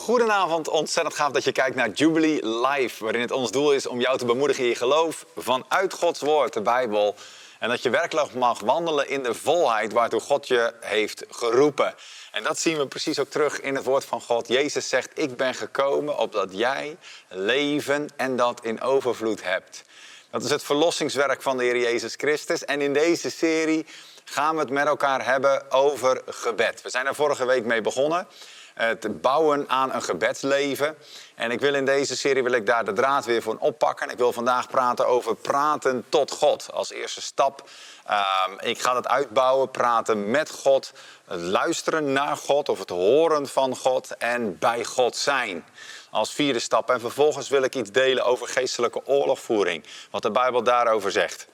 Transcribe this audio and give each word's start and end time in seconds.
Goedenavond, 0.00 0.68
ontzettend 0.68 1.16
gaaf 1.16 1.32
dat 1.32 1.44
je 1.44 1.52
kijkt 1.52 1.76
naar 1.76 1.90
Jubilee 1.90 2.46
Live, 2.46 3.04
waarin 3.04 3.20
het 3.20 3.30
ons 3.30 3.50
doel 3.50 3.72
is 3.72 3.86
om 3.86 4.00
jou 4.00 4.18
te 4.18 4.24
bemoedigen 4.24 4.62
in 4.62 4.68
je 4.68 4.76
geloof 4.76 5.26
vanuit 5.36 5.92
Gods 5.92 6.20
woord, 6.20 6.52
de 6.52 6.60
Bijbel. 6.60 7.14
En 7.58 7.68
dat 7.68 7.82
je 7.82 7.90
werkelijk 7.90 8.34
mag 8.34 8.60
wandelen 8.60 9.08
in 9.08 9.22
de 9.22 9.34
volheid 9.34 9.92
waartoe 9.92 10.20
God 10.20 10.48
je 10.48 10.72
heeft 10.80 11.24
geroepen. 11.28 11.94
En 12.32 12.42
dat 12.42 12.58
zien 12.58 12.78
we 12.78 12.86
precies 12.86 13.18
ook 13.18 13.30
terug 13.30 13.60
in 13.60 13.74
het 13.74 13.84
woord 13.84 14.04
van 14.04 14.20
God. 14.20 14.48
Jezus 14.48 14.88
zegt, 14.88 15.10
ik 15.14 15.36
ben 15.36 15.54
gekomen 15.54 16.18
opdat 16.18 16.48
jij 16.52 16.96
leven 17.28 18.08
en 18.16 18.36
dat 18.36 18.64
in 18.64 18.80
overvloed 18.80 19.42
hebt. 19.42 19.82
Dat 20.30 20.44
is 20.44 20.50
het 20.50 20.62
verlossingswerk 20.62 21.42
van 21.42 21.56
de 21.56 21.64
Heer 21.64 21.78
Jezus 21.78 22.14
Christus. 22.16 22.64
En 22.64 22.80
in 22.80 22.92
deze 22.92 23.30
serie 23.30 23.86
gaan 24.24 24.54
we 24.54 24.60
het 24.60 24.70
met 24.70 24.86
elkaar 24.86 25.24
hebben 25.24 25.70
over 25.70 26.22
gebed. 26.26 26.82
We 26.82 26.90
zijn 26.90 27.06
er 27.06 27.14
vorige 27.14 27.46
week 27.46 27.64
mee 27.64 27.80
begonnen 27.80 28.26
het 28.74 29.20
bouwen 29.20 29.68
aan 29.68 29.92
een 29.92 30.02
gebedsleven. 30.02 30.96
En 31.34 31.50
ik 31.50 31.60
wil 31.60 31.74
in 31.74 31.84
deze 31.84 32.16
serie 32.16 32.42
wil 32.42 32.52
ik 32.52 32.66
daar 32.66 32.84
de 32.84 32.92
draad 32.92 33.24
weer 33.24 33.42
voor 33.42 33.56
oppakken. 33.58 34.10
Ik 34.10 34.18
wil 34.18 34.32
vandaag 34.32 34.68
praten 34.68 35.06
over 35.06 35.36
praten 35.36 36.04
tot 36.08 36.30
God 36.30 36.68
als 36.72 36.92
eerste 36.92 37.22
stap. 37.22 37.68
Ehm, 38.06 38.52
ik 38.58 38.80
ga 38.80 38.96
het 38.96 39.08
uitbouwen, 39.08 39.70
praten 39.70 40.30
met 40.30 40.50
God, 40.50 40.92
het 41.24 41.40
luisteren 41.40 42.12
naar 42.12 42.36
God 42.36 42.68
of 42.68 42.78
het 42.78 42.90
horen 42.90 43.48
van 43.48 43.76
God 43.76 44.16
en 44.16 44.58
bij 44.58 44.84
God 44.84 45.16
zijn 45.16 45.64
als 46.10 46.32
vierde 46.32 46.58
stap. 46.58 46.90
En 46.90 47.00
vervolgens 47.00 47.48
wil 47.48 47.62
ik 47.62 47.74
iets 47.74 47.90
delen 47.90 48.24
over 48.24 48.48
geestelijke 48.48 49.06
oorlogvoering, 49.06 49.84
wat 50.10 50.22
de 50.22 50.30
Bijbel 50.30 50.62
daarover 50.62 51.12
zegt. 51.12 51.48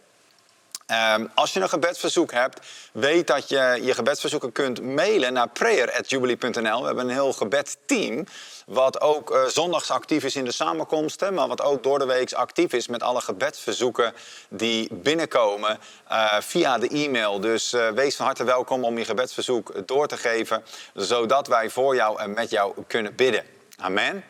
Um, 0.92 1.30
als 1.34 1.52
je 1.52 1.60
een 1.60 1.68
gebedsverzoek 1.68 2.32
hebt, 2.32 2.66
weet 2.92 3.26
dat 3.26 3.48
je 3.48 3.78
je 3.82 3.94
gebedsverzoeken 3.94 4.52
kunt 4.52 4.82
mailen 4.82 5.32
naar 5.32 5.48
prayer.jubilee.nl. 5.48 6.80
We 6.80 6.86
hebben 6.86 7.04
een 7.04 7.10
heel 7.10 7.32
gebedsteam, 7.32 8.26
wat 8.66 9.00
ook 9.00 9.30
uh, 9.30 9.44
zondags 9.44 9.90
actief 9.90 10.24
is 10.24 10.36
in 10.36 10.44
de 10.44 10.52
samenkomsten, 10.52 11.34
maar 11.34 11.48
wat 11.48 11.62
ook 11.62 11.82
door 11.82 11.98
de 11.98 12.06
week 12.06 12.32
actief 12.32 12.72
is 12.72 12.88
met 12.88 13.02
alle 13.02 13.20
gebedsverzoeken 13.20 14.12
die 14.48 14.94
binnenkomen 14.94 15.78
uh, 16.10 16.40
via 16.40 16.78
de 16.78 16.88
e-mail. 16.88 17.40
Dus 17.40 17.72
uh, 17.72 17.88
wees 17.88 18.16
van 18.16 18.26
harte 18.26 18.44
welkom 18.44 18.84
om 18.84 18.98
je 18.98 19.04
gebedsverzoek 19.04 19.86
door 19.86 20.06
te 20.06 20.16
geven, 20.16 20.64
zodat 20.94 21.46
wij 21.46 21.70
voor 21.70 21.94
jou 21.94 22.20
en 22.20 22.34
met 22.34 22.50
jou 22.50 22.74
kunnen 22.86 23.14
bidden. 23.14 23.44
Amen. 23.78 24.24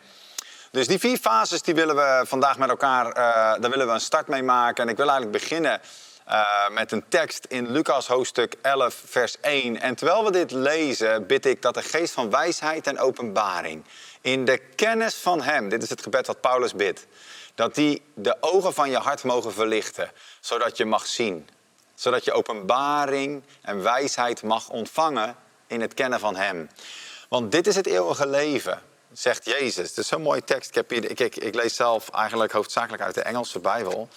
Dus 0.71 0.87
die 0.87 0.99
vier 0.99 1.17
fases 1.17 1.61
die 1.61 1.75
willen 1.75 1.95
we 1.95 2.23
vandaag 2.25 2.57
met 2.57 2.69
elkaar, 2.69 3.13
daar 3.59 3.69
willen 3.69 3.87
we 3.87 3.93
een 3.93 3.99
start 3.99 4.27
mee 4.27 4.43
maken. 4.43 4.83
En 4.83 4.89
ik 4.89 4.97
wil 4.97 5.09
eigenlijk 5.09 5.39
beginnen 5.39 5.81
uh, 6.27 6.69
met 6.69 6.91
een 6.91 7.03
tekst 7.07 7.45
in 7.45 7.71
Lucas 7.71 8.07
hoofdstuk 8.07 8.55
11, 8.61 9.01
vers 9.05 9.39
1. 9.39 9.81
En 9.81 9.95
terwijl 9.95 10.23
we 10.23 10.31
dit 10.31 10.51
lezen, 10.51 11.27
bid 11.27 11.45
ik 11.45 11.61
dat 11.61 11.73
de 11.73 11.81
geest 11.81 12.13
van 12.13 12.29
wijsheid 12.29 12.87
en 12.87 12.99
openbaring 12.99 13.83
in 14.21 14.45
de 14.45 14.57
kennis 14.57 15.15
van 15.15 15.41
Hem, 15.41 15.69
dit 15.69 15.83
is 15.83 15.89
het 15.89 16.01
gebed 16.01 16.27
wat 16.27 16.41
Paulus 16.41 16.73
bidt, 16.73 17.05
dat 17.55 17.75
die 17.75 18.01
de 18.13 18.37
ogen 18.39 18.73
van 18.73 18.89
je 18.89 18.97
hart 18.97 19.23
mogen 19.23 19.53
verlichten, 19.53 20.11
zodat 20.39 20.77
je 20.77 20.85
mag 20.85 21.05
zien. 21.05 21.49
Zodat 21.95 22.25
je 22.25 22.31
openbaring 22.31 23.43
en 23.61 23.83
wijsheid 23.83 24.43
mag 24.43 24.69
ontvangen 24.69 25.35
in 25.67 25.81
het 25.81 25.93
kennen 25.93 26.19
van 26.19 26.35
Hem. 26.35 26.69
Want 27.29 27.51
dit 27.51 27.67
is 27.67 27.75
het 27.75 27.87
eeuwige 27.87 28.27
leven, 28.27 28.81
zegt 29.11 29.45
Jezus. 29.45 29.89
Het 29.89 29.97
is 29.97 30.07
zo'n 30.07 30.21
mooie 30.21 30.43
tekst. 30.43 30.75
Ik, 30.75 31.35
ik 31.35 31.55
lees 31.55 31.75
zelf 31.75 32.09
eigenlijk 32.09 32.51
hoofdzakelijk 32.51 33.03
uit 33.03 33.15
de 33.15 33.21
Engelse 33.21 33.59
Bijbel. 33.59 34.09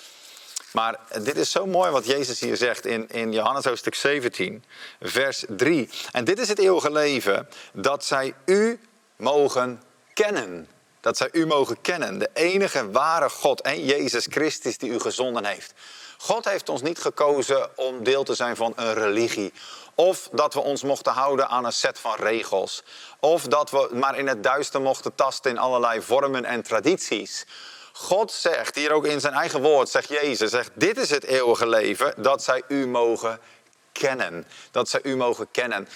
Maar 0.72 0.98
dit 1.22 1.36
is 1.36 1.50
zo 1.50 1.66
mooi 1.66 1.90
wat 1.90 2.06
Jezus 2.06 2.40
hier 2.40 2.56
zegt 2.56 2.86
in, 2.86 3.08
in 3.08 3.32
Johannes 3.32 3.64
hoofdstuk 3.64 3.94
17, 3.94 4.64
vers 5.00 5.44
3. 5.48 5.90
En 6.12 6.24
dit 6.24 6.38
is 6.38 6.48
het 6.48 6.58
eeuwige 6.58 6.92
leven, 6.92 7.48
dat 7.72 8.04
zij 8.04 8.34
u 8.44 8.80
mogen 9.16 9.82
kennen. 10.12 10.68
Dat 11.00 11.16
zij 11.16 11.28
u 11.32 11.46
mogen 11.46 11.80
kennen, 11.80 12.18
de 12.18 12.30
enige 12.32 12.90
ware 12.90 13.28
God 13.28 13.60
en 13.60 13.84
Jezus 13.84 14.26
Christus 14.30 14.78
die 14.78 14.90
u 14.90 15.00
gezonden 15.00 15.44
heeft. 15.44 15.74
God 16.18 16.44
heeft 16.44 16.68
ons 16.68 16.82
niet 16.82 16.98
gekozen 16.98 17.78
om 17.78 18.04
deel 18.04 18.24
te 18.24 18.34
zijn 18.34 18.56
van 18.56 18.72
een 18.76 18.94
religie. 18.94 19.52
Of 19.94 20.28
dat 20.32 20.54
we 20.54 20.60
ons 20.60 20.82
mochten 20.82 21.12
houden 21.12 21.48
aan 21.48 21.64
een 21.64 21.72
set 21.72 21.98
van 21.98 22.14
regels. 22.14 22.82
Of 23.20 23.42
dat 23.42 23.70
we 23.70 23.88
maar 23.92 24.18
in 24.18 24.26
het 24.26 24.42
duister 24.42 24.80
mochten 24.80 25.14
tasten 25.14 25.50
in 25.50 25.58
allerlei 25.58 26.02
vormen 26.02 26.44
en 26.44 26.62
tradities. 26.62 27.46
God 28.00 28.32
zegt 28.32 28.74
hier 28.74 28.92
ook 28.92 29.06
in 29.06 29.20
zijn 29.20 29.34
eigen 29.34 29.62
woord, 29.62 29.88
zegt 29.88 30.08
Jezus, 30.08 30.50
zegt 30.50 30.70
dit 30.74 30.96
is 30.96 31.10
het 31.10 31.24
eeuwige 31.24 31.68
leven, 31.68 32.14
dat 32.16 32.42
zij 32.42 32.62
u 32.68 32.86
mogen 32.86 33.40
kennen. 33.92 34.46
Dat 34.70 34.88
zij 34.88 35.00
u 35.02 35.16
mogen 35.16 35.48
kennen. 35.50 35.88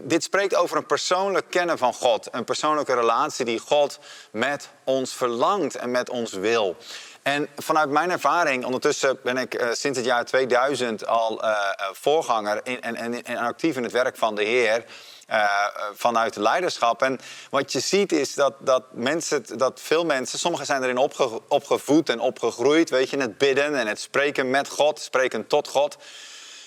Dit 0.00 0.22
spreekt 0.22 0.54
over 0.54 0.76
een 0.76 0.86
persoonlijk 0.86 1.50
kennen 1.50 1.78
van 1.78 1.94
God. 1.94 2.28
Een 2.30 2.44
persoonlijke 2.44 2.94
relatie 2.94 3.44
die 3.44 3.58
God 3.58 3.98
met 4.30 4.68
ons 4.84 5.14
verlangt 5.14 5.74
en 5.74 5.90
met 5.90 6.10
ons 6.10 6.32
wil. 6.32 6.76
En 7.22 7.48
vanuit 7.56 7.90
mijn 7.90 8.10
ervaring, 8.10 8.64
ondertussen 8.64 9.18
ben 9.22 9.36
ik 9.36 9.54
uh, 9.54 9.68
sinds 9.72 9.98
het 9.98 10.06
jaar 10.06 10.24
2000 10.24 11.06
al 11.06 11.44
uh, 11.44 11.56
voorganger 11.92 12.60
in, 12.62 12.80
en 12.80 13.36
actief 13.36 13.76
in 13.76 13.82
het 13.82 13.92
werk 13.92 14.16
van 14.16 14.34
de 14.34 14.44
Heer. 14.44 14.84
Uh, 15.30 15.66
vanuit 15.94 16.36
leiderschap. 16.36 17.02
En 17.02 17.20
wat 17.50 17.72
je 17.72 17.80
ziet 17.80 18.12
is 18.12 18.34
dat, 18.34 18.54
dat, 18.58 18.82
mensen, 18.92 19.58
dat 19.58 19.80
veel 19.80 20.04
mensen, 20.04 20.38
sommigen 20.38 20.66
zijn 20.66 20.82
erin 20.82 20.96
opge, 20.96 21.40
opgevoed 21.48 22.08
en 22.08 22.20
opgegroeid, 22.20 22.90
weet 22.90 23.10
je, 23.10 23.16
het 23.16 23.38
bidden 23.38 23.74
en 23.74 23.86
het 23.86 24.00
spreken 24.00 24.50
met 24.50 24.68
God, 24.68 25.00
spreken 25.00 25.46
tot 25.46 25.68
God. 25.68 25.96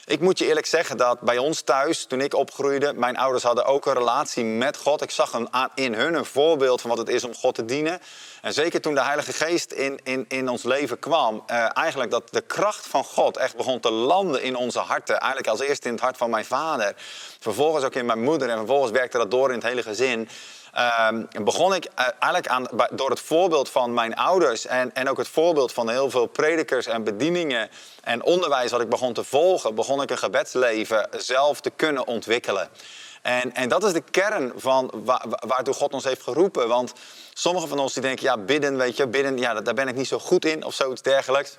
Ik 0.09 0.19
moet 0.19 0.39
je 0.39 0.45
eerlijk 0.45 0.65
zeggen 0.65 0.97
dat 0.97 1.19
bij 1.19 1.37
ons 1.37 1.61
thuis, 1.61 2.05
toen 2.05 2.21
ik 2.21 2.33
opgroeide, 2.33 2.93
mijn 2.93 3.17
ouders 3.17 3.43
hadden 3.43 3.65
ook 3.65 3.85
een 3.85 3.93
relatie 3.93 4.43
met 4.43 4.77
God. 4.77 5.01
Ik 5.01 5.11
zag 5.11 5.39
in 5.75 5.93
hun 5.93 6.13
een 6.13 6.25
voorbeeld 6.25 6.81
van 6.81 6.89
wat 6.89 6.99
het 6.99 7.09
is 7.09 7.23
om 7.23 7.35
God 7.35 7.55
te 7.55 7.65
dienen. 7.65 7.99
En 8.41 8.53
zeker 8.53 8.81
toen 8.81 8.93
de 8.93 9.01
Heilige 9.01 9.33
Geest 9.33 9.71
in, 9.71 9.99
in, 10.03 10.25
in 10.27 10.49
ons 10.49 10.63
leven 10.63 10.99
kwam, 10.99 11.43
eh, 11.45 11.77
eigenlijk 11.77 12.11
dat 12.11 12.23
de 12.31 12.41
kracht 12.41 12.87
van 12.87 13.03
God 13.03 13.37
echt 13.37 13.55
begon 13.55 13.79
te 13.79 13.91
landen 13.91 14.41
in 14.41 14.55
onze 14.55 14.79
harten. 14.79 15.17
Eigenlijk 15.17 15.47
als 15.47 15.59
eerste 15.59 15.87
in 15.87 15.93
het 15.93 16.03
hart 16.03 16.17
van 16.17 16.29
mijn 16.29 16.45
vader, 16.45 16.93
vervolgens 17.39 17.85
ook 17.85 17.95
in 17.95 18.05
mijn 18.05 18.23
moeder 18.23 18.49
en 18.49 18.57
vervolgens 18.57 18.91
werkte 18.91 19.17
dat 19.17 19.31
door 19.31 19.49
in 19.49 19.55
het 19.55 19.67
hele 19.67 19.83
gezin. 19.83 20.29
Uh, 20.77 21.09
begon 21.43 21.73
ik 21.75 21.85
eh, 21.85 22.05
eigenlijk 22.19 22.47
aan, 22.47 22.67
door 22.91 23.09
het 23.09 23.19
voorbeeld 23.19 23.69
van 23.69 23.93
mijn 23.93 24.15
ouders 24.15 24.65
en, 24.65 24.93
en 24.93 25.09
ook 25.09 25.17
het 25.17 25.27
voorbeeld 25.27 25.73
van 25.73 25.89
heel 25.89 26.09
veel 26.09 26.25
predikers 26.25 26.85
en 26.85 27.03
bedieningen 27.03 27.69
en 28.03 28.23
onderwijs 28.23 28.71
wat 28.71 28.81
ik 28.81 28.89
begon 28.89 29.13
te 29.13 29.23
volgen, 29.23 29.75
begon 29.75 30.01
ik 30.01 30.09
een 30.09 30.17
gebedsleven 30.17 31.07
zelf 31.11 31.61
te 31.61 31.69
kunnen 31.69 32.07
ontwikkelen. 32.07 32.69
En, 33.21 33.55
en 33.55 33.69
dat 33.69 33.83
is 33.83 33.93
de 33.93 34.03
kern 34.11 34.51
van 34.55 34.91
waar, 34.93 35.25
waartoe 35.47 35.73
God 35.73 35.93
ons 35.93 36.03
heeft 36.03 36.21
geroepen. 36.21 36.67
Want 36.67 36.93
sommigen 37.33 37.69
van 37.69 37.79
ons 37.79 37.93
die 37.93 38.01
denken, 38.01 38.25
ja, 38.25 38.37
bidden, 38.37 38.77
weet 38.77 38.97
je, 38.97 39.07
bidden, 39.07 39.37
ja, 39.37 39.61
daar 39.61 39.73
ben 39.73 39.87
ik 39.87 39.95
niet 39.95 40.07
zo 40.07 40.19
goed 40.19 40.45
in 40.45 40.63
of 40.63 40.73
zoiets 40.73 41.01
dergelijks. 41.01 41.57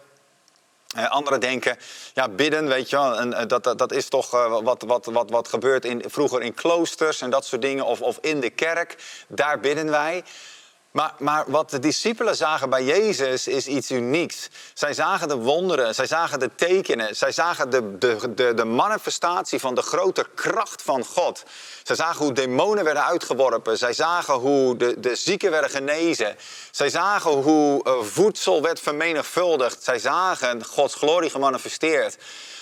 Uh, 0.96 1.10
anderen 1.10 1.40
denken, 1.40 1.76
ja, 2.14 2.28
bidden, 2.28 2.68
weet 2.68 2.90
je 2.90 2.96
wel, 2.96 3.18
en, 3.18 3.30
uh, 3.30 3.38
dat, 3.46 3.64
dat, 3.64 3.78
dat, 3.78 3.92
is 3.92 4.08
toch 4.08 4.34
uh, 4.34 4.60
wat, 4.62 4.82
wat, 4.82 5.06
wat, 5.06 5.30
wat 5.30 5.48
gebeurt 5.48 5.84
in, 5.84 6.04
vroeger 6.06 6.42
in 6.42 6.54
kloosters 6.54 7.20
en 7.20 7.30
dat 7.30 7.46
soort 7.46 7.62
dingen, 7.62 7.84
of, 7.84 8.00
of 8.00 8.18
in 8.20 8.40
de 8.40 8.50
kerk, 8.50 8.96
daar 9.28 9.60
bidden 9.60 9.90
wij. 9.90 10.24
Maar, 10.90 11.14
maar, 11.18 11.44
wat 11.46 11.70
de 11.70 11.78
discipelen 11.78 12.36
zagen 12.36 12.70
bij 12.70 12.84
Jezus 12.84 13.46
is 13.46 13.66
iets 13.66 13.90
unieks. 13.90 14.48
Zij 14.74 14.94
zagen 14.94 15.28
de 15.28 15.36
wonderen, 15.36 15.94
zij 15.94 16.06
zagen 16.06 16.38
de 16.38 16.50
tekenen, 16.54 17.16
zij 17.16 17.32
zagen 17.32 17.70
de, 17.70 17.98
de, 17.98 18.34
de, 18.34 18.54
de 18.54 18.64
manifestatie 18.64 19.58
van 19.58 19.74
de 19.74 19.82
grote 19.82 20.26
kracht 20.34 20.82
van 20.82 21.04
God. 21.04 21.42
Zij 21.82 21.96
zagen 21.96 22.24
hoe 22.24 22.32
demonen 22.32 22.84
werden 22.84 23.04
uitgeworpen. 23.04 23.78
Zij 23.78 23.92
zagen 23.92 24.34
hoe 24.34 24.76
de, 24.76 25.00
de 25.00 25.14
zieken 25.14 25.50
werden 25.50 25.70
genezen. 25.70 26.36
Zij 26.70 26.90
zagen 26.90 27.30
hoe 27.30 27.84
uh, 27.84 28.02
voedsel 28.02 28.62
werd 28.62 28.80
vermenigvuldigd. 28.80 29.82
Zij 29.82 29.98
zagen 29.98 30.64
Gods 30.64 30.94
glorie 30.94 31.30
gemanifesteerd. 31.30 32.16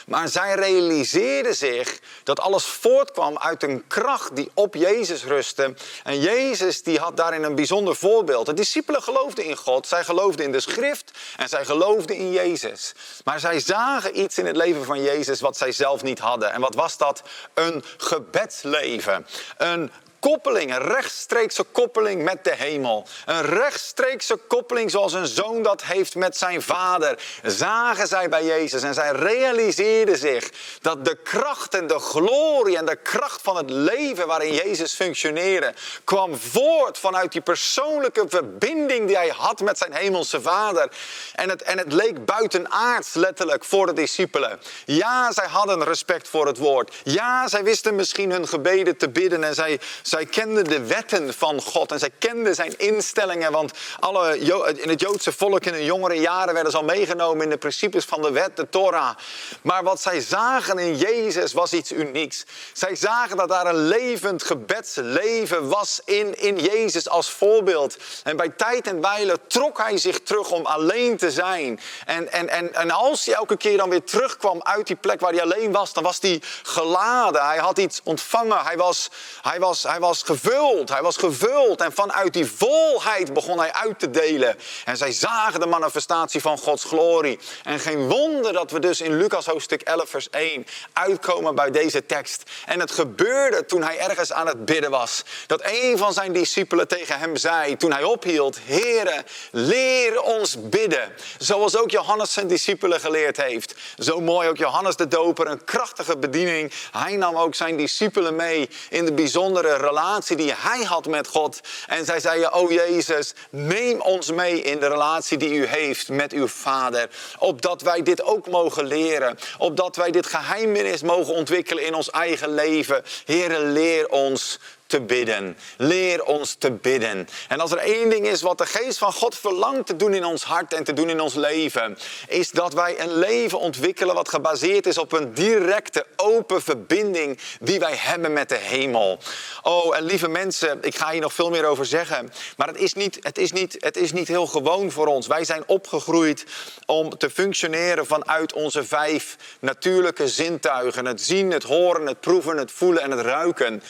Maar 0.06 0.28
zij 0.28 0.54
realiseerden 0.54 1.54
zich 1.54 1.98
dat 2.22 2.40
alles 2.40 2.64
voortkwam 2.64 3.38
uit 3.38 3.62
een 3.62 3.86
kracht 3.86 4.36
die 4.36 4.50
op 4.54 4.74
Jezus 4.74 5.24
rustte. 5.24 5.74
En 6.04 6.20
Jezus 6.20 6.82
die 6.82 6.98
had 6.98 7.16
daarin 7.16 7.42
een 7.42 7.54
bijzonder 7.54 7.96
voorbeeld. 7.96 8.46
De 8.46 8.54
discipelen 8.54 9.02
geloofden 9.02 9.44
in 9.44 9.56
God, 9.56 9.86
zij 9.86 10.04
geloofden 10.04 10.44
in 10.44 10.52
de 10.52 10.60
schrift 10.60 11.10
en 11.36 11.48
zij 11.48 11.64
geloofden 11.64 12.16
in 12.16 12.30
Jezus. 12.30 12.92
Maar 13.24 13.40
zij 13.40 13.60
zagen 13.60 14.20
iets 14.20 14.38
in 14.38 14.46
het 14.46 14.56
leven 14.56 14.84
van 14.84 15.02
Jezus 15.02 15.40
wat 15.40 15.56
zij 15.56 15.72
zelf 15.72 16.02
niet 16.02 16.18
hadden. 16.18 16.52
En 16.52 16.60
wat 16.60 16.74
was 16.74 16.96
dat? 16.96 17.22
Een 17.54 17.84
gebedsleven. 17.96 19.26
Een 19.56 19.90
koppeling, 20.30 20.74
een 20.74 20.82
rechtstreekse 20.82 21.62
koppeling 21.62 22.22
met 22.22 22.44
de 22.44 22.54
hemel. 22.54 23.06
Een 23.26 23.42
rechtstreekse 23.42 24.36
koppeling 24.36 24.90
zoals 24.90 25.12
een 25.12 25.26
zoon 25.26 25.62
dat 25.62 25.82
heeft 25.82 26.14
met 26.14 26.36
zijn 26.36 26.62
vader. 26.62 27.18
Zagen 27.42 28.06
zij 28.06 28.28
bij 28.28 28.44
Jezus 28.44 28.82
en 28.82 28.94
zij 28.94 29.10
realiseerden 29.10 30.18
zich 30.18 30.50
dat 30.80 31.04
de 31.04 31.16
kracht 31.22 31.74
en 31.74 31.86
de 31.86 31.98
glorie 31.98 32.76
en 32.76 32.86
de 32.86 32.96
kracht 32.96 33.42
van 33.42 33.56
het 33.56 33.70
leven 33.70 34.26
waarin 34.26 34.54
Jezus 34.54 34.94
functioneerde, 34.94 35.74
kwam 36.04 36.36
voort 36.36 36.98
vanuit 36.98 37.32
die 37.32 37.40
persoonlijke 37.40 38.24
verbinding 38.28 39.06
die 39.06 39.16
hij 39.16 39.32
had 39.36 39.60
met 39.60 39.78
zijn 39.78 39.92
hemelse 39.92 40.40
vader. 40.40 40.90
En 41.34 41.48
het, 41.48 41.62
en 41.62 41.78
het 41.78 41.92
leek 41.92 42.24
buitenaards 42.24 43.14
letterlijk 43.14 43.64
voor 43.64 43.86
de 43.86 43.92
discipelen. 43.92 44.60
Ja, 44.84 45.32
zij 45.32 45.46
hadden 45.46 45.84
respect 45.84 46.28
voor 46.28 46.46
het 46.46 46.58
woord. 46.58 46.94
Ja, 47.02 47.48
zij 47.48 47.64
wisten 47.64 47.94
misschien 47.94 48.30
hun 48.30 48.48
gebeden 48.48 48.96
te 48.96 49.08
bidden 49.08 49.44
en 49.44 49.54
zij 49.54 49.80
Zij 50.02 50.15
kenden 50.24 50.64
de 50.64 50.86
wetten 50.86 51.34
van 51.34 51.62
God 51.62 51.92
en 51.92 51.98
zij 51.98 52.10
kenden 52.18 52.54
zijn 52.54 52.78
instellingen. 52.78 53.52
Want 53.52 53.72
alle, 54.00 54.38
in 54.82 54.88
het 54.88 55.00
Joodse 55.00 55.32
volk 55.32 55.64
in 55.64 55.72
hun 55.72 55.84
jongere 55.84 56.14
jaren 56.14 56.54
werden 56.54 56.72
ze 56.72 56.78
al 56.78 56.84
meegenomen 56.84 57.44
in 57.44 57.50
de 57.50 57.56
principes 57.56 58.04
van 58.04 58.22
de 58.22 58.30
wet, 58.30 58.56
de 58.56 58.68
Torah. 58.68 59.16
Maar 59.62 59.82
wat 59.82 60.00
zij 60.00 60.20
zagen 60.20 60.78
in 60.78 60.96
Jezus 60.96 61.52
was 61.52 61.72
iets 61.72 61.92
unieks. 61.92 62.44
Zij 62.72 62.96
zagen 62.96 63.36
dat 63.36 63.48
daar 63.48 63.66
een 63.66 63.86
levend 63.86 64.42
gebedsleven 64.42 65.68
was 65.68 66.00
in, 66.04 66.38
in 66.40 66.58
Jezus 66.58 67.08
als 67.08 67.30
voorbeeld. 67.30 67.96
En 68.22 68.36
bij 68.36 68.48
tijd 68.48 68.86
en 68.86 69.00
wijle 69.00 69.38
trok 69.46 69.78
hij 69.78 69.98
zich 69.98 70.20
terug 70.20 70.50
om 70.50 70.66
alleen 70.66 71.16
te 71.16 71.30
zijn. 71.30 71.80
En, 72.06 72.32
en, 72.32 72.48
en, 72.48 72.74
en 72.74 72.90
als 72.90 73.24
hij 73.24 73.34
elke 73.34 73.56
keer 73.56 73.76
dan 73.76 73.90
weer 73.90 74.04
terugkwam 74.04 74.62
uit 74.62 74.86
die 74.86 74.96
plek 74.96 75.20
waar 75.20 75.32
hij 75.32 75.42
alleen 75.42 75.72
was, 75.72 75.92
dan 75.92 76.02
was 76.02 76.18
hij 76.20 76.42
geladen. 76.62 77.46
Hij 77.46 77.58
had 77.58 77.78
iets 77.78 78.00
ontvangen. 78.04 78.58
Hij 78.58 78.76
was, 78.76 79.10
hij 79.42 79.58
was, 79.58 79.82
hij 79.82 80.00
was 80.00 80.05
gevuld. 80.14 80.88
Hij 80.88 81.02
was 81.02 81.16
gevuld. 81.16 81.80
En 81.80 81.92
vanuit 81.92 82.32
die 82.32 82.50
volheid 82.56 83.32
begon 83.32 83.58
hij 83.58 83.72
uit 83.72 83.98
te 83.98 84.10
delen. 84.10 84.56
En 84.84 84.96
zij 84.96 85.12
zagen 85.12 85.60
de 85.60 85.66
manifestatie 85.66 86.40
van 86.40 86.58
Gods 86.58 86.84
glorie. 86.84 87.38
En 87.62 87.80
geen 87.80 88.08
wonder 88.08 88.52
dat 88.52 88.70
we 88.70 88.78
dus 88.78 89.00
in 89.00 89.16
Lucas 89.16 89.46
hoofdstuk 89.46 89.82
11, 89.82 90.08
vers 90.08 90.30
1 90.30 90.66
uitkomen 90.92 91.54
bij 91.54 91.70
deze 91.70 92.06
tekst. 92.06 92.42
En 92.66 92.80
het 92.80 92.90
gebeurde 92.90 93.64
toen 93.64 93.82
hij 93.82 93.98
ergens 93.98 94.32
aan 94.32 94.46
het 94.46 94.64
bidden 94.64 94.90
was. 94.90 95.24
Dat 95.46 95.60
een 95.64 95.98
van 95.98 96.12
zijn 96.12 96.32
discipelen 96.32 96.88
tegen 96.88 97.18
hem 97.18 97.36
zei, 97.36 97.76
toen 97.76 97.92
hij 97.92 98.04
ophield: 98.04 98.58
Heere, 98.64 99.24
leer 99.50 100.20
ons 100.22 100.68
bidden. 100.68 101.12
Zoals 101.38 101.76
ook 101.76 101.90
Johannes 101.90 102.32
zijn 102.32 102.46
discipelen 102.46 103.00
geleerd 103.00 103.36
heeft. 103.36 103.74
Zo 103.98 104.20
mooi 104.20 104.48
ook 104.48 104.56
Johannes 104.56 104.96
de 104.96 105.08
Doper, 105.08 105.46
een 105.46 105.64
krachtige 105.64 106.16
bediening. 106.16 106.72
Hij 106.90 107.16
nam 107.16 107.36
ook 107.36 107.54
zijn 107.54 107.76
discipelen 107.76 108.36
mee 108.36 108.68
in 108.90 109.04
de 109.04 109.12
bijzondere 109.12 109.76
relatie 109.86 110.36
die 110.36 110.52
hij 110.56 110.82
had 110.82 111.06
met 111.06 111.28
God. 111.28 111.60
En 111.86 112.04
zij 112.04 112.20
zeiden, 112.20 112.54
oh 112.54 112.70
Jezus, 112.70 113.34
neem 113.50 114.00
ons 114.00 114.32
mee 114.32 114.62
in 114.62 114.80
de 114.80 114.88
relatie 114.88 115.38
die 115.38 115.54
u 115.54 115.66
heeft 115.66 116.08
met 116.08 116.32
uw 116.32 116.48
Vader. 116.48 117.10
Opdat 117.38 117.82
wij 117.82 118.02
dit 118.02 118.22
ook 118.22 118.48
mogen 118.48 118.84
leren. 118.84 119.38
Opdat 119.58 119.96
wij 119.96 120.10
dit 120.10 120.26
geheimnis 120.26 121.02
mogen 121.02 121.34
ontwikkelen 121.34 121.84
in 121.84 121.94
ons 121.94 122.10
eigen 122.10 122.54
leven. 122.54 123.04
Heere, 123.24 123.60
leer 123.60 124.08
ons 124.08 124.58
te 124.86 125.00
bidden. 125.00 125.56
Leer 125.76 126.24
ons 126.24 126.54
te 126.54 126.70
bidden. 126.70 127.28
En 127.48 127.60
als 127.60 127.70
er 127.70 127.78
één 127.78 128.10
ding 128.10 128.26
is 128.26 128.42
wat 128.42 128.58
de 128.58 128.66
geest 128.66 128.98
van 128.98 129.12
God 129.12 129.38
verlangt 129.38 129.86
te 129.86 129.96
doen 129.96 130.14
in 130.14 130.24
ons 130.24 130.42
hart 130.42 130.72
en 130.72 130.84
te 130.84 130.92
doen 130.92 131.10
in 131.10 131.20
ons 131.20 131.34
leven, 131.34 131.98
is 132.28 132.50
dat 132.50 132.72
wij 132.72 133.00
een 133.00 133.18
leven 133.18 133.58
ontwikkelen 133.58 134.14
wat 134.14 134.28
gebaseerd 134.28 134.86
is 134.86 134.98
op 134.98 135.12
een 135.12 135.34
directe, 135.34 136.06
open 136.16 136.62
verbinding 136.62 137.38
die 137.60 137.78
wij 137.78 137.94
hebben 137.96 138.32
met 138.32 138.48
de 138.48 138.58
hemel. 138.58 139.18
Oh, 139.62 139.96
en 139.96 140.02
lieve 140.02 140.28
mensen, 140.28 140.78
ik 140.80 140.96
ga 140.96 141.10
hier 141.10 141.20
nog 141.20 141.32
veel 141.32 141.50
meer 141.50 141.64
over 141.64 141.86
zeggen, 141.86 142.32
maar 142.56 142.66
het 142.66 142.78
is 142.78 142.94
niet, 142.94 143.18
het 143.20 143.38
is 143.38 143.52
niet, 143.52 143.76
het 143.78 143.96
is 143.96 144.12
niet 144.12 144.28
heel 144.28 144.46
gewoon 144.46 144.90
voor 144.90 145.06
ons. 145.06 145.26
Wij 145.26 145.44
zijn 145.44 145.62
opgegroeid 145.66 146.44
om 146.86 147.18
te 147.18 147.30
functioneren 147.30 148.06
vanuit 148.06 148.52
onze 148.52 148.84
vijf 148.84 149.36
natuurlijke 149.60 150.28
zintuigen: 150.28 151.04
het 151.04 151.20
zien, 151.22 151.50
het 151.50 151.62
horen, 151.62 152.06
het 152.06 152.20
proeven, 152.20 152.56
het 152.56 152.72
voelen 152.72 153.02
en 153.02 153.10
het 153.10 153.20
ruiken. 153.20 153.82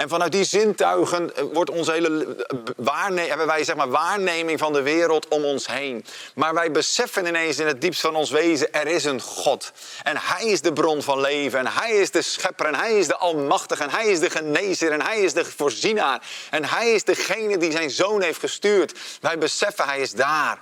En 0.00 0.08
vanuit 0.08 0.32
die 0.32 0.44
zintuigen 0.44 1.36
eh, 1.36 1.44
wordt 1.52 1.70
onze 1.70 1.92
hele 1.92 2.36
eh, 2.48 2.58
waarne 2.76 3.20
hebben 3.20 3.46
wij 3.46 3.64
zeg 3.64 3.76
maar, 3.76 3.90
waarneming 3.90 4.58
van 4.58 4.72
de 4.72 4.82
wereld 4.82 5.28
om 5.28 5.44
ons 5.44 5.66
heen. 5.66 6.04
Maar 6.34 6.54
wij 6.54 6.70
beseffen 6.70 7.26
ineens 7.26 7.58
in 7.58 7.66
het 7.66 7.80
diepst 7.80 8.00
van 8.00 8.14
ons 8.14 8.30
wezen, 8.30 8.72
er 8.72 8.86
is 8.86 9.04
een 9.04 9.20
God. 9.20 9.72
En 10.02 10.16
Hij 10.16 10.46
is 10.46 10.60
de 10.60 10.72
bron 10.72 11.02
van 11.02 11.20
leven. 11.20 11.58
En 11.58 11.66
Hij 11.66 11.90
is 11.90 12.10
de 12.10 12.22
schepper. 12.22 12.66
En 12.66 12.74
Hij 12.74 12.98
is 12.98 13.06
de 13.06 13.16
almachtige. 13.16 13.82
En 13.82 13.90
Hij 13.90 14.06
is 14.06 14.20
de 14.20 14.30
genezer. 14.30 14.92
En 14.92 15.02
Hij 15.02 15.20
is 15.20 15.32
de 15.32 15.44
voorzienaar. 15.44 16.22
En 16.50 16.64
Hij 16.64 16.90
is 16.90 17.04
degene 17.04 17.58
die 17.58 17.72
zijn 17.72 17.90
zoon 17.90 18.22
heeft 18.22 18.40
gestuurd. 18.40 18.98
Wij 19.20 19.38
beseffen, 19.38 19.84
Hij 19.84 20.00
is 20.00 20.12
daar. 20.12 20.58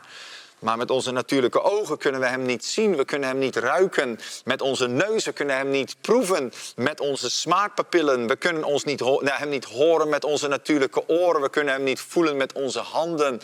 Maar 0.59 0.77
met 0.77 0.91
onze 0.91 1.11
natuurlijke 1.11 1.63
ogen 1.63 1.99
kunnen 1.99 2.21
we 2.21 2.27
hem 2.27 2.43
niet 2.43 2.65
zien, 2.65 2.97
we 2.97 3.05
kunnen 3.05 3.29
hem 3.29 3.39
niet 3.39 3.57
ruiken. 3.57 4.19
Met 4.45 4.61
onze 4.61 4.89
neus, 4.89 5.25
we 5.25 5.33
kunnen 5.33 5.57
hem 5.57 5.71
niet 5.71 5.97
proeven. 6.01 6.53
Met 6.77 7.01
onze 7.01 7.31
smaakpapillen, 7.31 8.27
we 8.27 8.37
kunnen 8.37 8.65
ons 8.65 8.85
niet, 8.85 9.03
hem 9.23 9.49
niet 9.49 9.65
horen 9.65 10.09
met 10.09 10.25
onze 10.25 10.49
natuurlijke 10.49 11.09
oren. 11.09 11.41
We 11.41 11.51
kunnen 11.51 11.75
hem 11.75 11.83
niet 11.83 12.01
voelen 12.01 12.37
met 12.37 12.53
onze 12.53 12.81
handen. 12.81 13.41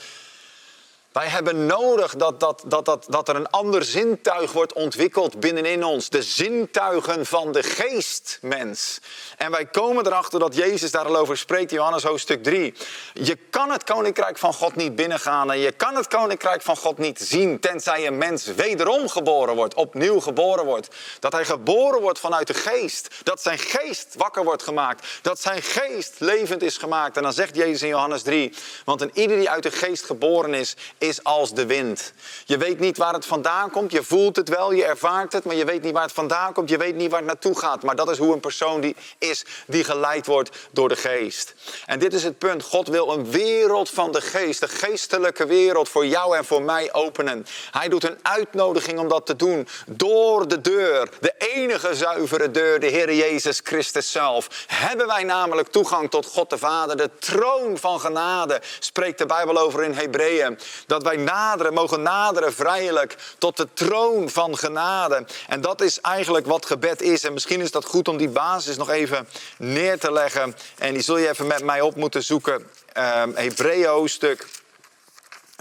Wij 1.15 1.29
hebben 1.29 1.67
nodig 1.67 2.15
dat, 2.17 2.41
dat, 2.41 2.63
dat, 2.67 2.85
dat, 2.85 3.07
dat 3.09 3.29
er 3.29 3.37
een 3.37 3.51
ander 3.51 3.85
zintuig 3.85 4.53
wordt 4.53 4.73
ontwikkeld 4.73 5.41
binnenin 5.41 5.85
ons. 5.85 6.09
De 6.09 6.23
zintuigen 6.23 7.27
van 7.27 7.53
de 7.53 7.63
geestmens. 7.63 9.01
En 9.37 9.51
wij 9.51 9.67
komen 9.67 10.07
erachter 10.07 10.39
dat 10.39 10.55
Jezus 10.55 10.91
daar 10.91 11.05
al 11.05 11.17
over 11.17 11.37
spreekt, 11.37 11.71
Johannes 11.71 12.03
hoofdstuk 12.03 12.43
3. 12.43 12.75
Je 13.13 13.39
kan 13.51 13.71
het 13.71 13.85
koninkrijk 13.85 14.39
van 14.39 14.55
God 14.55 14.77
niet 14.77 14.97
binnengaan 14.97 15.51
en 15.51 15.59
je 15.59 15.73
kan 15.73 15.97
het 15.97 16.09
koninkrijk 16.09 16.63
van 16.63 16.77
God 16.77 16.99
niet 16.99 17.19
zien, 17.21 17.61
tenzij 17.61 18.07
een 18.07 18.19
mens 18.19 18.45
wederom 18.45 19.09
geboren 19.09 19.55
wordt, 19.55 19.75
opnieuw 19.75 20.21
geboren 20.21 20.65
wordt. 20.65 20.89
Dat 21.21 21.33
hij 21.33 21.45
geboren 21.45 22.01
wordt 22.01 22.19
vanuit 22.19 22.47
de 22.47 22.55
geest. 22.55 23.15
Dat 23.23 23.43
zijn 23.43 23.59
geest 23.59 24.15
wakker 24.17 24.45
wordt 24.45 24.63
gemaakt. 24.63 25.07
Dat 25.23 25.41
zijn 25.41 25.63
geest 25.63 26.15
levend 26.19 26.63
is 26.63 26.77
gemaakt. 26.77 27.17
En 27.17 27.23
dan 27.23 27.33
zegt 27.33 27.57
Jezus 27.57 27.83
in 27.83 27.89
Johannes 27.89 28.23
3, 28.23 28.53
want 28.85 29.01
een 29.01 29.11
ieder 29.13 29.37
die 29.37 29.51
uit 29.51 29.63
de 29.63 29.71
geest 29.71 30.05
geboren 30.05 30.55
is, 30.55 30.77
is 31.09 31.25
als 31.25 31.55
de 31.55 31.67
wind. 31.67 32.13
Je 32.45 32.57
weet 32.57 32.79
niet 32.79 32.97
waar 32.97 33.13
het 33.15 33.27
vandaan 33.27 33.71
komt, 33.71 33.93
je 33.93 34.03
voelt 34.03 34.37
het 34.37 34.49
wel, 34.49 34.73
je 34.73 34.85
ervaart 34.85 35.33
het, 35.33 35.45
maar 35.45 35.55
je 35.55 35.65
weet 35.65 35.83
niet 35.83 35.93
waar 35.93 36.03
het 36.03 36.13
vandaan 36.13 36.53
komt, 36.53 36.69
je 36.69 36.77
weet 36.77 36.97
niet 36.97 37.11
waar 37.11 37.19
het 37.19 37.29
naartoe 37.29 37.59
gaat. 37.59 37.83
Maar 37.83 37.97
dat 37.97 38.11
is 38.11 38.19
hoe 38.19 38.33
een 38.33 38.41
persoon 38.41 38.81
die 38.81 38.97
is 39.19 39.45
die 39.67 39.85
geleid 39.85 40.27
wordt 40.27 40.51
door 40.71 40.89
de 40.89 40.97
geest. 40.97 41.55
En 41.87 41.99
dit 41.99 42.15
is 42.15 42.25
het 42.25 42.39
punt. 42.39 42.63
God 42.63 42.89
wil 42.89 43.13
een 43.13 43.31
wereld 43.31 43.91
van 43.91 44.13
de 44.13 44.21
geest, 44.21 44.61
de 44.61 44.69
geestelijke 44.69 45.47
wereld 45.47 45.89
voor 45.89 46.07
jou 46.07 46.37
en 46.37 46.45
voor 46.45 46.63
mij 46.63 46.93
openen. 46.93 47.47
Hij 47.71 47.89
doet 47.89 48.05
een 48.05 48.19
uitnodiging 48.23 48.99
om 48.99 49.09
dat 49.09 49.27
te 49.27 49.37
doen 49.37 49.69
door 49.87 50.49
de 50.49 50.61
deur, 50.61 51.09
de 51.21 51.35
enige 51.39 51.95
zuivere 51.95 52.51
deur, 52.51 52.81
de 52.81 52.87
Heer 52.87 53.15
Jezus 53.15 53.61
Christus 53.63 54.13
zelf. 54.13 54.65
Hebben 54.67 55.07
wij 55.07 55.23
namelijk 55.23 55.69
toegang 55.69 56.11
tot 56.11 56.27
God 56.27 56.51
de 56.51 56.59
Vader, 56.59 56.97
de 56.97 57.11
troon 57.19 57.79
van 57.79 58.01
genade, 58.01 58.61
spreekt 58.79 59.19
de 59.19 59.27
Bijbel 59.27 59.59
over 59.59 59.83
in 59.83 59.93
Hebreeën. 59.93 60.59
Dat 60.95 61.03
wij 61.03 61.17
naderen, 61.17 61.73
mogen 61.73 62.03
naderen 62.03 62.55
vrijelijk 62.55 63.17
tot 63.39 63.57
de 63.57 63.69
troon 63.75 64.31
van 64.31 64.59
genade. 64.59 65.25
En 65.49 65.61
dat 65.61 65.81
is 65.81 66.01
eigenlijk 66.01 66.47
wat 66.47 66.67
gebed 66.67 67.03
is. 67.03 67.25
En 67.25 67.33
misschien 67.33 67.61
is 67.61 67.71
dat 67.71 67.85
goed 67.85 68.09
om 68.09 68.17
die 68.17 68.29
basis 68.29 68.77
nog 68.77 68.91
even 68.91 69.29
neer 69.59 69.99
te 69.99 70.13
leggen. 70.13 70.57
En 70.79 70.93
die 70.93 71.03
zul 71.03 71.17
je 71.17 71.29
even 71.29 71.47
met 71.47 71.65
mij 71.65 71.81
op 71.81 71.97
moeten 71.97 72.23
zoeken. 72.23 72.55
Um, 72.55 73.35
Hebreeën 73.35 74.09
stuk 74.09 74.47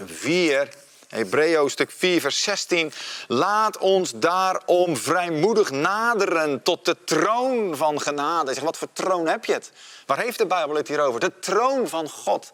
4. 0.04 0.68
Hebreeën 1.08 1.70
stuk 1.70 1.90
4, 1.90 2.20
vers 2.20 2.42
16. 2.42 2.92
Laat 3.28 3.78
ons 3.78 4.12
daarom 4.16 4.96
vrijmoedig 4.96 5.70
naderen 5.70 6.62
tot 6.62 6.84
de 6.84 6.96
troon 7.04 7.76
van 7.76 8.00
genade. 8.00 8.54
Zeg, 8.54 8.62
wat 8.62 8.76
voor 8.76 8.88
troon 8.92 9.26
heb 9.26 9.44
je 9.44 9.52
het? 9.52 9.72
Waar 10.06 10.18
heeft 10.18 10.38
de 10.38 10.46
Bijbel 10.46 10.76
het 10.76 10.88
hier 10.88 11.00
over? 11.00 11.20
De 11.20 11.32
troon 11.40 11.88
van 11.88 12.08
God. 12.08 12.52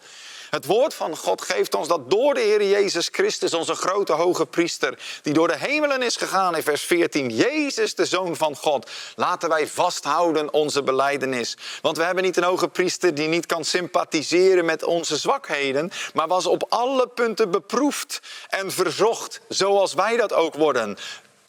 Het 0.50 0.66
woord 0.66 0.94
van 0.94 1.16
God 1.16 1.42
geeft 1.42 1.74
ons 1.74 1.88
dat 1.88 2.10
door 2.10 2.34
de 2.34 2.40
Heer 2.40 2.68
Jezus 2.68 3.08
Christus, 3.12 3.54
onze 3.54 3.74
grote 3.74 4.12
hoge 4.12 4.46
priester, 4.46 4.98
die 5.22 5.32
door 5.32 5.48
de 5.48 5.56
hemelen 5.56 6.02
is 6.02 6.16
gegaan 6.16 6.56
in 6.56 6.62
vers 6.62 6.82
14, 6.82 7.28
Jezus 7.28 7.94
de 7.94 8.04
Zoon 8.04 8.36
van 8.36 8.56
God, 8.56 8.90
laten 9.16 9.48
wij 9.48 9.66
vasthouden 9.66 10.52
onze 10.52 10.82
beleidenis. 10.82 11.56
Want 11.82 11.96
we 11.96 12.02
hebben 12.02 12.24
niet 12.24 12.36
een 12.36 12.42
hoge 12.42 12.68
priester 12.68 13.14
die 13.14 13.28
niet 13.28 13.46
kan 13.46 13.64
sympathiseren 13.64 14.64
met 14.64 14.82
onze 14.82 15.16
zwakheden, 15.16 15.90
maar 16.14 16.28
was 16.28 16.46
op 16.46 16.66
alle 16.68 17.08
punten 17.08 17.50
beproefd 17.50 18.20
en 18.48 18.72
verzocht, 18.72 19.40
zoals 19.48 19.94
wij 19.94 20.16
dat 20.16 20.32
ook 20.32 20.54
worden 20.54 20.98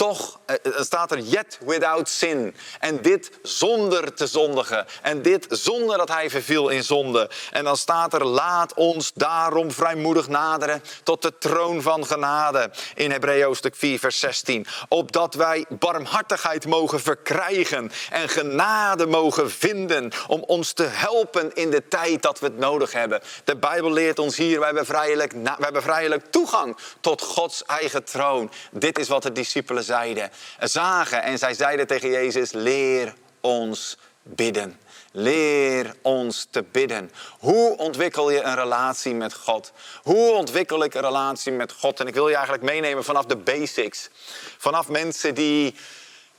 toch 0.01 0.39
uh, 0.47 0.81
staat 0.81 1.11
er 1.11 1.19
yet 1.19 1.59
without 1.65 2.09
sin. 2.09 2.55
En 2.79 3.01
dit 3.01 3.31
zonder 3.43 4.13
te 4.13 4.27
zondigen. 4.27 4.85
En 5.01 5.21
dit 5.21 5.45
zonder 5.49 5.97
dat 5.97 6.09
hij 6.09 6.29
verviel 6.29 6.69
in 6.69 6.83
zonde. 6.83 7.29
En 7.51 7.63
dan 7.63 7.77
staat 7.77 8.13
er 8.13 8.25
laat 8.25 8.73
ons 8.73 9.11
daarom 9.13 9.71
vrijmoedig 9.71 10.27
naderen 10.27 10.83
tot 11.03 11.21
de 11.21 11.37
troon 11.37 11.81
van 11.81 12.05
genade. 12.05 12.71
In 12.95 13.11
Hebreeën 13.11 13.55
stuk 13.55 13.75
4 13.75 13.99
vers 13.99 14.19
16. 14.19 14.65
Opdat 14.87 15.33
wij 15.33 15.65
barmhartigheid 15.69 16.65
mogen 16.65 16.99
verkrijgen 16.99 17.91
en 18.09 18.29
genade 18.29 19.05
mogen 19.05 19.51
vinden 19.51 20.11
om 20.27 20.43
ons 20.47 20.71
te 20.71 20.83
helpen 20.83 21.53
in 21.53 21.69
de 21.69 21.87
tijd 21.87 22.21
dat 22.21 22.39
we 22.39 22.45
het 22.45 22.57
nodig 22.57 22.91
hebben. 22.91 23.21
De 23.43 23.57
Bijbel 23.57 23.91
leert 23.91 24.19
ons 24.19 24.37
hier, 24.37 24.57
wij 24.57 24.67
hebben 24.67 24.85
vrijelijk, 24.85 25.31
wij 25.31 25.55
hebben 25.59 25.81
vrijelijk 25.81 26.31
toegang 26.31 26.77
tot 26.99 27.21
Gods 27.21 27.65
eigen 27.65 28.03
troon. 28.03 28.51
Dit 28.71 28.99
is 28.99 29.07
wat 29.07 29.23
de 29.23 29.31
discipelen 29.31 29.89
zeiden, 29.91 30.31
zagen. 30.59 31.23
En 31.23 31.37
zij 31.37 31.53
zeiden 31.53 31.87
tegen 31.87 32.09
Jezus, 32.09 32.51
leer 32.51 33.13
ons 33.41 33.97
bidden. 34.23 34.79
Leer 35.11 35.95
ons 36.01 36.47
te 36.49 36.63
bidden. 36.71 37.11
Hoe 37.39 37.77
ontwikkel 37.77 38.31
je 38.31 38.41
een 38.41 38.55
relatie 38.55 39.13
met 39.13 39.33
God? 39.33 39.71
Hoe 40.03 40.31
ontwikkel 40.31 40.83
ik 40.83 40.93
een 40.93 41.01
relatie 41.01 41.51
met 41.51 41.71
God? 41.71 41.99
En 41.99 42.07
ik 42.07 42.13
wil 42.13 42.27
je 42.27 42.35
eigenlijk 42.35 42.63
meenemen 42.63 43.03
vanaf 43.03 43.25
de 43.25 43.35
basics. 43.35 44.09
Vanaf 44.57 44.87
mensen 44.87 45.35
die 45.35 45.75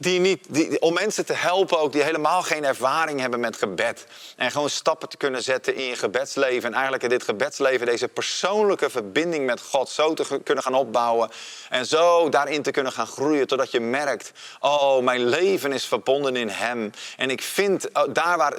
die 0.03 0.21
niet, 0.21 0.79
om 0.79 0.95
mensen 0.95 1.27
te 1.27 1.33
helpen 1.33 1.79
ook 1.79 1.93
die 1.93 2.03
helemaal 2.03 2.43
geen 2.43 2.65
ervaring 2.65 3.21
hebben 3.21 3.41
met 3.41 3.57
gebed. 3.57 4.07
En 4.37 4.51
gewoon 4.51 4.71
stappen 4.71 5.09
te 5.09 5.17
kunnen 5.17 5.43
zetten 5.43 5.75
in 5.75 5.85
je 5.85 5.97
gebedsleven. 5.97 6.69
En 6.69 6.73
eigenlijk 6.73 7.03
in 7.03 7.09
dit 7.09 7.23
gebedsleven 7.23 7.87
deze 7.87 8.09
persoonlijke 8.09 8.91
verbinding 8.91 9.47
met 9.47 9.61
God 9.61 9.89
zo 9.89 10.15
te 10.15 10.41
kunnen 10.45 10.65
gaan 10.65 10.75
opbouwen. 10.75 11.31
En 11.69 11.87
zo 11.87 12.29
daarin 12.29 12.63
te 12.63 12.71
kunnen 12.71 12.93
gaan 12.93 13.07
groeien 13.07 13.47
totdat 13.47 13.71
je 13.71 13.81
merkt, 13.81 14.33
oh 14.61 15.03
mijn 15.03 15.29
leven 15.29 15.73
is 15.73 15.85
verbonden 15.85 16.37
in 16.37 16.49
Hem. 16.49 16.93
En 17.17 17.31
ik 17.31 17.43
vind 17.43 17.89
oh, 17.93 18.05
daar 18.13 18.37
waar, 18.37 18.55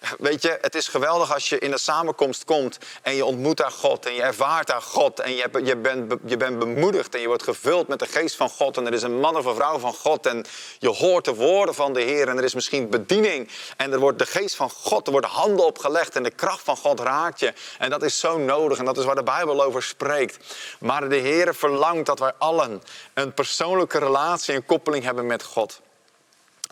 weet 0.18 0.42
je, 0.42 0.58
het 0.60 0.74
is 0.74 0.88
geweldig 0.88 1.34
als 1.34 1.48
je 1.48 1.58
in 1.58 1.70
de 1.70 1.78
samenkomst 1.78 2.44
komt 2.44 2.78
en 3.02 3.14
je 3.14 3.24
ontmoet 3.24 3.56
daar 3.56 3.70
God. 3.70 4.06
En 4.06 4.14
je 4.14 4.22
ervaart 4.22 4.66
daar 4.66 4.82
God. 4.82 5.20
En 5.20 5.34
je, 5.34 5.48
je, 5.64 5.76
bent, 5.76 6.12
je 6.24 6.36
bent 6.36 6.58
bemoedigd 6.58 7.14
en 7.14 7.20
je 7.20 7.26
wordt 7.26 7.42
gevuld 7.42 7.88
met 7.88 7.98
de 7.98 8.06
geest 8.06 8.36
van 8.36 8.50
God. 8.50 8.76
En 8.76 8.86
er 8.86 8.92
is 8.92 9.02
een 9.02 9.20
man 9.20 9.36
of 9.36 9.44
een 9.44 9.54
vrouw 9.54 9.78
van 9.78 9.94
God. 9.94 10.26
En 10.26 10.44
je 10.78 10.88
hoort 10.88 11.24
de 11.24 11.34
woorden 11.34 11.74
van 11.74 11.92
de 11.92 12.00
Heer 12.00 12.28
en 12.28 12.38
er 12.38 12.44
is 12.44 12.54
misschien 12.54 12.90
bediening. 12.90 13.48
En 13.76 13.92
er 13.92 13.98
wordt 13.98 14.18
de 14.18 14.26
geest 14.26 14.56
van 14.56 14.70
God, 14.70 15.06
er 15.06 15.12
worden 15.12 15.30
handen 15.30 15.66
opgelegd 15.66 16.16
en 16.16 16.22
de 16.22 16.30
kracht 16.30 16.64
van 16.64 16.76
God 16.76 17.00
raakt 17.00 17.40
je. 17.40 17.52
En 17.78 17.90
dat 17.90 18.02
is 18.02 18.18
zo 18.18 18.38
nodig 18.38 18.78
en 18.78 18.84
dat 18.84 18.98
is 18.98 19.04
waar 19.04 19.14
de 19.14 19.22
Bijbel 19.22 19.62
over 19.62 19.82
spreekt. 19.82 20.38
Maar 20.78 21.08
de 21.08 21.16
Heer 21.16 21.54
verlangt 21.54 22.06
dat 22.06 22.18
wij 22.18 22.32
allen 22.38 22.82
een 23.14 23.34
persoonlijke 23.34 23.98
relatie 23.98 24.54
en 24.54 24.66
koppeling 24.66 25.04
hebben 25.04 25.26
met 25.26 25.42
God. 25.42 25.80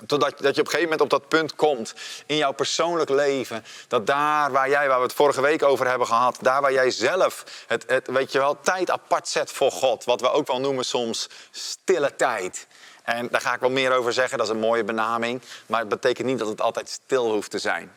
Totdat 0.07 0.39
dat 0.39 0.55
je 0.55 0.61
op 0.61 0.67
een 0.67 0.73
gegeven 0.73 0.83
moment 0.83 1.01
op 1.01 1.11
dat 1.11 1.29
punt 1.29 1.55
komt 1.55 1.95
in 2.27 2.37
jouw 2.37 2.53
persoonlijk 2.53 3.11
leven. 3.11 3.65
Dat 3.89 4.07
daar 4.07 4.53
waar 4.53 4.69
jij, 4.69 4.89
waar 4.89 4.99
we 4.99 5.03
het 5.03 5.13
vorige 5.13 5.41
week 5.41 5.63
over 5.63 5.87
hebben 5.89 6.07
gehad, 6.07 6.39
daar 6.41 6.61
waar 6.61 6.73
jij 6.73 6.91
zelf 6.91 7.45
het, 7.67 7.85
het 7.87 8.07
weet 8.07 8.33
je 8.33 8.39
wel, 8.39 8.61
tijd 8.61 8.91
apart 8.91 9.29
zet 9.29 9.53
voor 9.53 9.73
God. 9.73 10.05
Wat 10.05 10.21
we 10.21 10.31
ook 10.31 10.47
wel 10.47 10.61
noemen 10.61 10.85
soms 10.85 11.29
stille 11.51 12.17
tijd. 12.17 12.67
En 13.03 13.29
daar 13.31 13.41
ga 13.41 13.55
ik 13.55 13.61
wel 13.61 13.71
meer 13.71 13.93
over 13.93 14.13
zeggen, 14.13 14.39
dat 14.39 14.47
is 14.47 14.53
een 14.53 14.61
mooie 14.61 14.85
benaming. 14.85 15.43
Maar 15.67 15.81
het 15.81 15.89
betekent 15.89 16.27
niet 16.27 16.39
dat 16.39 16.49
het 16.49 16.61
altijd 16.61 16.89
stil 16.89 17.33
hoeft 17.33 17.51
te 17.51 17.59
zijn. 17.59 17.93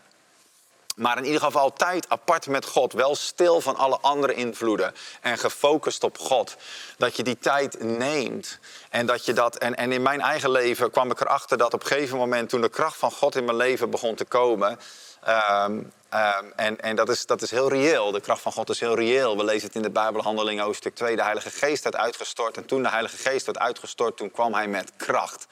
Maar 0.95 1.17
in 1.17 1.25
ieder 1.25 1.41
geval 1.41 1.73
tijd 1.73 2.09
apart 2.09 2.47
met 2.47 2.65
God. 2.65 2.93
Wel 2.93 3.15
stil 3.15 3.61
van 3.61 3.75
alle 3.75 3.97
andere 4.01 4.33
invloeden. 4.33 4.95
En 5.21 5.37
gefocust 5.37 6.03
op 6.03 6.17
God. 6.17 6.55
Dat 6.97 7.15
je 7.15 7.23
die 7.23 7.39
tijd 7.39 7.83
neemt. 7.83 8.59
En 8.89 9.05
dat 9.05 9.25
je 9.25 9.33
dat. 9.33 9.57
En, 9.57 9.75
en 9.75 9.91
in 9.91 10.01
mijn 10.01 10.21
eigen 10.21 10.51
leven 10.51 10.91
kwam 10.91 11.11
ik 11.11 11.19
erachter 11.19 11.57
dat 11.57 11.73
op 11.73 11.81
een 11.81 11.87
gegeven 11.87 12.17
moment. 12.17 12.49
toen 12.49 12.61
de 12.61 12.69
kracht 12.69 12.97
van 12.97 13.11
God 13.11 13.35
in 13.35 13.45
mijn 13.45 13.57
leven 13.57 13.89
begon 13.89 14.15
te 14.15 14.25
komen. 14.25 14.79
Ehm, 15.21 15.79
ehm, 16.09 16.45
en 16.55 16.79
en 16.79 16.95
dat, 16.95 17.09
is, 17.09 17.25
dat 17.25 17.41
is 17.41 17.51
heel 17.51 17.69
reëel. 17.69 18.11
De 18.11 18.21
kracht 18.21 18.41
van 18.41 18.51
God 18.51 18.69
is 18.69 18.79
heel 18.79 18.95
reëel. 18.95 19.37
We 19.37 19.43
lezen 19.43 19.67
het 19.67 19.75
in 19.75 19.81
de 19.81 19.89
Bijbelhandeling 19.89 20.59
hoofdstuk 20.59 20.95
2. 20.95 21.15
De 21.15 21.23
Heilige 21.23 21.49
Geest 21.49 21.83
werd 21.83 21.95
uitgestort. 21.95 22.57
En 22.57 22.65
toen 22.65 22.83
de 22.83 22.89
Heilige 22.89 23.17
Geest 23.17 23.45
werd 23.45 23.59
uitgestort, 23.59 24.17
toen 24.17 24.31
kwam 24.31 24.53
hij 24.53 24.67
met 24.67 24.91
kracht. 24.97 25.47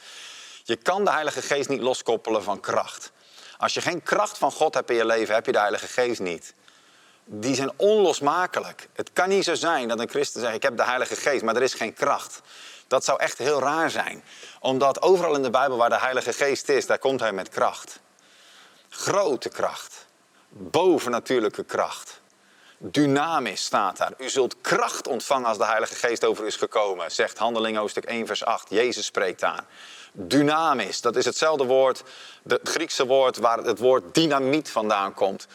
Je 0.64 0.76
kan 0.76 1.06
de 1.06 1.12
Heilige 1.12 1.42
Geest 1.42 1.70
niet 1.70 1.82
loskoppelen 1.82 2.44
van 2.44 2.60
kracht. 2.60 3.12
Als 3.60 3.74
je 3.74 3.82
geen 3.82 4.04
kracht 4.04 4.38
van 4.38 4.52
God 4.52 4.74
hebt 4.74 4.90
in 4.90 4.96
je 4.96 5.06
leven, 5.06 5.34
heb 5.34 5.46
je 5.46 5.52
de 5.52 5.60
Heilige 5.60 5.88
Geest 5.88 6.20
niet. 6.20 6.54
Die 7.26 7.56
zijn 7.56 7.72
onlosmakelijk. 7.76 8.88
Het 8.94 9.10
kan 9.14 9.30
niet 9.30 9.44
zo 9.44 9.56
zijn 9.56 9.88
dat 9.88 10.00
een 10.00 10.10
christen 10.10 10.42
zegt: 10.42 10.56
Ik 10.56 10.64
heb 10.64 10.78
de 10.78 10.84
Heilige 10.84 11.16
Geest, 11.16 11.44
maar 11.44 11.56
er 11.56 11.62
is 11.62 11.74
geen 11.74 11.94
kracht. 11.94 12.42
Dat 12.88 13.04
zou 13.04 13.20
echt 13.20 13.38
heel 13.38 13.60
raar 13.60 13.90
zijn. 13.90 14.24
Omdat 14.60 15.02
overal 15.02 15.36
in 15.36 15.42
de 15.42 15.50
Bijbel 15.50 15.78
waar 15.78 15.90
de 15.90 16.00
Heilige 16.00 16.34
Geest 16.34 16.70
is, 16.70 16.86
daar 16.86 17.00
komt 17.00 17.20
hij 17.20 17.32
met 17.32 17.50
kracht. 17.50 18.00
Grote 18.90 19.50
kracht. 19.50 20.06
Bovennatuurlijke 20.50 21.64
kracht. 21.64 22.19
Dynamisch 22.82 23.64
staat 23.64 23.98
daar. 23.98 24.14
U 24.18 24.30
zult 24.30 24.56
kracht 24.62 25.08
ontvangen 25.08 25.48
als 25.48 25.58
de 25.58 25.66
Heilige 25.66 25.96
Geest 25.96 26.26
over 26.26 26.44
u 26.44 26.48
is 26.48 26.56
gekomen, 26.56 27.12
zegt 27.12 27.38
Handelingen 27.38 27.80
hoofdstuk 27.80 28.04
1, 28.04 28.28
vers 28.28 28.44
8. 28.44 28.70
Jezus 28.70 29.06
spreekt 29.06 29.40
daar. 29.40 29.66
Dynamisch, 30.12 31.02
dat 31.02 31.16
is 31.16 31.26
hetzelfde 31.26 31.64
woord, 31.64 32.04
het 32.48 32.70
Griekse 32.70 33.06
woord 33.06 33.38
waar 33.38 33.58
het 33.58 33.80
woord 33.80 34.14
dynamiet 34.14 34.70
vandaan 34.70 35.14
komt. 35.14 35.48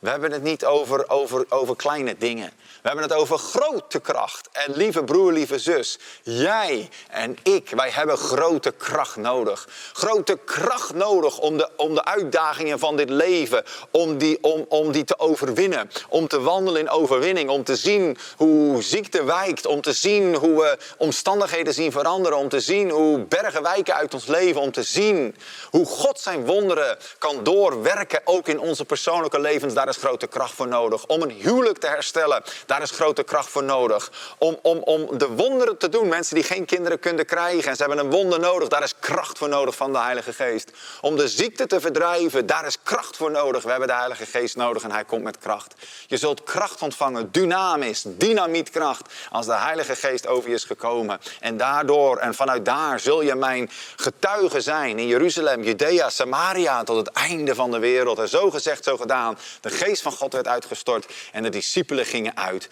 We 0.00 0.08
hebben 0.08 0.32
het 0.32 0.42
niet 0.42 0.64
over, 0.64 1.10
over, 1.10 1.44
over 1.48 1.76
kleine 1.76 2.16
dingen. 2.18 2.52
We 2.56 2.88
hebben 2.88 3.04
het 3.04 3.12
over 3.12 3.38
grote 3.38 4.00
kracht. 4.00 4.48
En 4.52 4.72
lieve 4.76 5.04
broer, 5.04 5.32
lieve 5.32 5.58
zus, 5.58 5.98
jij 6.22 6.88
en 7.08 7.36
ik, 7.42 7.70
wij 7.70 7.90
hebben 7.90 8.16
grote 8.16 8.70
kracht 8.70 9.16
nodig. 9.16 9.68
Grote 9.92 10.38
kracht 10.44 10.94
nodig 10.94 11.38
om 11.38 11.56
de, 11.56 11.68
om 11.76 11.94
de 11.94 12.04
uitdagingen 12.04 12.78
van 12.78 12.96
dit 12.96 13.10
leven, 13.10 13.64
om 13.90 14.18
die, 14.18 14.38
om, 14.42 14.66
om 14.68 14.92
die 14.92 15.04
te 15.04 15.18
overwinnen. 15.18 15.90
Om 16.08 16.28
te 16.28 16.40
wandelen 16.40 16.80
in 16.80 16.90
overwinning, 16.90 17.50
om 17.50 17.64
te 17.64 17.76
zien 17.76 18.18
hoe 18.36 18.82
ziekte 18.82 19.24
wijkt, 19.24 19.66
om 19.66 19.80
te 19.80 19.92
zien 19.92 20.34
hoe 20.34 20.60
we 20.60 20.78
omstandigheden 20.98 21.74
zien 21.74 21.92
veranderen, 21.92 22.38
om 22.38 22.48
te 22.48 22.60
zien 22.60 22.90
hoe 22.90 23.18
bergen 23.18 23.62
wijken 23.62 23.94
uit 23.94 24.14
ons 24.14 24.26
leven, 24.26 24.60
om 24.60 24.72
te 24.72 24.82
zien 24.82 25.36
hoe 25.70 25.86
God 25.86 26.20
zijn 26.20 26.44
wonderen 26.44 26.98
kan 27.18 27.44
doorwerken, 27.44 28.20
ook 28.24 28.48
in 28.48 28.60
onze 28.60 28.84
persoonlijke 28.84 29.40
levens. 29.40 29.74
Is 29.90 29.96
grote 29.96 30.26
kracht 30.26 30.54
voor 30.54 30.68
nodig. 30.68 31.06
Om 31.06 31.22
een 31.22 31.30
huwelijk 31.30 31.78
te 31.78 31.86
herstellen, 31.86 32.42
daar 32.66 32.82
is 32.82 32.90
grote 32.90 33.22
kracht 33.22 33.48
voor 33.48 33.64
nodig. 33.64 34.10
Om, 34.38 34.58
om, 34.62 34.78
om 34.78 35.18
de 35.18 35.28
wonderen 35.28 35.76
te 35.76 35.88
doen, 35.88 36.08
mensen 36.08 36.34
die 36.34 36.44
geen 36.44 36.64
kinderen 36.64 36.98
kunnen 36.98 37.26
krijgen 37.26 37.70
en 37.70 37.76
ze 37.76 37.82
hebben 37.82 38.04
een 38.04 38.10
wonder 38.10 38.40
nodig, 38.40 38.68
daar 38.68 38.82
is 38.82 38.94
kracht 39.00 39.38
voor 39.38 39.48
nodig 39.48 39.74
van 39.76 39.92
de 39.92 39.98
Heilige 39.98 40.32
Geest. 40.32 40.70
Om 41.00 41.16
de 41.16 41.28
ziekte 41.28 41.66
te 41.66 41.80
verdrijven, 41.80 42.46
daar 42.46 42.66
is 42.66 42.76
kracht 42.82 43.16
voor 43.16 43.30
nodig. 43.30 43.62
We 43.62 43.70
hebben 43.70 43.88
de 43.88 43.94
Heilige 43.94 44.26
Geest 44.26 44.56
nodig 44.56 44.82
en 44.82 44.90
Hij 44.90 45.04
komt 45.04 45.22
met 45.22 45.38
kracht. 45.38 45.74
Je 46.06 46.16
zult 46.16 46.42
kracht 46.42 46.82
ontvangen, 46.82 47.32
dynamisch, 47.32 48.02
dynamietkracht, 48.06 49.12
als 49.30 49.46
de 49.46 49.54
Heilige 49.54 49.96
Geest 49.96 50.26
over 50.26 50.48
je 50.48 50.54
is 50.54 50.64
gekomen. 50.64 51.20
En 51.40 51.56
daardoor 51.56 52.16
en 52.16 52.34
vanuit 52.34 52.64
daar 52.64 53.00
zul 53.00 53.22
je 53.22 53.34
mijn 53.34 53.70
getuige 53.96 54.60
zijn 54.60 54.98
in 54.98 55.06
Jeruzalem, 55.06 55.62
Judea, 55.62 56.10
Samaria, 56.10 56.84
tot 56.84 56.96
het 56.96 57.16
einde 57.16 57.54
van 57.54 57.70
de 57.70 57.78
wereld. 57.78 58.18
En 58.18 58.28
zo 58.28 58.50
gezegd, 58.50 58.84
zo 58.84 58.96
gedaan. 58.96 59.38
De 59.60 59.70
geest 59.84 60.02
van 60.02 60.12
God 60.12 60.32
werd 60.32 60.46
uitgestort 60.46 61.12
en 61.32 61.42
de 61.42 61.48
discipelen 61.48 62.06
gingen 62.06 62.36
uit. 62.36 62.68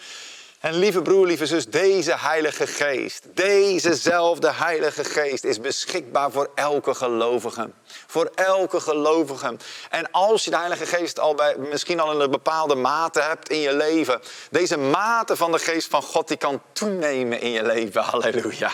En 0.59 0.73
lieve 0.73 1.01
broer, 1.01 1.25
lieve 1.25 1.45
zus, 1.45 1.65
deze 1.65 2.17
Heilige 2.17 2.67
Geest, 2.67 3.25
dezezelfde 3.33 4.51
Heilige 4.53 5.03
Geest 5.03 5.43
is 5.43 5.59
beschikbaar 5.59 6.31
voor 6.31 6.51
elke 6.55 6.93
gelovige. 6.93 7.69
Voor 8.07 8.31
elke 8.35 8.79
gelovige. 8.79 9.55
En 9.89 10.11
als 10.11 10.43
je 10.43 10.49
de 10.49 10.57
Heilige 10.57 10.85
Geest 10.85 11.19
al 11.19 11.35
bij, 11.35 11.55
misschien 11.57 11.99
al 11.99 12.11
in 12.11 12.19
een 12.19 12.31
bepaalde 12.31 12.75
mate 12.75 13.21
hebt 13.21 13.49
in 13.49 13.59
je 13.59 13.73
leven, 13.73 14.21
deze 14.51 14.77
mate 14.77 15.35
van 15.35 15.51
de 15.51 15.59
Geest 15.59 15.87
van 15.87 16.01
God, 16.01 16.27
die 16.27 16.37
kan 16.37 16.61
toenemen 16.73 17.41
in 17.41 17.51
je 17.51 17.63
leven. 17.63 18.03
Halleluja. 18.11 18.71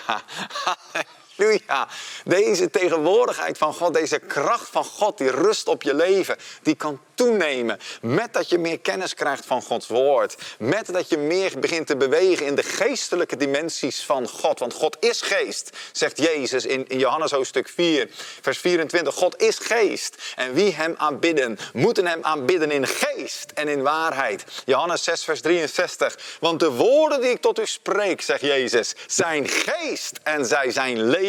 Halleluja. 1.35 1.87
Deze 2.23 2.69
tegenwoordigheid 2.69 3.57
van 3.57 3.73
God, 3.73 3.93
deze 3.93 4.19
kracht 4.19 4.69
van 4.69 4.83
God, 4.83 5.17
die 5.17 5.31
rust 5.31 5.67
op 5.67 5.83
je 5.83 5.93
leven, 5.93 6.37
die 6.61 6.75
kan 6.75 6.99
toenemen. 7.13 7.79
Met 8.01 8.33
dat 8.33 8.49
je 8.49 8.57
meer 8.57 8.79
kennis 8.79 9.13
krijgt 9.13 9.45
van 9.45 9.61
Gods 9.61 9.87
woord. 9.87 10.35
Met 10.59 10.93
dat 10.93 11.09
je 11.09 11.17
meer 11.17 11.59
begint 11.59 11.87
te 11.87 11.95
bewegen 11.95 12.45
in 12.45 12.55
de 12.55 12.63
geestelijke 12.63 13.37
dimensies 13.37 14.03
van 14.03 14.27
God. 14.27 14.59
Want 14.59 14.73
God 14.73 14.97
is 14.99 15.21
geest, 15.21 15.77
zegt 15.91 16.17
Jezus 16.17 16.65
in, 16.65 16.87
in 16.87 16.99
Johannes 16.99 17.31
hoofdstuk 17.31 17.69
4, 17.69 18.09
vers 18.41 18.57
24. 18.57 19.13
God 19.13 19.41
is 19.41 19.57
geest. 19.57 20.15
En 20.35 20.53
wie 20.53 20.73
hem 20.73 20.93
aanbidden, 20.97 21.57
moeten 21.73 22.07
hem 22.07 22.23
aanbidden 22.23 22.71
in 22.71 22.87
geest 22.87 23.51
en 23.53 23.67
in 23.67 23.81
waarheid. 23.81 24.43
Johannes 24.65 25.03
6, 25.03 25.23
vers 25.23 25.41
63. 25.41 26.17
Want 26.39 26.59
de 26.59 26.71
woorden 26.71 27.21
die 27.21 27.29
ik 27.29 27.41
tot 27.41 27.59
u 27.59 27.65
spreek, 27.65 28.21
zegt 28.21 28.41
Jezus, 28.41 28.93
zijn 29.07 29.47
geest 29.47 30.19
en 30.23 30.45
zij 30.45 30.71
zijn 30.71 31.01
leven. 31.01 31.24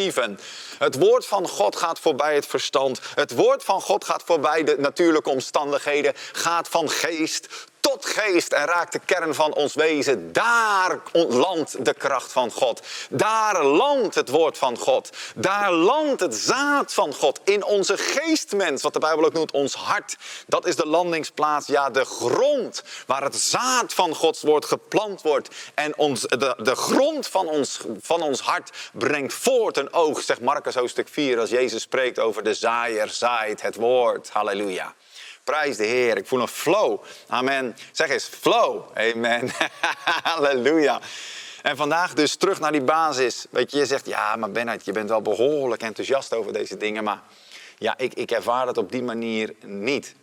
Het 0.78 0.94
woord 0.98 1.26
van 1.26 1.48
God 1.48 1.76
gaat 1.76 1.98
voorbij 1.98 2.34
het 2.34 2.46
verstand. 2.46 3.00
Het 3.14 3.34
woord 3.34 3.64
van 3.64 3.80
God 3.80 4.04
gaat 4.04 4.22
voorbij 4.24 4.64
de 4.64 4.76
natuurlijke 4.78 5.30
omstandigheden. 5.30 6.12
Gaat 6.32 6.68
van 6.68 6.90
geest 6.90 7.48
tot 7.90 8.06
geest 8.06 8.52
en 8.52 8.64
raakt 8.64 8.92
de 8.92 8.98
kern 8.98 9.34
van 9.34 9.54
ons 9.54 9.74
wezen. 9.74 10.32
Daar 10.32 11.00
landt 11.12 11.84
de 11.84 11.94
kracht 11.94 12.32
van 12.32 12.50
God. 12.50 12.82
Daar 13.10 13.64
landt 13.64 14.14
het 14.14 14.28
woord 14.28 14.58
van 14.58 14.78
God. 14.78 15.10
Daar 15.34 15.72
landt 15.72 16.20
het 16.20 16.34
zaad 16.34 16.94
van 16.94 17.14
God 17.14 17.40
in 17.44 17.64
onze 17.64 17.96
geestmens, 17.96 18.82
wat 18.82 18.92
de 18.92 18.98
Bijbel 18.98 19.24
ook 19.24 19.32
noemt 19.32 19.52
ons 19.52 19.74
hart. 19.74 20.16
Dat 20.46 20.66
is 20.66 20.76
de 20.76 20.86
landingsplaats, 20.86 21.66
ja, 21.66 21.90
de 21.90 22.04
grond 22.04 22.82
waar 23.06 23.22
het 23.22 23.36
zaad 23.36 23.94
van 23.94 24.14
Gods 24.14 24.42
woord 24.42 24.64
geplant 24.64 25.22
wordt. 25.22 25.48
En 25.74 25.98
ons, 25.98 26.20
de, 26.20 26.54
de 26.58 26.74
grond 26.74 27.26
van 27.26 27.48
ons, 27.48 27.80
van 28.00 28.22
ons 28.22 28.40
hart 28.40 28.70
brengt 28.92 29.34
voort 29.34 29.76
een 29.76 29.92
oog, 29.92 30.22
zegt 30.22 30.40
Marcus 30.40 30.74
hoofdstuk 30.74 31.08
4, 31.08 31.38
als 31.38 31.50
Jezus 31.50 31.82
spreekt 31.82 32.18
over 32.18 32.42
de 32.42 32.54
zaaier 32.54 33.08
zaait 33.08 33.62
het 33.62 33.74
woord. 33.74 34.30
Halleluja. 34.30 34.94
Prijs 35.46 35.76
de 35.76 35.84
Heer. 35.84 36.16
Ik 36.16 36.26
voel 36.26 36.40
een 36.40 36.48
flow. 36.48 37.02
Amen. 37.28 37.76
Zeg 37.92 38.08
eens 38.08 38.24
flow. 38.24 38.82
Amen. 38.94 39.50
Halleluja. 40.22 41.00
En 41.62 41.76
vandaag 41.76 42.14
dus 42.14 42.36
terug 42.36 42.60
naar 42.60 42.72
die 42.72 42.82
basis. 42.82 43.46
Weet 43.50 43.70
je, 43.70 43.78
je 43.78 43.86
zegt, 43.86 44.06
ja, 44.06 44.36
maar 44.36 44.50
Bennett, 44.50 44.84
je 44.84 44.92
bent 44.92 45.08
wel 45.08 45.22
behoorlijk 45.22 45.82
enthousiast 45.82 46.34
over 46.34 46.52
deze 46.52 46.76
dingen. 46.76 47.04
Maar 47.04 47.22
ja, 47.78 47.94
ik, 47.98 48.14
ik 48.14 48.30
ervaar 48.30 48.66
het 48.66 48.78
op 48.78 48.92
die 48.92 49.02
manier 49.02 49.54
niet. 49.64 50.14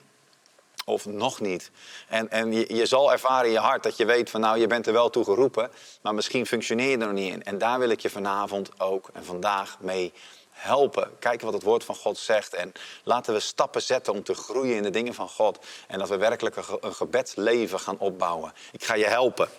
Of 0.86 1.06
nog 1.06 1.39
niet. 1.39 1.72
En, 2.08 2.30
en 2.30 2.53
je, 2.53 2.75
je 2.75 2.86
zal 2.86 3.12
ervaren 3.12 3.46
in 3.46 3.51
je 3.51 3.60
hart 3.60 3.84
dat 3.84 3.98
je 3.98 4.06
weet 4.06 4.30
van 4.30 4.42
nou, 4.42 4.60
je 4.60 4.68
bent 4.68 4.88
er 4.88 4.94
wel 4.94 5.10
toe 5.10 5.24
geroepen. 5.24 5.72
Maar 6.01 6.13
misschien 6.13 6.46
functioneer 6.46 6.89
je 6.89 6.98
er 6.98 7.06
nog 7.06 7.15
niet 7.15 7.34
in. 7.34 7.44
En 7.44 7.58
daar 7.58 7.80
wil 7.80 7.89
ik 7.89 8.00
je 8.00 8.10
vanavond 8.10 8.80
ook 8.80 9.10
en 9.13 9.25
vandaag 9.25 9.77
mee 9.80 10.13
helpen. 10.53 11.19
Kijken 11.19 11.45
wat 11.45 11.53
het 11.53 11.63
woord 11.63 11.83
van 11.83 11.95
God 11.95 12.17
zegt. 12.17 12.53
En 12.53 12.72
laten 13.03 13.33
we 13.33 13.39
stappen 13.39 13.81
zetten 13.81 14.13
om 14.13 14.24
te 14.24 14.33
groeien 14.33 14.75
in 14.75 14.83
de 14.83 14.89
dingen 14.89 15.13
van 15.13 15.29
God. 15.29 15.65
En 15.88 16.00
dat 16.00 16.10
we 16.10 16.17
werkelijk 16.17 16.55
een 16.81 16.95
gebedsleven 16.95 17.79
gaan 17.79 17.98
opbouwen. 17.98 18.53
Ik 18.72 18.83
ga 18.83 18.93
je 18.93 19.05
helpen. 19.05 19.50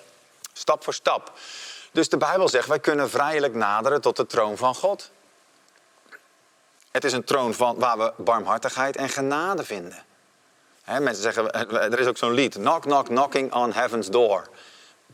Stap 0.52 0.84
voor 0.84 0.94
stap. 0.94 1.32
Dus 1.92 2.08
de 2.08 2.16
Bijbel 2.16 2.48
zegt, 2.48 2.68
wij 2.68 2.80
kunnen 2.80 3.10
vrijelijk 3.10 3.54
naderen 3.54 4.00
tot 4.00 4.16
de 4.16 4.26
troon 4.26 4.56
van 4.56 4.74
God. 4.74 5.10
Het 6.90 7.04
is 7.04 7.12
een 7.12 7.24
troon 7.24 7.54
van, 7.54 7.78
waar 7.78 7.98
we 7.98 8.12
barmhartigheid 8.16 8.96
en 8.96 9.08
genade 9.08 9.64
vinden. 9.64 10.04
mensen 10.84 11.22
zeggen, 11.22 11.52
er 11.70 12.00
is 12.00 12.06
ook 12.06 12.16
zo'n 12.16 12.32
lied, 12.32 12.54
knock, 12.54 12.82
knock, 12.82 13.06
knocking 13.06 13.52
on 13.52 13.72
heaven's 13.72 14.08
door. 14.08 14.48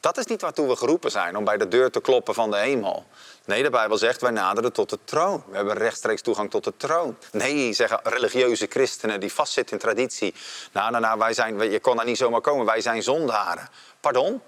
Dat 0.00 0.18
is 0.18 0.26
niet 0.26 0.40
waartoe 0.40 0.68
we 0.68 0.76
geroepen 0.76 1.10
zijn, 1.10 1.36
om 1.36 1.44
bij 1.44 1.56
de 1.56 1.68
deur 1.68 1.90
te 1.90 2.00
kloppen 2.00 2.34
van 2.34 2.50
de 2.50 2.56
hemel. 2.56 3.06
Nee, 3.44 3.62
de 3.62 3.70
Bijbel 3.70 3.98
zegt, 3.98 4.20
wij 4.20 4.30
naderen 4.30 4.72
tot 4.72 4.90
de 4.90 4.98
troon. 5.04 5.44
We 5.48 5.56
hebben 5.56 5.76
rechtstreeks 5.76 6.22
toegang 6.22 6.50
tot 6.50 6.64
de 6.64 6.72
troon. 6.76 7.16
Nee, 7.32 7.72
zeggen 7.72 8.00
religieuze 8.02 8.66
christenen 8.68 9.20
die 9.20 9.32
vastzitten 9.32 9.76
in 9.76 9.82
traditie. 9.82 10.34
Nou, 10.72 10.90
nou, 10.90 11.02
nou, 11.02 11.18
wij 11.18 11.32
zijn, 11.32 11.70
je 11.70 11.80
kon 11.80 11.96
daar 11.96 12.04
niet 12.04 12.16
zomaar 12.16 12.40
komen, 12.40 12.66
wij 12.66 12.80
zijn 12.80 13.02
zondaren. 13.02 13.68
Pardon? 14.00 14.42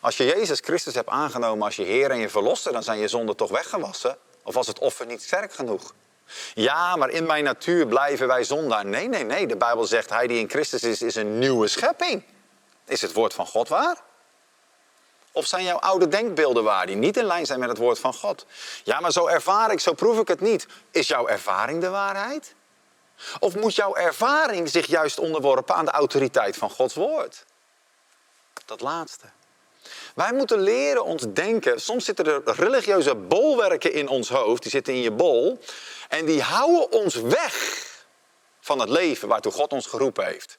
Als 0.00 0.16
je 0.16 0.24
Jezus 0.24 0.60
Christus 0.60 0.94
hebt 0.94 1.08
aangenomen 1.08 1.64
als 1.64 1.76
je 1.76 1.82
Heer 1.82 2.10
en 2.10 2.18
je 2.18 2.28
Verlosser, 2.28 2.72
dan 2.72 2.82
zijn 2.82 2.98
je 2.98 3.08
zonden 3.08 3.36
toch 3.36 3.50
weggewassen? 3.50 4.16
Of 4.42 4.54
was 4.54 4.66
het 4.66 4.78
offer 4.78 5.06
niet 5.06 5.22
sterk 5.22 5.52
genoeg? 5.52 5.94
Ja, 6.54 6.96
maar 6.96 7.10
in 7.10 7.26
mijn 7.26 7.44
natuur 7.44 7.86
blijven 7.86 8.26
wij 8.26 8.44
zondaar. 8.44 8.86
Nee, 8.86 9.08
nee, 9.08 9.24
nee. 9.24 9.46
De 9.46 9.56
Bijbel 9.56 9.84
zegt, 9.84 10.10
hij 10.10 10.26
die 10.26 10.38
in 10.38 10.48
Christus 10.48 10.82
is, 10.82 11.02
is 11.02 11.14
een 11.14 11.38
nieuwe 11.38 11.68
schepping. 11.68 12.24
Is 12.86 13.02
het 13.02 13.12
woord 13.12 13.34
van 13.34 13.46
God 13.46 13.68
waar? 13.68 13.96
Of 15.32 15.46
zijn 15.46 15.64
jouw 15.64 15.78
oude 15.78 16.08
denkbeelden 16.08 16.64
waar 16.64 16.86
die 16.86 16.96
niet 16.96 17.16
in 17.16 17.24
lijn 17.24 17.46
zijn 17.46 17.60
met 17.60 17.68
het 17.68 17.78
woord 17.78 17.98
van 17.98 18.14
God? 18.14 18.46
Ja, 18.84 19.00
maar 19.00 19.12
zo 19.12 19.26
ervaar 19.26 19.72
ik, 19.72 19.80
zo 19.80 19.92
proef 19.92 20.18
ik 20.18 20.28
het 20.28 20.40
niet. 20.40 20.66
Is 20.90 21.08
jouw 21.08 21.26
ervaring 21.26 21.80
de 21.80 21.88
waarheid? 21.88 22.54
Of 23.38 23.56
moet 23.56 23.74
jouw 23.74 23.94
ervaring 23.94 24.68
zich 24.68 24.86
juist 24.86 25.18
onderworpen 25.18 25.74
aan 25.74 25.84
de 25.84 25.90
autoriteit 25.90 26.56
van 26.56 26.70
Gods 26.70 26.94
woord? 26.94 27.44
Dat 28.64 28.80
laatste. 28.80 29.26
Wij 30.14 30.32
moeten 30.32 30.60
leren 30.60 31.04
ons 31.04 31.24
denken. 31.32 31.80
Soms 31.80 32.04
zitten 32.04 32.26
er 32.26 32.42
religieuze 32.44 33.14
bolwerken 33.14 33.92
in 33.92 34.08
ons 34.08 34.28
hoofd, 34.28 34.62
die 34.62 34.70
zitten 34.70 34.94
in 34.94 35.00
je 35.00 35.10
bol. 35.10 35.58
En 36.08 36.24
die 36.24 36.42
houden 36.42 36.92
ons 36.92 37.14
weg 37.14 37.86
van 38.60 38.78
het 38.78 38.88
leven 38.88 39.28
waartoe 39.28 39.52
God 39.52 39.72
ons 39.72 39.86
geroepen 39.86 40.26
heeft. 40.26 40.56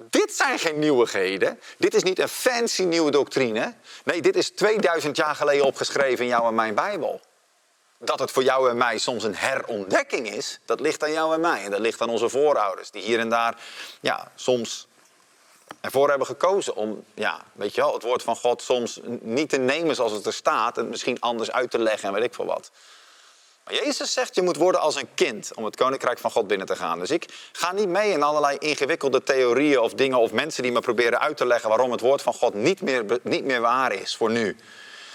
Dit 0.00 0.34
zijn 0.34 0.58
geen 0.58 0.78
nieuwigheden. 0.78 1.60
Dit 1.78 1.94
is 1.94 2.02
niet 2.02 2.18
een 2.18 2.28
fancy 2.28 2.82
nieuwe 2.82 3.10
doctrine. 3.10 3.74
Nee, 4.04 4.22
dit 4.22 4.36
is 4.36 4.50
2000 4.50 5.16
jaar 5.16 5.34
geleden 5.34 5.64
opgeschreven 5.64 6.24
in 6.24 6.30
jouw 6.30 6.48
en 6.48 6.54
mijn 6.54 6.74
Bijbel. 6.74 7.20
Dat 7.98 8.18
het 8.18 8.30
voor 8.30 8.42
jou 8.42 8.70
en 8.70 8.76
mij 8.76 8.98
soms 8.98 9.24
een 9.24 9.34
herontdekking 9.34 10.30
is, 10.30 10.58
dat 10.64 10.80
ligt 10.80 11.02
aan 11.02 11.12
jou 11.12 11.34
en 11.34 11.40
mij. 11.40 11.64
En 11.64 11.70
dat 11.70 11.80
ligt 11.80 12.00
aan 12.00 12.08
onze 12.08 12.28
voorouders, 12.28 12.90
die 12.90 13.02
hier 13.02 13.18
en 13.18 13.28
daar 13.28 13.62
ja, 14.00 14.32
soms 14.34 14.88
ervoor 15.80 16.08
hebben 16.08 16.26
gekozen 16.26 16.74
om, 16.74 17.04
ja, 17.14 17.44
weet 17.52 17.74
je 17.74 17.80
wel, 17.80 17.92
het 17.92 18.02
woord 18.02 18.22
van 18.22 18.36
God 18.36 18.62
soms 18.62 19.00
niet 19.20 19.48
te 19.48 19.58
nemen 19.58 19.94
zoals 19.94 20.12
het 20.12 20.26
er 20.26 20.32
staat 20.32 20.78
en 20.78 20.88
misschien 20.88 21.20
anders 21.20 21.50
uit 21.50 21.70
te 21.70 21.78
leggen 21.78 22.08
en 22.08 22.14
weet 22.14 22.24
ik 22.24 22.34
veel 22.34 22.46
wat. 22.46 22.70
Jezus 23.70 24.12
zegt, 24.12 24.34
je 24.34 24.42
moet 24.42 24.56
worden 24.56 24.80
als 24.80 24.94
een 24.96 25.08
kind 25.14 25.50
om 25.54 25.64
het 25.64 25.76
koninkrijk 25.76 26.18
van 26.18 26.30
God 26.30 26.46
binnen 26.46 26.66
te 26.66 26.76
gaan. 26.76 26.98
Dus 26.98 27.10
ik 27.10 27.24
ga 27.52 27.72
niet 27.72 27.88
mee 27.88 28.12
in 28.12 28.22
allerlei 28.22 28.56
ingewikkelde 28.58 29.22
theorieën 29.22 29.80
of 29.80 29.92
dingen 29.92 30.18
of 30.18 30.32
mensen 30.32 30.62
die 30.62 30.72
me 30.72 30.80
proberen 30.80 31.20
uit 31.20 31.36
te 31.36 31.46
leggen 31.46 31.68
waarom 31.68 31.90
het 31.90 32.00
woord 32.00 32.22
van 32.22 32.34
God 32.34 32.54
niet 32.54 32.80
meer, 32.80 33.04
niet 33.22 33.44
meer 33.44 33.60
waar 33.60 33.92
is 33.92 34.16
voor 34.16 34.30
nu. 34.30 34.56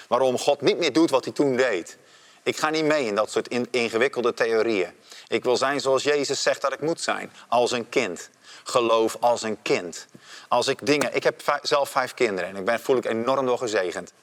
Waarom 0.08 0.38
God 0.38 0.62
niet 0.62 0.78
meer 0.78 0.94
doet 0.94 1.10
wat 1.10 1.24
hij 1.26 1.34
toen 1.34 1.56
deed. 1.56 1.98
Ik 2.44 2.58
ga 2.58 2.70
niet 2.70 2.86
mee 2.86 3.06
in 3.06 3.16
dat 3.16 3.32
soort 3.32 3.68
ingewikkelde 3.72 4.34
theorieën. 4.34 4.92
Ik 5.28 5.44
wil 5.44 5.58
zijn 5.58 5.82
zoals 5.82 6.04
Jezus 6.04 6.42
zegt 6.42 6.62
dat 6.62 6.74
ik 6.74 6.82
moet 6.82 7.02
zijn, 7.02 7.32
als 7.48 7.72
een 7.72 7.90
kind 7.90 8.30
geloof 8.64 9.18
als 9.20 9.42
een 9.42 9.62
kind. 9.62 10.08
Als 10.48 10.68
ik 10.68 10.86
dingen, 10.86 11.16
ik 11.16 11.24
heb 11.24 11.60
zelf 11.62 11.90
vijf 11.90 12.14
kinderen 12.14 12.50
en 12.50 12.56
ik 12.56 12.66
ben, 12.66 12.80
voel 12.80 12.98
ik 12.98 13.06
enorm 13.06 13.46
door 13.46 13.58
gezegend. 13.58 14.14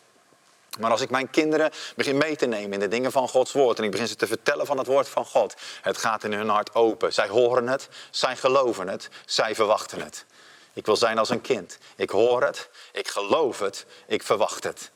Maar 0.78 0.90
als 0.90 1.00
ik 1.00 1.10
mijn 1.10 1.30
kinderen 1.30 1.70
begin 1.96 2.16
mee 2.16 2.36
te 2.36 2.46
nemen 2.46 2.72
in 2.72 2.80
de 2.80 2.88
dingen 2.88 3.12
van 3.12 3.28
Gods 3.28 3.52
woord 3.52 3.78
en 3.78 3.84
ik 3.84 3.90
begin 3.90 4.08
ze 4.08 4.16
te 4.16 4.26
vertellen 4.26 4.66
van 4.66 4.78
het 4.78 4.86
woord 4.86 5.08
van 5.08 5.24
God, 5.24 5.54
het 5.82 5.98
gaat 5.98 6.24
in 6.24 6.32
hun 6.32 6.48
hart 6.48 6.74
open. 6.74 7.12
Zij 7.12 7.28
horen 7.28 7.68
het, 7.68 7.88
zij 8.10 8.36
geloven 8.36 8.88
het, 8.88 9.08
zij 9.24 9.54
verwachten 9.54 10.00
het. 10.02 10.24
Ik 10.72 10.86
wil 10.86 10.96
zijn 10.96 11.18
als 11.18 11.30
een 11.30 11.40
kind. 11.40 11.78
Ik 11.96 12.10
hoor 12.10 12.42
het, 12.42 12.68
ik 12.92 13.08
geloof 13.08 13.58
het, 13.58 13.86
ik 14.06 14.22
verwacht 14.22 14.64
het. 14.64 14.90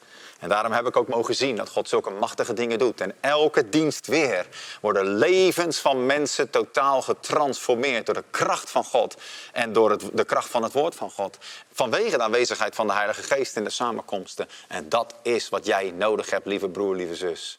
En 0.44 0.50
daarom 0.50 0.72
heb 0.72 0.86
ik 0.86 0.96
ook 0.96 1.08
mogen 1.08 1.34
zien 1.34 1.56
dat 1.56 1.68
God 1.68 1.88
zulke 1.88 2.10
machtige 2.10 2.52
dingen 2.52 2.78
doet. 2.78 3.00
En 3.00 3.14
elke 3.20 3.68
dienst 3.68 4.06
weer 4.06 4.46
worden 4.80 5.06
levens 5.06 5.78
van 5.78 6.06
mensen 6.06 6.50
totaal 6.50 7.02
getransformeerd 7.02 8.06
door 8.06 8.14
de 8.14 8.24
kracht 8.30 8.70
van 8.70 8.84
God 8.84 9.14
en 9.52 9.72
door 9.72 9.90
het, 9.90 10.02
de 10.12 10.24
kracht 10.24 10.48
van 10.48 10.62
het 10.62 10.72
woord 10.72 10.94
van 10.94 11.10
God. 11.10 11.38
Vanwege 11.72 12.16
de 12.16 12.22
aanwezigheid 12.22 12.74
van 12.74 12.86
de 12.86 12.92
Heilige 12.92 13.22
Geest 13.22 13.56
in 13.56 13.64
de 13.64 13.70
samenkomsten. 13.70 14.48
En 14.68 14.88
dat 14.88 15.14
is 15.22 15.48
wat 15.48 15.66
jij 15.66 15.90
nodig 15.90 16.30
hebt, 16.30 16.46
lieve 16.46 16.68
broer, 16.68 16.96
lieve 16.96 17.14
zus. 17.14 17.58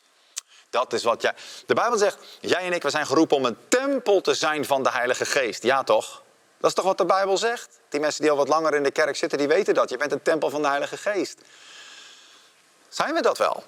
Dat 0.70 0.94
is 0.94 1.04
wat 1.04 1.22
jij. 1.22 1.34
De 1.66 1.74
Bijbel 1.74 1.98
zegt: 1.98 2.18
jij 2.40 2.66
en 2.66 2.74
ik, 2.74 2.84
we 2.84 2.90
zijn 2.90 3.06
geroepen 3.06 3.38
om 3.38 3.46
een 3.46 3.58
tempel 3.68 4.22
te 4.22 4.34
zijn 4.34 4.66
van 4.66 4.84
de 4.84 4.92
Heilige 4.92 5.26
Geest. 5.26 5.64
Ja, 5.64 5.84
toch? 5.84 6.22
Dat 6.58 6.70
is 6.70 6.76
toch 6.76 6.86
wat 6.86 6.98
de 6.98 7.06
Bijbel 7.06 7.38
zegt? 7.38 7.80
Die 7.90 8.00
mensen 8.00 8.22
die 8.22 8.32
al 8.32 8.38
wat 8.38 8.48
langer 8.48 8.74
in 8.74 8.84
de 8.84 8.92
kerk 8.92 9.16
zitten, 9.16 9.38
die 9.38 9.48
weten 9.48 9.74
dat. 9.74 9.90
Je 9.90 9.98
bent 9.98 10.12
een 10.12 10.22
tempel 10.22 10.50
van 10.50 10.62
de 10.62 10.68
Heilige 10.68 10.98
Geest. 10.98 11.42
Zijn 12.96 13.14
we 13.14 13.22
dat 13.22 13.38
wel? 13.38 13.64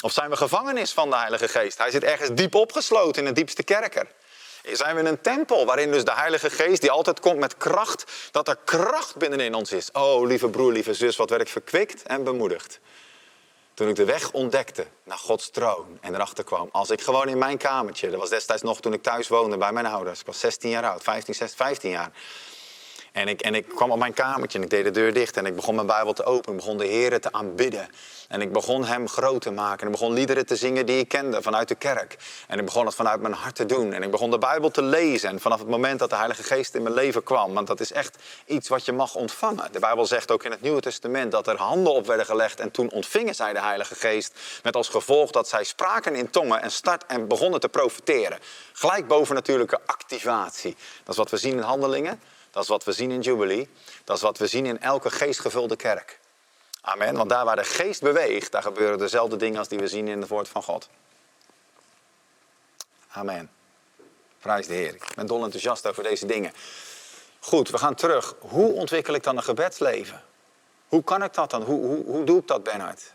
Of 0.00 0.12
zijn 0.12 0.30
we 0.30 0.36
gevangenis 0.36 0.92
van 0.92 1.10
de 1.10 1.16
Heilige 1.16 1.48
Geest? 1.48 1.78
Hij 1.78 1.90
zit 1.90 2.04
ergens 2.04 2.30
diep 2.32 2.54
opgesloten 2.54 3.20
in 3.20 3.26
het 3.26 3.36
diepste 3.36 3.62
kerker. 3.62 4.06
Zijn 4.72 4.94
we 4.94 5.00
in 5.00 5.06
een 5.06 5.20
tempel 5.20 5.66
waarin 5.66 5.90
dus 5.90 6.04
de 6.04 6.12
Heilige 6.12 6.50
Geest, 6.50 6.80
die 6.80 6.90
altijd 6.90 7.20
komt 7.20 7.38
met 7.38 7.56
kracht, 7.56 8.04
dat 8.30 8.48
er 8.48 8.58
kracht 8.64 9.16
binnenin 9.16 9.54
ons 9.54 9.72
is? 9.72 9.90
Oh, 9.92 10.26
lieve 10.26 10.48
broer, 10.48 10.72
lieve 10.72 10.94
zus, 10.94 11.16
wat 11.16 11.30
werd 11.30 11.42
ik 11.42 11.48
verkwikt 11.48 12.02
en 12.02 12.24
bemoedigd. 12.24 12.80
Toen 13.74 13.88
ik 13.88 13.96
de 13.96 14.04
weg 14.04 14.32
ontdekte 14.32 14.86
naar 15.02 15.18
Gods 15.18 15.50
troon 15.50 15.98
en 16.00 16.14
erachter 16.14 16.44
kwam. 16.44 16.68
Als 16.72 16.90
ik 16.90 17.00
gewoon 17.00 17.28
in 17.28 17.38
mijn 17.38 17.58
kamertje, 17.58 18.10
dat 18.10 18.20
was 18.20 18.30
destijds 18.30 18.62
nog 18.62 18.80
toen 18.80 18.92
ik 18.92 19.02
thuis 19.02 19.28
woonde 19.28 19.56
bij 19.56 19.72
mijn 19.72 19.86
ouders. 19.86 20.20
Ik 20.20 20.26
was 20.26 20.40
16 20.40 20.70
jaar 20.70 20.90
oud, 20.90 21.02
15, 21.02 21.34
16, 21.34 21.56
15 21.56 21.90
jaar. 21.90 22.10
En 23.12 23.28
ik, 23.28 23.40
en 23.40 23.54
ik 23.54 23.68
kwam 23.68 23.90
op 23.90 23.98
mijn 23.98 24.14
kamertje 24.14 24.58
en 24.58 24.64
ik 24.64 24.70
deed 24.70 24.84
de 24.84 24.90
deur 24.90 25.12
dicht 25.12 25.36
en 25.36 25.46
ik 25.46 25.54
begon 25.54 25.74
mijn 25.74 25.86
Bijbel 25.86 26.12
te 26.12 26.24
openen. 26.24 26.58
Ik 26.58 26.64
begon 26.64 26.78
de 26.78 26.86
Heer 26.86 27.20
te 27.20 27.32
aanbidden. 27.32 27.88
En 28.28 28.40
ik 28.40 28.52
begon 28.52 28.84
Hem 28.84 29.08
groot 29.08 29.40
te 29.40 29.50
maken. 29.50 29.80
En 29.80 29.86
ik 29.86 29.92
begon 29.92 30.12
liederen 30.12 30.46
te 30.46 30.56
zingen 30.56 30.86
die 30.86 30.98
ik 30.98 31.08
kende 31.08 31.42
vanuit 31.42 31.68
de 31.68 31.74
kerk. 31.74 32.16
En 32.48 32.58
ik 32.58 32.64
begon 32.64 32.86
het 32.86 32.94
vanuit 32.94 33.20
mijn 33.20 33.34
hart 33.34 33.54
te 33.54 33.66
doen. 33.66 33.92
En 33.92 34.02
ik 34.02 34.10
begon 34.10 34.30
de 34.30 34.38
Bijbel 34.38 34.70
te 34.70 34.82
lezen. 34.82 35.28
En 35.28 35.40
vanaf 35.40 35.58
het 35.58 35.68
moment 35.68 35.98
dat 35.98 36.10
de 36.10 36.16
Heilige 36.16 36.42
Geest 36.42 36.74
in 36.74 36.82
mijn 36.82 36.94
leven 36.94 37.22
kwam, 37.22 37.54
want 37.54 37.66
dat 37.66 37.80
is 37.80 37.92
echt 37.92 38.18
iets 38.46 38.68
wat 38.68 38.84
je 38.84 38.92
mag 38.92 39.14
ontvangen. 39.14 39.72
De 39.72 39.78
Bijbel 39.78 40.06
zegt 40.06 40.30
ook 40.30 40.44
in 40.44 40.50
het 40.50 40.60
Nieuwe 40.60 40.80
Testament 40.80 41.32
dat 41.32 41.46
er 41.46 41.56
handen 41.56 41.92
op 41.92 42.06
werden 42.06 42.26
gelegd. 42.26 42.60
En 42.60 42.70
toen 42.70 42.90
ontvingen 42.90 43.34
zij 43.34 43.52
de 43.52 43.60
Heilige 43.60 43.94
Geest. 43.94 44.38
Met 44.62 44.76
als 44.76 44.88
gevolg 44.88 45.30
dat 45.30 45.48
zij 45.48 45.64
spraken 45.64 46.14
in 46.14 46.30
tongen 46.30 46.62
en 46.62 46.70
start 46.70 47.06
en 47.06 47.28
begonnen 47.28 47.60
te 47.60 47.68
profiteren. 47.68 48.38
Gelijk 48.72 49.06
bovennatuurlijke 49.06 49.80
activatie. 49.86 50.76
Dat 51.04 51.08
is 51.08 51.16
wat 51.16 51.30
we 51.30 51.36
zien 51.36 51.56
in 51.56 51.62
handelingen. 51.62 52.20
Dat 52.50 52.62
is 52.62 52.68
wat 52.68 52.84
we 52.84 52.92
zien 52.92 53.10
in 53.10 53.20
Jubilee. 53.20 53.68
Dat 54.04 54.16
is 54.16 54.22
wat 54.22 54.38
we 54.38 54.46
zien 54.46 54.66
in 54.66 54.80
elke 54.80 55.10
geestgevulde 55.10 55.76
kerk. 55.76 56.18
Amen. 56.80 57.14
Want 57.14 57.30
daar 57.30 57.44
waar 57.44 57.56
de 57.56 57.64
geest 57.64 58.00
beweegt, 58.00 58.52
daar 58.52 58.62
gebeuren 58.62 58.98
dezelfde 58.98 59.36
dingen 59.36 59.58
als 59.58 59.68
die 59.68 59.78
we 59.78 59.88
zien 59.88 60.08
in 60.08 60.20
het 60.20 60.28
woord 60.28 60.48
van 60.48 60.62
God. 60.62 60.88
Amen. 63.08 63.50
Prijs 64.38 64.66
de 64.66 64.74
Heer. 64.74 64.94
Ik 64.94 65.12
ben 65.14 65.26
dol 65.26 65.44
enthousiast 65.44 65.86
over 65.86 66.02
deze 66.02 66.26
dingen. 66.26 66.52
Goed, 67.40 67.70
we 67.70 67.78
gaan 67.78 67.94
terug. 67.94 68.34
Hoe 68.38 68.72
ontwikkel 68.72 69.14
ik 69.14 69.22
dan 69.22 69.36
een 69.36 69.42
gebedsleven? 69.42 70.22
Hoe 70.88 71.04
kan 71.04 71.22
ik 71.22 71.34
dat 71.34 71.50
dan? 71.50 71.62
Hoe, 71.62 71.86
hoe, 71.86 72.04
hoe 72.04 72.24
doe 72.24 72.38
ik 72.38 72.46
dat, 72.46 72.62
Bernhard? 72.62 73.12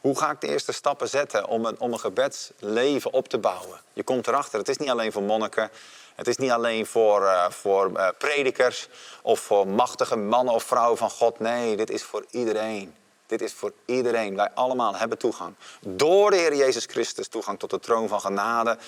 Hoe 0.00 0.18
ga 0.18 0.30
ik 0.30 0.40
de 0.40 0.48
eerste 0.48 0.72
stappen 0.72 1.08
zetten 1.08 1.46
om 1.46 1.64
een, 1.64 1.80
om 1.80 1.92
een 1.92 1.98
gebedsleven 1.98 3.12
op 3.12 3.28
te 3.28 3.38
bouwen? 3.38 3.80
Je 3.92 4.02
komt 4.02 4.26
erachter, 4.26 4.58
het 4.58 4.68
is 4.68 4.76
niet 4.76 4.88
alleen 4.88 5.12
voor 5.12 5.22
monniken. 5.22 5.70
Het 6.16 6.26
is 6.26 6.36
niet 6.36 6.50
alleen 6.50 6.86
voor, 6.86 7.22
uh, 7.22 7.50
voor 7.50 7.90
uh, 7.90 8.08
predikers 8.18 8.88
of 9.22 9.40
voor 9.40 9.68
machtige 9.68 10.16
mannen 10.16 10.54
of 10.54 10.64
vrouwen 10.64 10.98
van 10.98 11.10
God. 11.10 11.38
Nee, 11.38 11.76
dit 11.76 11.90
is 11.90 12.02
voor 12.02 12.24
iedereen. 12.30 12.94
Dit 13.26 13.42
is 13.42 13.52
voor 13.52 13.72
iedereen. 13.84 14.36
Wij 14.36 14.50
allemaal 14.54 14.96
hebben 14.96 15.18
toegang. 15.18 15.54
Door 15.80 16.30
de 16.30 16.36
Heer 16.36 16.54
Jezus 16.54 16.84
Christus 16.84 17.28
toegang 17.28 17.58
tot 17.58 17.70
de 17.70 17.80
troon 17.80 18.08
van 18.08 18.20
genade. 18.20 18.78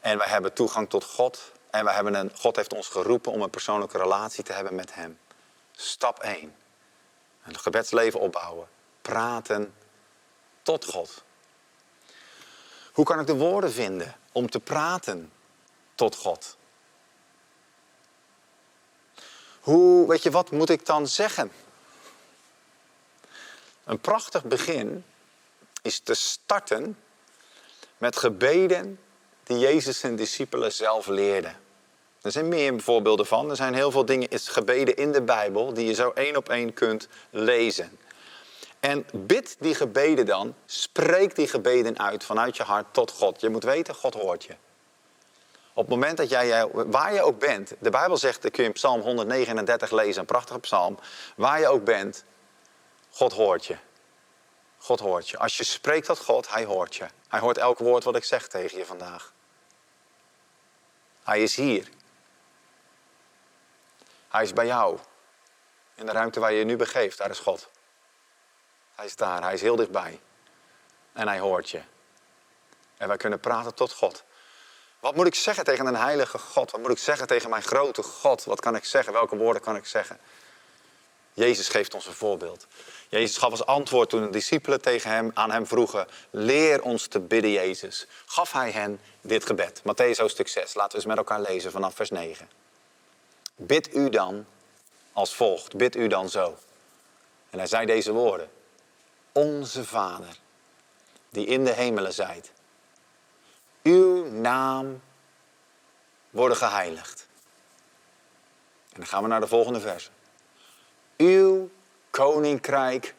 En 0.00 0.18
wij 0.18 0.28
hebben 0.28 0.52
toegang 0.52 0.90
tot 0.90 1.04
God. 1.04 1.52
En 1.70 1.84
wij 1.84 1.94
hebben 1.94 2.14
een, 2.14 2.30
God 2.34 2.56
heeft 2.56 2.74
ons 2.74 2.88
geroepen 2.88 3.32
om 3.32 3.42
een 3.42 3.50
persoonlijke 3.50 3.98
relatie 3.98 4.44
te 4.44 4.52
hebben 4.52 4.74
met 4.74 4.94
Hem. 4.94 5.18
Stap 5.72 6.18
1. 6.18 6.54
Een 7.44 7.58
gebedsleven 7.58 8.20
opbouwen. 8.20 8.66
Praten 9.02 9.74
tot 10.62 10.84
God. 10.84 11.24
Hoe 12.92 13.04
kan 13.04 13.20
ik 13.20 13.26
de 13.26 13.36
woorden 13.36 13.72
vinden 13.72 14.14
om 14.32 14.50
te 14.50 14.60
praten 14.60 15.32
tot 15.94 16.16
God. 16.16 16.56
Hoe, 19.60 20.08
weet 20.08 20.22
je, 20.22 20.30
wat 20.30 20.50
moet 20.50 20.70
ik 20.70 20.86
dan 20.86 21.08
zeggen? 21.08 21.52
Een 23.84 24.00
prachtig 24.00 24.44
begin 24.44 25.04
is 25.82 26.00
te 26.00 26.14
starten 26.14 26.98
met 27.98 28.16
gebeden 28.16 28.98
die 29.42 29.58
Jezus 29.58 29.98
zijn 29.98 30.16
discipelen 30.16 30.72
zelf 30.72 31.06
leerde. 31.06 31.54
Er 32.22 32.32
zijn 32.32 32.48
meer 32.48 32.80
voorbeelden 32.80 33.26
van. 33.26 33.50
Er 33.50 33.56
zijn 33.56 33.74
heel 33.74 33.90
veel 33.90 34.04
dingen, 34.04 34.28
is 34.28 34.48
gebeden 34.48 34.96
in 34.96 35.12
de 35.12 35.22
Bijbel, 35.22 35.74
die 35.74 35.86
je 35.86 35.94
zo 35.94 36.10
één 36.10 36.36
op 36.36 36.48
één 36.48 36.72
kunt 36.72 37.08
lezen. 37.30 37.98
En 38.80 39.06
bid 39.12 39.56
die 39.58 39.74
gebeden 39.74 40.26
dan, 40.26 40.54
spreek 40.66 41.34
die 41.34 41.48
gebeden 41.48 41.98
uit 41.98 42.24
vanuit 42.24 42.56
je 42.56 42.62
hart 42.62 42.86
tot 42.90 43.10
God. 43.10 43.40
Je 43.40 43.48
moet 43.48 43.64
weten, 43.64 43.94
God 43.94 44.14
hoort 44.14 44.44
je. 44.44 44.54
Op 45.76 45.84
het 45.86 45.94
moment 45.94 46.16
dat 46.16 46.28
jij, 46.28 46.66
waar 46.70 47.14
je 47.14 47.22
ook 47.22 47.38
bent, 47.38 47.74
de 47.78 47.90
Bijbel 47.90 48.16
zegt, 48.16 48.42
dat 48.42 48.50
kun 48.50 48.62
je 48.62 48.68
in 48.68 48.74
Psalm 48.74 49.00
139 49.00 49.90
lezen, 49.90 50.20
een 50.20 50.26
prachtige 50.26 50.58
psalm. 50.58 50.98
Waar 51.36 51.60
je 51.60 51.68
ook 51.68 51.84
bent, 51.84 52.24
God 53.10 53.32
hoort 53.32 53.66
je. 53.66 53.76
God 54.78 55.00
hoort 55.00 55.28
je. 55.28 55.38
Als 55.38 55.56
je 55.56 55.64
spreekt 55.64 56.06
tot 56.06 56.18
God, 56.18 56.50
Hij 56.50 56.64
hoort 56.64 56.96
je. 56.96 57.06
Hij 57.28 57.40
hoort 57.40 57.58
elk 57.58 57.78
woord 57.78 58.04
wat 58.04 58.16
ik 58.16 58.24
zeg 58.24 58.48
tegen 58.48 58.78
je 58.78 58.86
vandaag. 58.86 59.32
Hij 61.22 61.42
is 61.42 61.56
hier. 61.56 61.88
Hij 64.28 64.42
is 64.42 64.52
bij 64.52 64.66
jou. 64.66 64.98
In 65.94 66.06
de 66.06 66.12
ruimte 66.12 66.40
waar 66.40 66.52
je 66.52 66.58
je 66.58 66.64
nu 66.64 66.76
begeeft, 66.76 67.18
daar 67.18 67.30
is 67.30 67.38
God. 67.38 67.70
Hij 68.94 69.04
is 69.04 69.16
daar, 69.16 69.42
hij 69.42 69.54
is 69.54 69.60
heel 69.60 69.76
dichtbij. 69.76 70.20
En 71.12 71.28
hij 71.28 71.38
hoort 71.38 71.70
je. 71.70 71.82
En 72.96 73.08
wij 73.08 73.16
kunnen 73.16 73.40
praten 73.40 73.74
tot 73.74 73.92
God. 73.92 74.24
Wat 75.04 75.14
moet 75.14 75.26
ik 75.26 75.34
zeggen 75.34 75.64
tegen 75.64 75.86
een 75.86 75.96
heilige 75.96 76.38
God? 76.38 76.70
Wat 76.70 76.80
moet 76.80 76.90
ik 76.90 76.98
zeggen 76.98 77.26
tegen 77.26 77.50
mijn 77.50 77.62
grote 77.62 78.02
God? 78.02 78.44
Wat 78.44 78.60
kan 78.60 78.76
ik 78.76 78.84
zeggen? 78.84 79.12
Welke 79.12 79.36
woorden 79.36 79.62
kan 79.62 79.76
ik 79.76 79.86
zeggen? 79.86 80.18
Jezus 81.32 81.68
geeft 81.68 81.94
ons 81.94 82.06
een 82.06 82.12
voorbeeld. 82.12 82.66
Jezus 83.08 83.36
gaf 83.36 83.50
als 83.50 83.66
antwoord 83.66 84.08
toen 84.08 84.22
de 84.22 84.30
discipelen 84.30 84.80
tegen 84.80 85.10
hem, 85.10 85.30
aan 85.34 85.50
hem 85.50 85.66
vroegen: 85.66 86.06
Leer 86.30 86.82
ons 86.82 87.06
te 87.06 87.20
bidden, 87.20 87.50
Jezus. 87.50 88.06
Gaf 88.26 88.52
hij 88.52 88.70
hen 88.70 89.00
dit 89.20 89.46
gebed. 89.46 89.80
Matthäus 89.80 90.16
hoofdstuk 90.16 90.48
6. 90.48 90.74
Laten 90.74 90.90
we 90.90 90.96
eens 90.96 91.06
met 91.06 91.16
elkaar 91.16 91.40
lezen 91.40 91.70
vanaf 91.70 91.94
vers 91.94 92.10
9. 92.10 92.48
Bid 93.56 93.94
u 93.94 94.08
dan 94.08 94.46
als 95.12 95.34
volgt. 95.34 95.76
Bid 95.76 95.96
u 95.96 96.06
dan 96.06 96.28
zo. 96.28 96.58
En 97.50 97.58
hij 97.58 97.68
zei 97.68 97.86
deze 97.86 98.12
woorden. 98.12 98.50
Onze 99.32 99.84
Vader, 99.84 100.38
die 101.30 101.46
in 101.46 101.64
de 101.64 101.72
hemelen 101.72 102.12
zijt. 102.12 102.52
Uw 103.84 104.24
naam 104.24 105.02
worden 106.30 106.56
geheiligd. 106.56 107.26
En 108.92 109.00
dan 109.00 109.06
gaan 109.06 109.22
we 109.22 109.28
naar 109.28 109.40
de 109.40 109.46
volgende 109.46 109.80
vers. 109.80 110.10
Uw 111.16 111.70
koninkrijk 112.10 113.14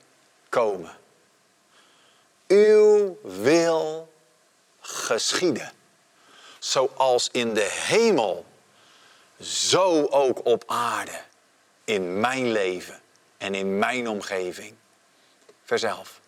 komen. 0.49 0.97
Uw 2.47 3.19
wil 3.23 4.13
geschieden. 4.79 5.71
Zoals 6.59 7.29
in 7.31 7.53
de 7.53 7.69
hemel, 7.71 8.45
zo 9.41 10.05
ook 10.05 10.45
op 10.45 10.63
aarde. 10.67 11.21
In 11.83 12.19
mijn 12.19 12.51
leven 12.51 13.01
en 13.37 13.55
in 13.55 13.79
mijn 13.79 14.07
omgeving. 14.07 14.75
11. 15.65 16.19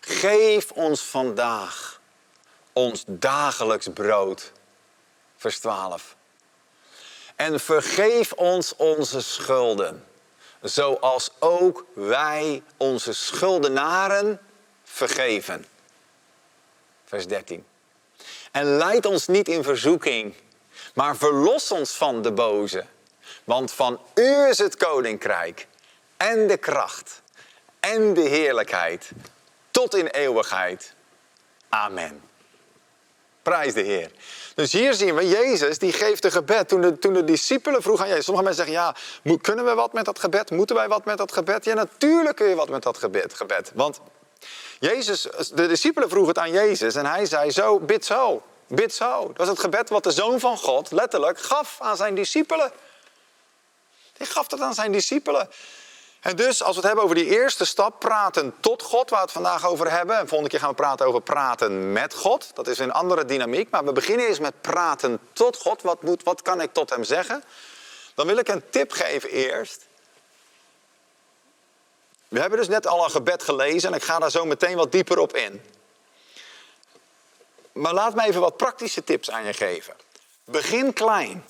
Geef 0.00 0.70
ons 0.70 1.00
vandaag 1.00 2.00
ons 2.74 3.04
dagelijks 3.06 3.88
brood. 3.94 4.52
Vers 5.36 5.58
12. 5.58 6.16
En 7.36 7.60
vergeef 7.60 8.32
ons 8.32 8.76
onze 8.76 9.20
schulden 9.20 10.04
zoals 10.68 11.30
ook 11.38 11.84
wij 11.94 12.62
onze 12.76 13.12
schuldenaren 13.12 14.40
vergeven. 14.82 15.66
Vers 17.04 17.26
13. 17.26 17.64
En 18.52 18.64
leid 18.64 19.06
ons 19.06 19.26
niet 19.26 19.48
in 19.48 19.62
verzoeking, 19.62 20.34
maar 20.94 21.16
verlos 21.16 21.70
ons 21.70 21.90
van 21.90 22.22
de 22.22 22.32
boze. 22.32 22.84
Want 23.44 23.72
van 23.72 24.00
u 24.14 24.48
is 24.48 24.58
het 24.58 24.76
koninkrijk 24.76 25.66
en 26.16 26.46
de 26.46 26.56
kracht 26.56 27.22
en 27.80 28.14
de 28.14 28.28
heerlijkheid 28.28 29.10
tot 29.70 29.94
in 29.94 30.06
eeuwigheid. 30.06 30.94
Amen. 31.68 32.22
Prijs 33.44 33.74
de 33.74 33.80
Heer. 33.80 34.10
Dus 34.54 34.72
hier 34.72 34.94
zien 34.94 35.14
we, 35.14 35.28
Jezus 35.28 35.78
die 35.78 35.92
geeft 35.92 36.24
een 36.24 36.32
gebed. 36.32 36.68
Toen 36.68 36.80
de, 36.80 36.98
toen 36.98 37.12
de 37.12 37.24
discipelen 37.24 37.82
vroegen 37.82 38.04
aan 38.04 38.10
Jezus, 38.10 38.24
sommige 38.24 38.46
mensen 38.46 38.66
zeggen, 38.66 38.94
ja, 39.24 39.36
kunnen 39.40 39.64
we 39.64 39.74
wat 39.74 39.92
met 39.92 40.04
dat 40.04 40.18
gebed? 40.18 40.50
Moeten 40.50 40.76
wij 40.76 40.88
wat 40.88 41.04
met 41.04 41.18
dat 41.18 41.32
gebed? 41.32 41.64
Ja, 41.64 41.74
natuurlijk 41.74 42.36
kun 42.36 42.48
je 42.48 42.54
wat 42.54 42.68
met 42.68 42.82
dat 42.82 42.98
gebed. 42.98 43.34
gebed. 43.34 43.72
Want 43.74 44.00
Jezus, 44.78 45.28
de 45.54 45.66
discipelen 45.66 46.08
vroegen 46.08 46.34
het 46.34 46.38
aan 46.38 46.50
Jezus 46.50 46.94
en 46.94 47.06
hij 47.06 47.26
zei 47.26 47.50
zo, 47.50 47.80
bid 47.80 48.04
zo, 48.04 48.42
bid 48.68 48.94
zo. 48.94 49.26
Dat 49.26 49.36
was 49.36 49.48
het 49.48 49.58
gebed 49.58 49.88
wat 49.88 50.04
de 50.04 50.10
Zoon 50.10 50.40
van 50.40 50.58
God 50.58 50.90
letterlijk 50.90 51.38
gaf 51.38 51.76
aan 51.80 51.96
zijn 51.96 52.14
discipelen. 52.14 52.72
Hij 54.16 54.26
gaf 54.26 54.46
dat 54.46 54.60
aan 54.60 54.74
zijn 54.74 54.92
discipelen. 54.92 55.48
En 56.24 56.36
dus 56.36 56.62
als 56.62 56.70
we 56.70 56.76
het 56.76 56.84
hebben 56.84 57.04
over 57.04 57.16
die 57.16 57.38
eerste 57.38 57.64
stap, 57.64 58.00
praten 58.00 58.54
tot 58.60 58.82
God, 58.82 59.10
waar 59.10 59.18
we 59.18 59.24
het 59.24 59.34
vandaag 59.34 59.66
over 59.66 59.90
hebben. 59.90 60.18
En 60.18 60.28
volgende 60.28 60.50
keer 60.50 60.60
gaan 60.60 60.68
we 60.68 60.74
praten 60.74 61.06
over 61.06 61.20
praten 61.20 61.92
met 61.92 62.14
God. 62.14 62.50
Dat 62.54 62.66
is 62.66 62.78
een 62.78 62.92
andere 62.92 63.24
dynamiek. 63.24 63.70
Maar 63.70 63.84
we 63.84 63.92
beginnen 63.92 64.26
eens 64.26 64.38
met 64.38 64.60
praten 64.60 65.18
tot 65.32 65.56
God. 65.56 65.82
Wat, 65.82 66.02
moet, 66.02 66.22
wat 66.22 66.42
kan 66.42 66.60
ik 66.60 66.72
tot 66.72 66.90
hem 66.90 67.04
zeggen? 67.04 67.44
Dan 68.14 68.26
wil 68.26 68.36
ik 68.36 68.48
een 68.48 68.70
tip 68.70 68.92
geven 68.92 69.30
eerst. 69.30 69.86
We 72.28 72.40
hebben 72.40 72.58
dus 72.58 72.68
net 72.68 72.86
al 72.86 73.04
een 73.04 73.10
gebed 73.10 73.42
gelezen 73.42 73.88
en 73.88 73.96
ik 73.96 74.02
ga 74.02 74.18
daar 74.18 74.30
zo 74.30 74.44
meteen 74.44 74.76
wat 74.76 74.92
dieper 74.92 75.18
op 75.18 75.36
in. 75.36 75.62
Maar 77.72 77.94
laat 77.94 78.14
me 78.14 78.24
even 78.26 78.40
wat 78.40 78.56
praktische 78.56 79.04
tips 79.04 79.30
aan 79.30 79.44
je 79.44 79.52
geven. 79.52 79.94
Begin 80.44 80.92
klein. 80.92 81.44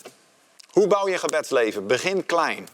Hoe 0.71 0.87
bouw 0.87 1.09
je 1.09 1.19
gebedsleven? 1.19 1.87
Begin 1.87 2.27
klein. 2.27 2.69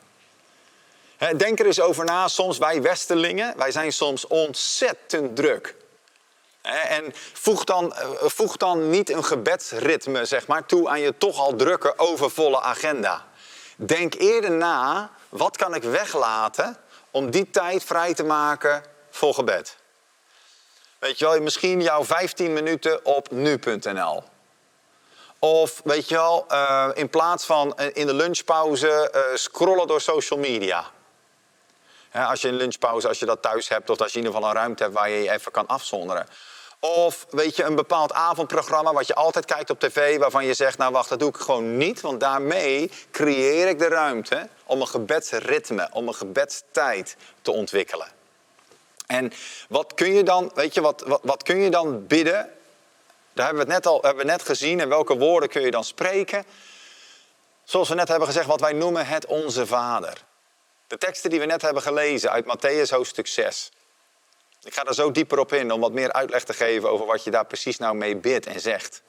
Denk 1.36 1.60
er 1.60 1.66
eens 1.66 1.80
over 1.80 2.04
na, 2.04 2.28
soms 2.28 2.58
wij 2.58 2.82
Westelingen, 2.82 3.56
wij 3.56 3.70
zijn 3.70 3.92
soms 3.92 4.26
ontzettend 4.26 5.36
druk. 5.36 5.74
En 6.62 7.12
voeg 7.32 7.64
dan, 7.64 7.94
eh, 7.94 8.08
voeg 8.20 8.56
dan 8.56 8.90
niet 8.90 9.10
een 9.10 9.24
gebedsritme 9.24 10.24
zeg 10.24 10.46
maar, 10.46 10.66
toe 10.66 10.88
aan 10.88 11.00
je 11.00 11.18
toch 11.18 11.38
al 11.38 11.56
drukke, 11.56 11.98
overvolle 11.98 12.60
agenda. 12.60 13.26
Denk 13.76 14.14
eerder 14.14 14.50
na, 14.50 15.10
wat 15.28 15.56
kan 15.56 15.74
ik 15.74 15.82
weglaten 15.82 16.76
om 17.10 17.30
die 17.30 17.50
tijd 17.50 17.84
vrij 17.84 18.14
te 18.14 18.24
maken 18.24 18.84
voor 19.10 19.34
gebed? 19.34 19.76
Weet 20.98 21.18
je 21.18 21.24
wel, 21.24 21.40
misschien 21.40 21.82
jouw 21.82 22.04
15 22.04 22.52
minuten 22.52 23.04
op 23.04 23.30
nu.nl. 23.30 24.22
Of 25.38 25.80
weet 25.84 26.08
je 26.08 26.14
wel, 26.14 26.44
eh, 26.48 26.88
in 26.94 27.10
plaats 27.10 27.44
van 27.44 27.76
eh, 27.76 27.86
in 27.92 28.06
de 28.06 28.14
lunchpauze 28.14 29.12
scrollen 29.34 29.86
door 29.86 30.00
social 30.00 30.38
media 30.38 30.90
als 32.12 32.40
je 32.40 32.48
een 32.48 32.54
lunchpauze, 32.54 33.08
als 33.08 33.18
je 33.18 33.26
dat 33.26 33.42
thuis 33.42 33.68
hebt, 33.68 33.90
of 33.90 34.00
als 34.00 34.12
je 34.12 34.18
in 34.18 34.24
ieder 34.24 34.36
geval 34.36 34.50
een 34.50 34.60
ruimte 34.60 34.82
hebt 34.82 34.94
waar 34.94 35.10
je 35.10 35.22
je 35.22 35.30
even 35.30 35.52
kan 35.52 35.66
afzonderen. 35.66 36.26
Of 36.80 37.26
weet 37.30 37.56
je, 37.56 37.64
een 37.64 37.74
bepaald 37.74 38.12
avondprogramma 38.12 38.92
wat 38.92 39.06
je 39.06 39.14
altijd 39.14 39.44
kijkt 39.44 39.70
op 39.70 39.80
tv, 39.80 40.18
waarvan 40.18 40.44
je 40.44 40.54
zegt, 40.54 40.78
nou 40.78 40.92
wacht, 40.92 41.08
dat 41.08 41.18
doe 41.18 41.28
ik 41.28 41.36
gewoon 41.36 41.76
niet, 41.76 42.00
want 42.00 42.20
daarmee 42.20 42.90
creëer 43.10 43.68
ik 43.68 43.78
de 43.78 43.88
ruimte 43.88 44.48
om 44.64 44.80
een 44.80 44.88
gebedsritme, 44.88 45.88
om 45.92 46.08
een 46.08 46.14
gebedstijd 46.14 47.16
te 47.42 47.50
ontwikkelen. 47.50 48.06
En 49.06 49.32
wat 49.68 49.94
kun 49.94 50.12
je 50.12 50.22
dan, 50.22 50.50
weet 50.54 50.74
je, 50.74 50.80
wat, 50.80 51.18
wat, 51.22 51.42
kun 51.42 51.58
je 51.58 51.70
dan 51.70 52.06
bidden? 52.06 52.50
Daar 53.32 53.46
hebben 53.46 53.66
we 53.66 53.72
het 53.72 53.84
net 53.84 53.92
al 53.92 54.02
hebben 54.02 54.24
we 54.24 54.30
net 54.30 54.42
gezien. 54.42 54.80
En 54.80 54.88
welke 54.88 55.16
woorden 55.16 55.48
kun 55.48 55.62
je 55.62 55.70
dan 55.70 55.84
spreken? 55.84 56.44
Zoals 57.64 57.88
we 57.88 57.94
net 57.94 58.08
hebben 58.08 58.26
gezegd, 58.26 58.46
wat 58.46 58.60
wij 58.60 58.72
noemen 58.72 59.06
het 59.06 59.26
Onze 59.26 59.66
Vader. 59.66 60.24
De 60.90 60.98
teksten 60.98 61.30
die 61.30 61.40
we 61.40 61.46
net 61.46 61.62
hebben 61.62 61.82
gelezen 61.82 62.30
uit 62.30 62.44
Matthäus 62.44 62.90
hoofdstuk 62.90 63.26
6. 63.26 63.70
Ik 64.62 64.74
ga 64.74 64.84
er 64.84 64.94
zo 64.94 65.10
dieper 65.10 65.38
op 65.38 65.52
in 65.52 65.72
om 65.72 65.80
wat 65.80 65.92
meer 65.92 66.12
uitleg 66.12 66.44
te 66.44 66.52
geven 66.52 66.90
over 66.90 67.06
wat 67.06 67.24
je 67.24 67.30
daar 67.30 67.46
precies 67.46 67.78
nou 67.78 67.96
mee 67.96 68.16
bidt 68.16 68.46
en 68.46 68.60
zegt. 68.60 69.02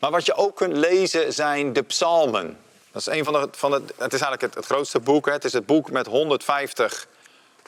Maar 0.00 0.10
wat 0.10 0.26
je 0.26 0.34
ook 0.34 0.56
kunt 0.56 0.76
lezen 0.76 1.32
zijn 1.32 1.72
de 1.72 1.82
psalmen. 1.82 2.58
Dat 2.92 3.00
is 3.00 3.06
een 3.06 3.24
van 3.24 3.32
de, 3.32 3.48
van 3.52 3.72
het, 3.72 3.82
het 3.82 4.12
is 4.12 4.20
eigenlijk 4.20 4.54
het, 4.54 4.64
grootste 4.64 5.00
boek. 5.00 5.26
Hè. 5.26 5.32
Het 5.32 5.44
is 5.44 5.52
het 5.52 5.66
boek 5.66 5.90
met 5.90 6.06
150 6.06 7.06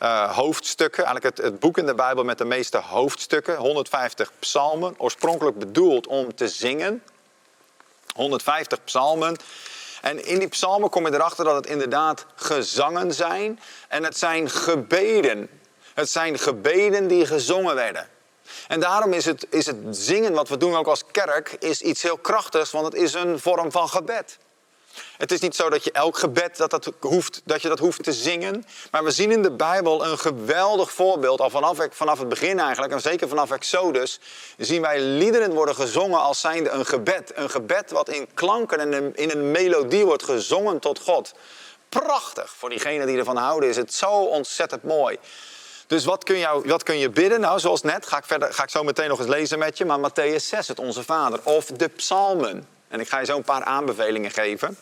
uh, 0.03 0.37
hoofdstukken. 0.37 1.05
Eigenlijk 1.05 1.37
het, 1.37 1.47
het 1.47 1.59
boek 1.59 1.79
in 1.79 1.87
de 1.87 1.95
Bijbel 1.95 2.25
met 2.25 2.39
de 2.39 2.45
meeste 2.45 2.79
hoofdstukken. 2.79 3.57
150 3.57 4.33
psalmen. 4.39 4.95
Oorspronkelijk 4.99 5.59
bedoeld 5.59 6.07
om 6.07 6.35
te 6.35 6.49
zingen. 6.49 7.03
150 8.15 8.85
psalmen. 8.85 9.37
En 10.03 10.25
in 10.25 10.39
die 10.39 10.49
psalmen 10.49 10.91
kom 10.91 11.07
je 11.07 11.15
erachter 11.15 11.45
dat 11.45 11.55
het 11.55 11.67
inderdaad 11.67 12.27
gezangen 12.35 13.15
zijn. 13.15 13.61
En 13.89 14.05
het 14.05 14.19
zijn 14.19 14.51
gebeden. 14.51 15.49
Het 15.95 16.11
zijn 16.11 16.39
gebeden 16.39 17.07
die 17.07 17.27
gezongen 17.27 17.75
werden. 17.75 18.09
En 18.69 18.81
daarom 18.81 19.13
is 19.13 19.25
het, 19.25 19.47
is 19.51 19.67
het 19.67 19.77
zingen 19.91 20.33
wat 20.33 20.49
we 20.49 20.57
doen 20.57 20.77
ook 20.77 20.87
als 20.87 21.05
kerk, 21.11 21.57
is 21.59 21.83
iets 21.83 22.03
heel 22.03 22.19
krachtigs, 22.19 22.71
want 22.71 22.85
het 22.85 22.95
is 22.95 23.15
een 23.15 23.39
vorm 23.39 23.73
van 23.73 23.89
gebed. 23.89 24.39
Het 25.17 25.33
is 25.33 25.41
niet 25.41 25.57
zo 25.57 25.71
dat 25.71 25.85
je 25.85 25.93
elk 25.93 26.19
gebed 26.19 26.57
dat, 26.57 26.71
dat, 26.71 26.93
hoeft, 27.01 27.43
dat 27.45 27.63
je 27.63 27.69
dat 27.69 27.79
hoeft 27.79 28.05
te 28.05 28.13
zingen. 28.13 28.65
Maar 28.91 29.05
we 29.05 29.11
zien 29.11 29.31
in 29.31 29.43
de 29.43 29.53
Bijbel 29.53 30.05
een 30.05 30.19
geweldig 30.19 30.93
voorbeeld. 30.93 31.41
Al 31.41 31.51
vanaf, 31.51 31.79
vanaf 31.91 32.19
het 32.19 32.29
begin 32.29 32.61
eigenlijk, 32.61 32.93
en 32.93 33.01
zeker 33.01 33.29
vanaf 33.29 33.51
Exodus, 33.51 34.21
zien 34.59 34.83
wij 34.83 35.01
liederen 35.01 35.53
worden 35.53 35.75
gezongen 35.75 36.21
als 36.21 36.41
zijnde 36.41 36.71
een 36.71 36.87
gebed. 36.87 37.33
Een 37.35 37.51
gebed 37.51 37.91
wat 37.91 38.09
in 38.09 38.29
klanken 38.35 38.81
en 38.81 39.17
in 39.17 39.31
een 39.31 39.51
melodie 39.51 40.05
wordt 40.05 40.25
gezongen 40.25 40.79
tot 40.79 40.99
God. 40.99 41.33
Prachtig. 41.89 42.55
Voor 42.59 42.69
diegenen 42.69 43.07
die 43.07 43.19
ervan 43.19 43.37
houden 43.37 43.69
is 43.69 43.77
het 43.77 43.95
zo 43.95 44.11
ontzettend 44.11 44.83
mooi. 44.83 45.19
Dus 45.87 46.05
wat 46.05 46.25
kun, 46.25 46.39
jou, 46.39 46.69
wat 46.69 46.83
kun 46.83 46.99
je 46.99 47.11
bidden? 47.11 47.41
Nou, 47.41 47.59
zoals 47.59 47.83
net, 47.83 48.07
ga 48.07 48.17
ik, 48.17 48.25
verder, 48.25 48.55
ga 48.55 48.63
ik 48.63 48.71
zo 48.71 48.83
meteen 48.83 49.09
nog 49.09 49.19
eens 49.19 49.29
lezen 49.29 49.59
met 49.59 49.79
je. 49.79 49.85
Maar 49.85 50.11
Matthäus 50.11 50.45
6, 50.45 50.69
het 50.69 50.79
Onze 50.79 51.03
Vader. 51.03 51.41
Of 51.43 51.67
de 51.67 51.89
psalmen. 51.89 52.69
En 52.93 53.01
ik 53.01 53.09
ga 53.09 53.19
je 53.19 53.25
zo 53.25 53.37
een 53.37 53.43
paar 53.43 53.65
aanbevelingen 53.65 54.31
geven. 54.31 54.79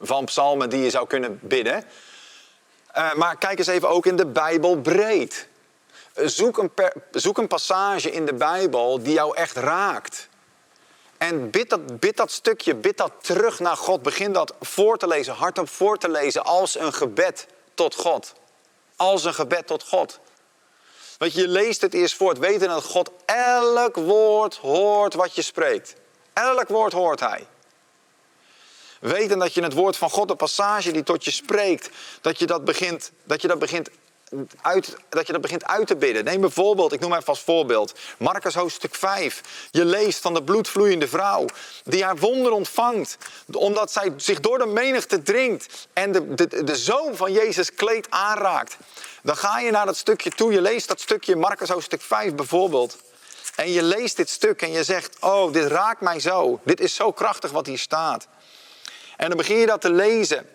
Van 0.00 0.24
psalmen 0.24 0.70
die 0.70 0.82
je 0.82 0.90
zou 0.90 1.06
kunnen 1.06 1.38
bidden. 1.42 1.84
Uh, 2.96 3.14
maar 3.14 3.36
kijk 3.36 3.58
eens 3.58 3.66
even 3.66 3.88
ook 3.88 4.06
in 4.06 4.16
de 4.16 4.26
Bijbel 4.26 4.80
breed. 4.80 5.48
Zoek 6.14 6.58
een, 6.58 6.70
zoek 7.10 7.38
een 7.38 7.46
passage 7.46 8.10
in 8.10 8.26
de 8.26 8.34
Bijbel 8.34 9.02
die 9.02 9.12
jou 9.12 9.36
echt 9.36 9.56
raakt. 9.56 10.28
En 11.18 11.50
bid 11.50 11.70
dat, 11.70 12.00
bid 12.00 12.16
dat 12.16 12.30
stukje, 12.30 12.74
bid 12.74 12.96
dat 12.96 13.12
terug 13.20 13.60
naar 13.60 13.76
God. 13.76 14.02
Begin 14.02 14.32
dat 14.32 14.54
voor 14.60 14.98
te 14.98 15.06
lezen, 15.06 15.34
hardop 15.34 15.68
voor 15.68 15.98
te 15.98 16.08
lezen 16.08 16.44
als 16.44 16.78
een 16.78 16.92
gebed 16.92 17.46
tot 17.74 17.94
God 17.94 18.34
als 18.98 19.24
een 19.24 19.34
gebed 19.34 19.66
tot 19.66 19.82
God. 19.82 20.18
Want 21.18 21.32
je 21.32 21.48
leest 21.48 21.80
het 21.80 21.94
eerst 21.94 22.14
voort, 22.14 22.38
weten 22.38 22.68
dat 22.68 22.84
God 22.84 23.10
elk 23.24 23.96
woord 23.96 24.56
hoort 24.56 25.14
wat 25.14 25.34
je 25.34 25.42
spreekt. 25.42 25.94
Elk 26.38 26.68
woord 26.68 26.92
hoort 26.92 27.20
Hij. 27.20 27.46
Weten 29.00 29.38
dat 29.38 29.54
je 29.54 29.62
het 29.62 29.72
woord 29.72 29.96
van 29.96 30.10
God, 30.10 30.28
de 30.28 30.34
passage 30.34 30.90
die 30.90 31.02
tot 31.02 31.24
je 31.24 31.30
spreekt, 31.30 31.90
dat 32.20 32.38
je 32.38 32.46
dat 32.46 32.64
begint, 32.64 33.12
dat 33.24 33.42
je 33.42 33.48
dat 33.48 33.58
begint 33.58 33.88
uit, 34.62 34.96
dat 35.08 35.26
je 35.26 35.32
dat 35.32 35.40
begint 35.40 35.64
uit 35.64 35.86
te 35.86 35.96
bidden. 35.96 36.24
Neem 36.24 36.40
bijvoorbeeld, 36.40 36.92
ik 36.92 37.00
noem 37.00 37.12
even 37.12 37.26
als 37.26 37.40
voorbeeld, 37.40 37.94
Marcus 38.18 38.54
hoofdstuk 38.54 38.94
5. 38.94 39.68
Je 39.70 39.84
leest 39.84 40.18
van 40.18 40.34
de 40.34 40.42
bloedvloeiende 40.42 41.08
vrouw 41.08 41.46
die 41.84 42.04
haar 42.04 42.16
wonder 42.16 42.52
ontvangt, 42.52 43.18
omdat 43.52 43.92
zij 43.92 44.12
zich 44.16 44.40
door 44.40 44.58
de 44.58 44.66
menigte 44.66 45.22
dringt 45.22 45.88
en 45.92 46.12
de, 46.12 46.34
de, 46.34 46.64
de 46.64 46.76
zoon 46.76 47.16
van 47.16 47.32
Jezus 47.32 47.74
kleed 47.74 48.10
aanraakt. 48.10 48.76
Dan 49.22 49.36
ga 49.36 49.60
je 49.60 49.70
naar 49.70 49.86
dat 49.86 49.96
stukje 49.96 50.30
toe, 50.30 50.52
je 50.52 50.60
leest 50.60 50.88
dat 50.88 51.00
stukje 51.00 51.36
Marcus 51.36 51.68
hoofdstuk 51.68 52.02
5 52.02 52.34
bijvoorbeeld. 52.34 52.96
En 53.58 53.72
je 53.72 53.82
leest 53.82 54.16
dit 54.16 54.28
stuk 54.28 54.62
en 54.62 54.72
je 54.72 54.84
zegt, 54.84 55.16
oh, 55.20 55.52
dit 55.52 55.66
raakt 55.66 56.00
mij 56.00 56.20
zo. 56.20 56.60
Dit 56.64 56.80
is 56.80 56.94
zo 56.94 57.12
krachtig 57.12 57.50
wat 57.50 57.66
hier 57.66 57.78
staat. 57.78 58.28
En 59.16 59.28
dan 59.28 59.36
begin 59.36 59.56
je 59.56 59.66
dat 59.66 59.80
te 59.80 59.90
lezen. 59.90 60.46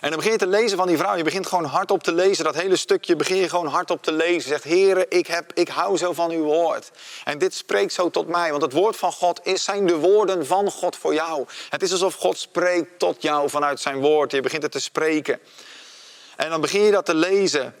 En 0.00 0.08
dan 0.08 0.16
begin 0.16 0.32
je 0.32 0.38
te 0.38 0.46
lezen 0.46 0.76
van 0.76 0.86
die 0.86 0.96
vrouw. 0.96 1.16
Je 1.16 1.22
begint 1.22 1.46
gewoon 1.46 1.64
hardop 1.64 2.02
te 2.02 2.12
lezen. 2.12 2.44
Dat 2.44 2.54
hele 2.54 2.76
stukje 2.76 3.16
begin 3.16 3.36
je 3.36 3.48
gewoon 3.48 3.66
hardop 3.66 4.02
te 4.02 4.12
lezen. 4.12 4.48
Zegt, 4.48 4.64
Heere, 4.64 5.06
ik, 5.08 5.26
heb, 5.26 5.52
ik 5.54 5.68
hou 5.68 5.96
zo 5.96 6.12
van 6.12 6.30
uw 6.30 6.42
woord. 6.42 6.90
En 7.24 7.38
dit 7.38 7.54
spreekt 7.54 7.92
zo 7.92 8.10
tot 8.10 8.28
mij. 8.28 8.50
Want 8.50 8.62
het 8.62 8.72
woord 8.72 8.96
van 8.96 9.12
God 9.12 9.40
is, 9.42 9.64
zijn 9.64 9.86
de 9.86 9.96
woorden 9.96 10.46
van 10.46 10.70
God 10.70 10.96
voor 10.96 11.14
jou. 11.14 11.46
Het 11.68 11.82
is 11.82 11.92
alsof 11.92 12.14
God 12.14 12.38
spreekt 12.38 12.98
tot 12.98 13.22
jou 13.22 13.50
vanuit 13.50 13.80
zijn 13.80 14.00
woord. 14.00 14.32
Je 14.32 14.40
begint 14.40 14.62
het 14.62 14.72
te 14.72 14.80
spreken. 14.80 15.40
En 16.36 16.50
dan 16.50 16.60
begin 16.60 16.82
je 16.82 16.90
dat 16.90 17.06
te 17.06 17.14
lezen. 17.14 17.74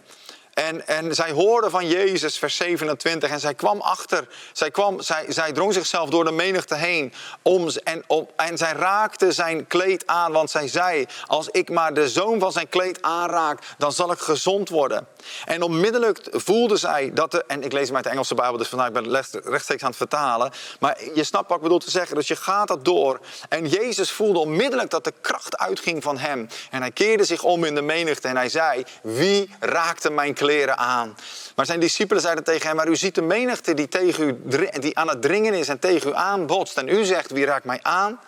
En, 0.56 0.86
en 0.86 1.14
zij 1.14 1.30
hoorde 1.30 1.70
van 1.70 1.88
Jezus, 1.88 2.38
vers 2.38 2.56
27, 2.56 3.30
en 3.30 3.40
zij 3.40 3.54
kwam 3.54 3.80
achter, 3.80 4.28
zij, 4.52 4.70
kwam, 4.70 5.00
zij, 5.00 5.24
zij 5.28 5.52
drong 5.52 5.72
zichzelf 5.72 6.10
door 6.10 6.24
de 6.24 6.32
menigte 6.32 6.74
heen 6.74 7.12
om, 7.42 7.68
en, 7.84 8.02
om, 8.06 8.28
en 8.36 8.58
zij 8.58 8.72
raakte 8.72 9.32
zijn 9.32 9.66
kleed 9.66 10.06
aan, 10.06 10.32
want 10.32 10.50
zij 10.50 10.68
zei, 10.68 11.06
als 11.26 11.48
ik 11.48 11.70
maar 11.70 11.94
de 11.94 12.08
zoon 12.08 12.38
van 12.38 12.52
zijn 12.52 12.68
kleed 12.68 13.02
aanraak, 13.02 13.62
dan 13.78 13.92
zal 13.92 14.12
ik 14.12 14.18
gezond 14.18 14.68
worden. 14.68 15.06
En 15.44 15.62
onmiddellijk 15.62 16.20
voelde 16.30 16.76
zij 16.76 17.10
dat 17.14 17.30
de, 17.30 17.44
en 17.46 17.62
ik 17.62 17.72
lees 17.72 17.86
hem 17.86 17.96
uit 17.96 18.04
de 18.04 18.10
Engelse 18.10 18.34
Bijbel, 18.34 18.58
dus 18.58 18.68
vandaag 18.68 18.92
ben 18.92 19.04
ik 19.04 19.26
rechtstreeks 19.44 19.82
aan 19.82 19.88
het 19.88 19.96
vertalen, 19.96 20.52
maar 20.80 20.98
je 21.14 21.24
snapt 21.24 21.48
wat 21.48 21.56
ik 21.56 21.62
bedoel 21.62 21.78
te 21.78 21.90
zeggen, 21.90 22.16
dus 22.16 22.28
je 22.28 22.36
gaat 22.36 22.68
dat 22.68 22.84
door. 22.84 23.20
En 23.48 23.68
Jezus 23.68 24.10
voelde 24.10 24.38
onmiddellijk 24.38 24.90
dat 24.90 25.04
de 25.04 25.12
kracht 25.20 25.56
uitging 25.56 26.02
van 26.02 26.18
hem. 26.18 26.48
En 26.70 26.80
hij 26.80 26.90
keerde 26.90 27.24
zich 27.24 27.42
om 27.42 27.64
in 27.64 27.74
de 27.74 27.82
menigte 27.82 28.28
en 28.28 28.36
hij 28.36 28.48
zei, 28.48 28.84
wie 29.02 29.50
raakte 29.60 30.10
mijn 30.10 30.34
kleed? 30.34 30.44
Kleren 30.46 30.78
aan. 30.78 31.16
Maar 31.56 31.66
zijn 31.66 31.80
discipelen 31.80 32.22
zeiden 32.22 32.44
tegen 32.44 32.66
hem, 32.66 32.76
maar 32.76 32.88
u 32.88 32.96
ziet 32.96 33.14
de 33.14 33.22
menigte 33.22 33.74
die, 33.74 33.88
tegen 33.88 34.28
u, 34.28 34.40
die 34.80 34.98
aan 34.98 35.08
het 35.08 35.22
dringen 35.22 35.54
is 35.54 35.68
en 35.68 35.78
tegen 35.78 36.10
u 36.10 36.14
aanbotst. 36.14 36.76
En 36.78 36.88
u 36.88 37.04
zegt, 37.04 37.30
wie 37.30 37.44
raakt 37.44 37.64
mij 37.64 37.78
aan? 37.82 38.20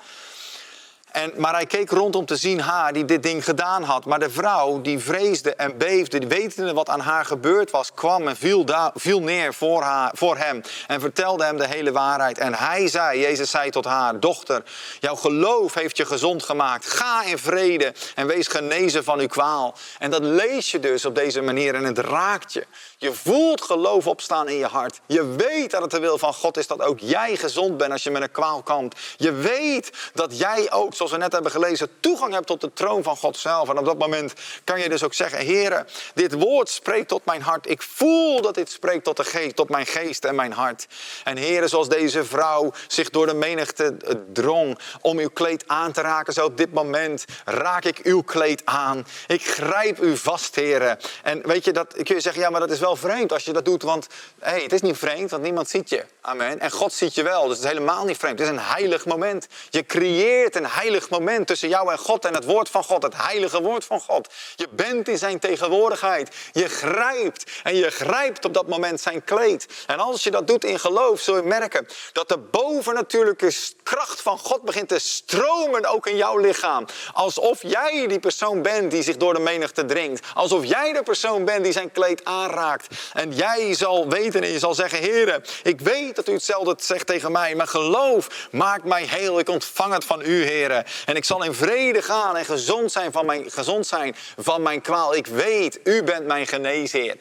En, 1.18 1.33
maar 1.37 1.54
hij 1.54 1.66
keek 1.66 1.90
rond 1.90 2.16
om 2.16 2.24
te 2.24 2.37
zien 2.37 2.61
haar 2.61 2.92
die 2.92 3.04
dit 3.04 3.22
ding 3.22 3.44
gedaan 3.44 3.83
had. 3.83 4.04
Maar 4.04 4.18
de 4.18 4.31
vrouw 4.31 4.81
die 4.81 4.98
vreesde 4.98 5.54
en 5.54 5.78
beefde, 5.78 6.26
wetende 6.26 6.72
wat 6.72 6.88
aan 6.88 7.00
haar 7.00 7.24
gebeurd 7.24 7.70
was, 7.70 7.92
kwam 7.94 8.28
en 8.28 8.37
viel, 8.37 8.64
viel 8.94 9.20
neer 9.20 9.54
voor, 9.54 9.83
haar, 9.83 10.11
voor 10.14 10.37
hem. 10.37 10.62
En 10.87 11.00
vertelde 11.00 11.44
hem 11.44 11.57
de 11.57 11.66
hele 11.66 11.92
waarheid. 11.92 12.38
En 12.38 12.54
hij 12.54 12.88
zei, 12.88 13.20
Jezus 13.20 13.50
zei 13.50 13.70
tot 13.70 13.85
haar, 13.85 14.20
dochter, 14.20 14.62
jouw 15.00 15.14
geloof 15.14 15.74
heeft 15.74 15.96
je 15.96 16.07
gezond 16.07 16.42
gemaakt. 16.42 16.87
Ga 16.87 17.24
in 17.24 17.38
vrede 17.38 17.92
en 18.14 18.26
wees 18.26 18.46
genezen 18.46 19.04
van 19.04 19.18
uw 19.18 19.26
kwaal. 19.26 19.74
En 19.98 20.11
dat 20.11 20.22
lees 20.22 20.70
je 20.70 20.81
dus 20.81 21.04
op 21.04 21.14
deze 21.14 21.40
manier 21.40 21.74
en 21.74 21.85
het 21.85 21.98
raakt 21.98 22.52
je. 22.52 22.66
Je 22.98 23.12
voelt 23.12 23.62
geloof 23.62 24.07
opstaan 24.07 24.48
in 24.48 24.57
je 24.57 24.66
hart. 24.66 25.00
Je 25.07 25.26
weet 25.26 25.70
dat 25.70 25.83
het 25.83 25.90
de 25.90 25.98
wil 25.98 26.18
van 26.18 26.35
God 26.35 26.57
is 26.57 26.66
dat 26.66 26.83
ook 26.83 26.98
jij 27.00 27.37
gezond 27.37 27.76
bent 27.76 27.92
als 27.92 28.02
je 28.02 28.11
met 28.11 28.22
een 28.22 28.31
kwaal 28.31 28.62
komt. 28.62 28.94
Je 29.16 29.33
weet 29.33 29.90
dat 30.14 30.38
jij 30.38 30.72
ook, 30.72 30.94
zoals 30.94 31.08
we 31.11 31.16
net 31.16 31.33
hebben 31.33 31.51
gelezen, 31.51 31.88
toegang 32.01 32.33
hebt 32.33 32.47
tot 32.47 32.61
de 32.61 32.73
troon 32.73 33.03
van 33.03 33.16
God 33.16 33.37
zelf. 33.37 33.68
En 33.68 33.79
op 33.79 33.85
dat 33.85 33.99
moment 33.99 34.33
kan 34.64 34.81
je 34.81 34.88
dus 34.88 35.05
ook 35.05 35.14
zeggen, 35.14 35.47
Heere, 35.47 35.87
dit 36.14 36.33
woord 36.33 36.68
spreekt 36.68 37.09
tot 37.09 37.25
mijn 37.25 37.42
hart. 37.42 37.71
Ik 37.71 37.83
voel 37.83 38.40
dat 38.40 38.55
dit 38.55 38.71
spreekt 38.71 39.05
tot, 39.05 39.16
de 39.16 39.25
geest, 39.25 39.57
tot 39.57 39.68
mijn 39.68 39.87
geest 39.87 40.25
en 40.25 40.35
mijn 40.35 40.53
hart. 40.53 40.87
En 41.25 41.37
Heere, 41.37 41.68
zoals 41.68 41.88
deze 41.88 42.25
vrouw 42.25 42.73
zich 42.87 43.11
door 43.11 43.27
de 43.27 43.35
menigte 43.35 43.97
drong 44.33 44.79
om 45.01 45.18
uw 45.18 45.31
kleed 45.31 45.64
aan 45.66 45.92
te 45.92 46.01
raken, 46.01 46.33
zo 46.33 46.44
op 46.44 46.57
dit 46.57 46.73
moment 46.73 47.25
raak 47.44 47.85
ik 47.85 47.99
uw 48.03 48.23
kleed 48.23 48.62
aan. 48.64 49.07
Ik 49.27 49.47
grijp 49.47 50.03
u 50.03 50.16
vast, 50.16 50.55
Heere. 50.55 50.99
En 51.23 51.47
weet 51.47 51.64
je, 51.64 51.73
dat 51.73 51.94
kun 52.03 52.14
je 52.14 52.21
zeggen, 52.21 52.42
ja, 52.42 52.51
maar 52.51 52.61
dat 52.61 52.71
is 52.71 52.81
wel 52.81 52.97
vreemd 52.97 53.33
als 53.33 53.44
je 53.44 53.53
dat 53.53 53.64
doet, 53.64 53.83
want 53.83 54.07
hey, 54.38 54.62
het 54.62 54.73
is 54.73 54.81
niet 54.81 54.97
vreemd, 54.97 55.31
want 55.31 55.42
niemand 55.42 55.68
ziet 55.68 55.88
je. 55.88 56.05
Amen. 56.21 56.61
En 56.61 56.71
God 56.71 56.92
ziet 56.92 57.14
je 57.14 57.23
wel, 57.23 57.42
dus 57.42 57.57
het 57.57 57.64
is 57.64 57.71
helemaal 57.71 58.05
niet 58.05 58.16
vreemd. 58.16 58.38
Het 58.38 58.49
is 58.49 58.55
een 58.55 58.62
heilig 58.62 59.07
moment. 59.07 59.47
Je 59.71 59.87
creëert 59.87 60.57
een 60.57 60.66
heilig 60.66 60.98
moment 61.09 61.47
tussen 61.47 61.69
jou 61.69 61.93
en 61.93 61.99
God 61.99 62.25
en 62.25 62.35
het 62.35 62.45
woord 62.45 62.69
van 62.69 62.85
God, 62.85 63.03
het 63.03 63.17
heilige 63.17 63.63
woord 63.63 63.85
van 63.85 64.01
God. 64.01 64.29
Je 64.57 64.69
bent 64.71 65.09
in 65.09 65.19
zijn 65.19 65.39
tegenwoordigheid. 65.39 66.37
Je 66.53 66.69
grijpt 66.69 67.51
en 67.63 67.75
je 67.75 67.91
grijpt 67.91 68.45
op 68.45 68.55
dat 68.55 68.69
moment 68.69 69.01
zijn 69.01 69.25
kleed. 69.25 69.67
En 69.87 69.99
als 69.99 70.25
je 70.25 70.31
dat 70.31 70.47
doet 70.47 70.65
in 70.65 70.79
geloof, 70.79 71.21
zul 71.21 71.37
je 71.37 71.43
merken 71.43 71.87
dat 72.13 72.29
de 72.29 72.39
bovennatuurlijke 72.39 73.53
kracht 73.83 74.21
van 74.21 74.39
God 74.39 74.63
begint 74.63 74.89
te 74.89 74.99
stromen 74.99 75.87
ook 75.87 76.07
in 76.07 76.17
jouw 76.17 76.39
lichaam. 76.39 76.87
Alsof 77.13 77.63
jij 77.63 78.07
die 78.07 78.19
persoon 78.19 78.63
bent 78.63 78.91
die 78.91 79.03
zich 79.03 79.17
door 79.17 79.35
de 79.35 79.41
menigte 79.41 79.85
dringt. 79.85 80.27
Alsof 80.35 80.65
jij 80.65 80.93
de 80.93 81.03
persoon 81.03 81.45
bent 81.45 81.65
die 81.65 81.73
zijn 81.73 81.93
kleed 81.93 82.25
aanraakt. 82.25 82.87
En 83.13 83.33
jij 83.33 83.75
zal 83.75 84.09
weten 84.09 84.43
en 84.43 84.53
je 84.53 84.59
zal 84.59 84.75
zeggen, 84.75 84.99
Heer, 84.99 85.43
ik 85.63 85.81
weet 85.81 86.17
dat 86.17 86.29
u 86.29 86.33
hetzelfde 86.33 86.75
zegt 86.77 87.07
tegen 87.07 87.33
mij, 87.33 87.55
maar 87.55 87.67
geloof 87.67 88.49
maakt 88.51 88.85
mij 88.85 89.03
heel. 89.03 89.39
Ik 89.39 89.49
ontvang 89.49 89.93
het 89.93 90.05
van 90.05 90.21
u, 90.21 90.45
Heer. 90.45 90.78
En 91.05 91.17
ik 91.17 91.25
zal 91.25 91.43
in 91.43 91.55
vrede 91.55 92.03
gaan 92.03 92.37
en 92.37 92.45
gezond 92.45 92.93
zijn 92.93 93.12
van 93.12 93.27
mijn, 93.27 93.51
gezond 93.51 93.87
zijn 93.87 94.14
van 94.37 94.62
mijn 94.62 94.81
kwaal. 94.81 95.14
Ik 95.14 95.27
weet, 95.27 95.81
u 95.85 96.03
bent 96.03 96.27
mijn 96.27 96.47
geneesheer. 96.47 97.17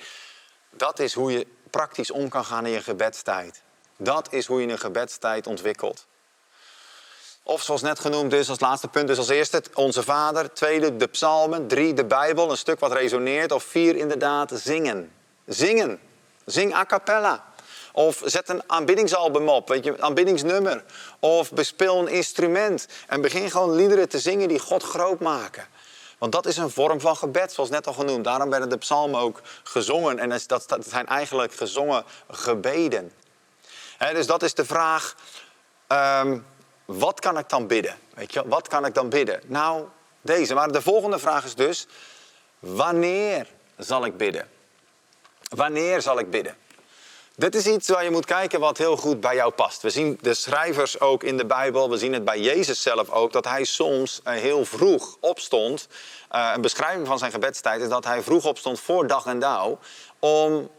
Dat 0.70 1.00
is 1.00 1.14
hoe 1.14 1.32
je 1.32 1.48
praktisch 1.70 2.12
om 2.12 2.30
kan 2.30 2.46
gaan 2.46 2.66
in 2.66 2.72
je 2.72 2.82
gebedstijd. 2.82 3.62
Dat 3.98 4.34
is 4.34 4.46
hoe 4.46 4.62
je 4.62 4.68
een 4.68 4.80
gebedstijd 4.80 5.48
ontwikkelt. 5.48 6.08
Of 7.44 7.62
zoals 7.62 7.82
net 7.82 8.00
genoemd 8.00 8.34
is, 8.34 8.50
als 8.50 8.60
laatste 8.60 8.88
punt, 8.88 9.08
dus 9.08 9.18
als 9.18 9.30
eerste 9.30 9.64
onze 9.74 10.04
Vader. 10.04 10.54
Tweede, 10.54 10.98
de 10.98 11.08
psalmen. 11.08 11.68
Drie, 11.68 11.94
de 11.94 12.06
Bijbel, 12.06 12.52
een 12.52 12.58
stuk 12.58 12.80
wat 12.80 12.92
resoneert. 12.92 13.52
Of 13.52 13.64
vier, 13.64 13.96
inderdaad, 13.96 14.52
zingen. 14.54 15.12
Zingen. 15.46 16.00
Zing 16.46 16.74
a 16.74 16.86
cappella. 16.86 17.46
Of 17.98 18.22
zet 18.26 18.50
een 18.50 18.62
aanbiddingsalbum 18.68 19.50
op, 19.50 19.68
weet 19.68 19.84
je, 19.84 19.92
een 19.92 20.04
aanbiddingsnummer. 20.04 20.84
Of 21.20 21.52
bespeel 21.52 22.00
een 22.00 22.08
instrument. 22.08 22.88
En 23.08 23.22
begin 23.22 23.52
gewoon 23.52 23.76
liederen 23.76 24.10
te 24.10 24.20
zingen 24.20 24.48
die 24.48 24.60
God 24.60 24.84
groot 24.84 25.20
maken. 25.20 25.68
Want 26.18 26.32
dat 26.32 26.46
is 26.46 26.58
een 26.58 26.70
vorm 26.70 27.00
van 27.00 27.18
gebed, 27.18 27.54
zoals 27.54 27.70
net 27.70 27.88
al 27.88 27.94
genoemd. 27.94 28.24
Daarom 28.24 28.50
werden 28.50 28.70
de 28.70 28.78
psalmen 28.78 29.20
ook 29.20 29.42
gezongen. 29.64 30.20
En 30.20 30.40
dat 30.48 30.78
zijn 30.80 31.08
eigenlijk 31.08 31.54
gezongen 31.54 32.04
gebeden. 32.30 33.14
dus 34.14 34.28
dat 34.28 34.44
is 34.44 34.54
de 34.54 34.66
vraag, 34.66 35.16
ehm, 35.88 36.40
wat 36.86 37.20
kan 37.20 37.38
ik 37.38 37.50
dan 37.50 37.68
bidden? 37.68 37.96
Weet 38.14 38.34
je, 38.34 38.48
wat 38.48 38.68
kan 38.68 38.86
ik 38.86 38.94
dan 38.94 39.10
bidden? 39.10 39.42
Nou, 39.46 39.86
deze. 40.22 40.54
Maar 40.54 40.72
de 40.72 40.82
volgende 40.82 41.20
vraag 41.20 41.46
is 41.46 41.56
dus, 41.56 41.88
wanneer 42.60 43.48
zal 43.78 44.06
ik 44.06 44.18
bidden? 44.18 44.50
Wanneer 45.50 46.02
zal 46.02 46.20
ik 46.20 46.30
bidden? 46.30 46.58
Dit 47.40 47.56
is 47.56 47.66
iets 47.66 47.90
waar 47.90 48.04
je 48.04 48.12
moet 48.12 48.26
kijken 48.26 48.60
wat 48.60 48.78
heel 48.78 48.98
goed 48.98 49.20
bij 49.20 49.36
jou 49.36 49.52
past. 49.52 49.82
We 49.82 49.90
zien 49.90 50.18
de 50.22 50.34
schrijvers 50.34 51.00
ook 51.00 51.24
in 51.24 51.38
de 51.38 51.46
Bijbel, 51.46 51.90
we 51.90 51.98
zien 51.98 52.14
het 52.14 52.26
bij 52.26 52.40
Jezus 52.40 52.82
zelf 52.82 53.10
ook, 53.10 53.32
dat 53.32 53.46
hij 53.46 53.64
soms 53.64 54.22
eh, 54.24 54.34
heel 54.34 54.66
vroeg 54.66 55.18
opstond. 55.20 55.88
Uh, 56.32 56.52
een 56.56 56.62
beschrijving 56.62 57.08
van 57.08 57.18
zijn 57.18 57.32
gebedstijd 57.32 57.82
is 57.82 57.90
dat 57.90 58.06
hij 58.06 58.22
vroeg 58.22 58.46
opstond 58.46 58.80
voor 58.80 59.08
dag 59.08 59.26
en 59.26 59.40
dauw 59.40 59.80
om 60.20 60.70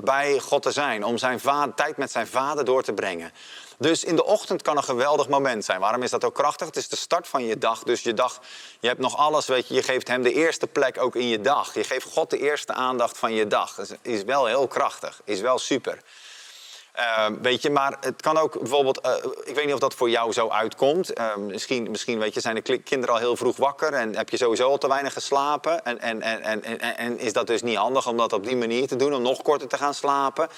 bij 0.00 0.38
God 0.38 0.62
te 0.62 0.70
zijn, 0.70 1.04
om 1.04 1.18
zijn 1.18 1.40
vader, 1.40 1.74
tijd 1.74 1.96
met 1.96 2.10
zijn 2.10 2.26
vader 2.26 2.64
door 2.64 2.82
te 2.82 2.92
brengen. 2.92 3.32
Dus 3.78 4.04
in 4.04 4.16
de 4.16 4.24
ochtend 4.24 4.62
kan 4.62 4.76
een 4.76 4.84
geweldig 4.84 5.28
moment 5.28 5.64
zijn. 5.64 5.80
Waarom 5.80 6.02
is 6.02 6.10
dat 6.10 6.24
ook 6.24 6.34
krachtig? 6.34 6.66
Het 6.66 6.76
is 6.76 6.88
de 6.88 6.96
start 6.96 7.28
van 7.28 7.44
je 7.44 7.58
dag. 7.58 7.82
Dus 7.82 8.02
je 8.02 8.14
dag, 8.14 8.40
je 8.80 8.88
hebt 8.88 9.00
nog 9.00 9.16
alles, 9.16 9.46
weet 9.46 9.68
je, 9.68 9.74
je 9.74 9.82
geeft 9.82 10.08
hem 10.08 10.22
de 10.22 10.32
eerste 10.32 10.66
plek 10.66 11.02
ook 11.02 11.16
in 11.16 11.28
je 11.28 11.40
dag. 11.40 11.74
Je 11.74 11.84
geeft 11.84 12.06
God 12.12 12.30
de 12.30 12.38
eerste 12.38 12.72
aandacht 12.72 13.18
van 13.18 13.32
je 13.32 13.46
dag. 13.46 13.74
Dat 13.74 13.96
is 14.02 14.22
wel 14.22 14.46
heel 14.46 14.66
krachtig, 14.66 15.20
is 15.24 15.40
wel 15.40 15.58
super. 15.58 16.02
Uh, 16.98 17.26
weet 17.42 17.62
je, 17.62 17.70
maar 17.70 17.96
het 18.00 18.22
kan 18.22 18.38
ook 18.38 18.58
bijvoorbeeld, 18.58 19.06
uh, 19.06 19.12
ik 19.44 19.54
weet 19.54 19.64
niet 19.64 19.74
of 19.74 19.80
dat 19.80 19.94
voor 19.94 20.10
jou 20.10 20.32
zo 20.32 20.48
uitkomt. 20.48 21.18
Uh, 21.18 21.36
misschien, 21.36 21.90
misschien 21.90 22.18
weet 22.18 22.34
je, 22.34 22.40
zijn 22.40 22.54
de 22.54 22.78
kinderen 22.78 23.14
al 23.14 23.20
heel 23.20 23.36
vroeg 23.36 23.56
wakker 23.56 23.92
en 23.92 24.16
heb 24.16 24.28
je 24.28 24.36
sowieso 24.36 24.68
al 24.68 24.78
te 24.78 24.88
weinig 24.88 25.12
geslapen. 25.12 25.84
En, 25.84 26.00
en, 26.00 26.22
en, 26.22 26.62
en, 26.62 26.96
en 26.96 27.18
is 27.18 27.32
dat 27.32 27.46
dus 27.46 27.62
niet 27.62 27.76
handig 27.76 28.06
om 28.06 28.16
dat 28.16 28.32
op 28.32 28.46
die 28.46 28.56
manier 28.56 28.86
te 28.86 28.96
doen, 28.96 29.14
om 29.14 29.22
nog 29.22 29.42
korter 29.42 29.68
te 29.68 29.76
gaan 29.76 29.94
slapen? 29.94 30.48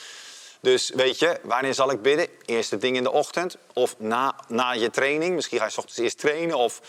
Dus 0.60 0.90
weet 0.94 1.18
je, 1.18 1.40
wanneer 1.42 1.74
zal 1.74 1.90
ik 1.90 2.02
bidden? 2.02 2.28
Eerste 2.44 2.76
ding 2.76 2.96
in 2.96 3.02
de 3.02 3.12
ochtend 3.12 3.56
of 3.72 3.94
na, 3.98 4.34
na 4.48 4.72
je 4.72 4.90
training. 4.90 5.34
Misschien 5.34 5.58
ga 5.58 5.64
je 5.64 5.70
s 5.70 5.78
ochtends 5.78 5.98
eerst 5.98 6.18
trainen 6.18 6.56
of 6.56 6.80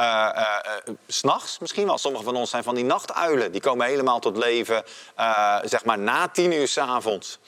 uh, 0.00 0.04
uh, 0.04 0.40
uh, 0.88 0.94
s'nachts 1.06 1.58
misschien 1.58 1.86
wel. 1.86 1.98
Sommigen 1.98 2.26
van 2.26 2.36
ons 2.36 2.50
zijn 2.50 2.62
van 2.62 2.74
die 2.74 2.84
nachtuilen. 2.84 3.52
Die 3.52 3.60
komen 3.60 3.86
helemaal 3.86 4.20
tot 4.20 4.36
leven, 4.36 4.84
zeg 5.62 5.84
maar 5.84 5.98
na 5.98 6.28
tien 6.28 6.52
uur 6.52 6.68
s'avonds. 6.68 7.38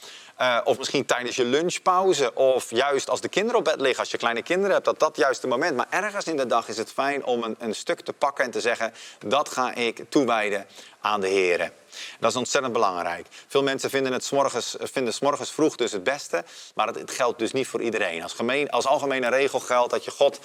Uh, 0.41 0.61
of 0.65 0.79
misschien 0.79 1.07
tijdens 1.07 1.37
je 1.37 1.45
lunchpauze. 1.45 2.35
Of 2.35 2.71
juist 2.71 3.11
als 3.11 3.21
de 3.21 3.29
kinderen 3.29 3.59
op 3.59 3.65
bed 3.65 3.81
liggen, 3.81 4.01
als 4.01 4.11
je 4.11 4.17
kleine 4.17 4.43
kinderen 4.43 4.73
hebt, 4.73 4.85
dat 4.85 4.99
dat 4.99 5.17
juist 5.17 5.43
het 5.43 5.51
moment. 5.51 5.77
Maar 5.77 5.87
ergens 5.91 6.25
in 6.25 6.37
de 6.37 6.47
dag 6.47 6.69
is 6.69 6.77
het 6.77 6.93
fijn 6.93 7.25
om 7.25 7.43
een, 7.43 7.57
een 7.59 7.75
stuk 7.75 8.01
te 8.01 8.13
pakken 8.13 8.45
en 8.45 8.51
te 8.51 8.61
zeggen: 8.61 8.95
dat 9.19 9.49
ga 9.49 9.75
ik 9.75 10.05
toewijden 10.09 10.67
aan 11.01 11.21
de 11.21 11.29
Heer. 11.29 11.73
Dat 12.21 12.31
is 12.31 12.37
ontzettend 12.37 12.73
belangrijk. 12.73 13.27
Veel 13.47 13.63
mensen 13.63 13.91
vinden 13.91 14.13
het 14.13 14.31
morgens, 14.31 14.77
vinden 14.81 15.15
morgens 15.21 15.53
vroeg 15.53 15.77
dus 15.77 15.93
het 15.93 16.05
beste, 16.05 16.45
maar 16.75 16.87
het, 16.87 16.97
het 16.97 17.11
geldt 17.11 17.39
dus 17.39 17.53
niet 17.53 17.67
voor 17.67 17.83
iedereen. 17.83 18.23
Als, 18.23 18.33
gemeen, 18.33 18.71
als 18.71 18.87
algemene 18.87 19.29
regel 19.29 19.61
geldt 19.61 19.91
dat 19.91 20.05
je 20.05 20.11
God 20.11 20.41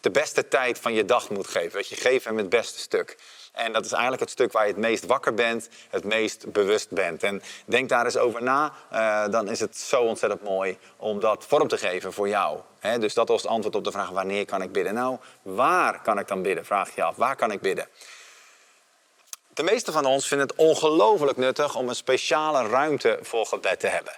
de 0.00 0.10
beste 0.10 0.48
tijd 0.48 0.78
van 0.78 0.94
je 0.94 1.04
dag 1.04 1.30
moet 1.30 1.48
geven. 1.48 1.72
Dat 1.72 1.88
je 1.88 1.96
geeft 1.96 2.24
hem 2.24 2.36
het 2.36 2.48
beste 2.48 2.78
stuk. 2.78 3.16
En 3.56 3.72
dat 3.72 3.84
is 3.84 3.92
eigenlijk 3.92 4.22
het 4.22 4.30
stuk 4.30 4.52
waar 4.52 4.66
je 4.66 4.72
het 4.72 4.80
meest 4.80 5.06
wakker 5.06 5.34
bent, 5.34 5.68
het 5.90 6.04
meest 6.04 6.52
bewust 6.52 6.90
bent. 6.90 7.22
En 7.22 7.42
denk 7.64 7.88
daar 7.88 8.04
eens 8.04 8.16
over 8.16 8.42
na, 8.42 8.72
uh, 8.92 9.28
dan 9.32 9.48
is 9.48 9.60
het 9.60 9.76
zo 9.76 10.02
ontzettend 10.02 10.42
mooi 10.42 10.78
om 10.96 11.20
dat 11.20 11.44
vorm 11.48 11.68
te 11.68 11.78
geven 11.78 12.12
voor 12.12 12.28
jou. 12.28 12.60
Dus 12.98 13.14
dat 13.14 13.28
was 13.28 13.42
het 13.42 13.50
antwoord 13.50 13.74
op 13.74 13.84
de 13.84 13.90
vraag 13.90 14.10
wanneer 14.10 14.44
kan 14.44 14.62
ik 14.62 14.72
bidden. 14.72 14.94
Nou, 14.94 15.18
waar 15.42 16.02
kan 16.02 16.18
ik 16.18 16.28
dan 16.28 16.42
bidden? 16.42 16.64
Vraag 16.64 16.94
je 16.94 17.02
af, 17.02 17.16
waar 17.16 17.36
kan 17.36 17.50
ik 17.50 17.60
bidden? 17.60 17.88
De 19.54 19.62
meeste 19.62 19.92
van 19.92 20.04
ons 20.04 20.28
vinden 20.28 20.46
het 20.46 20.56
ongelooflijk 20.56 21.36
nuttig 21.36 21.74
om 21.74 21.88
een 21.88 21.94
speciale 21.94 22.68
ruimte 22.68 23.18
voor 23.22 23.46
gebed 23.46 23.80
te 23.80 23.86
hebben. 23.86 24.12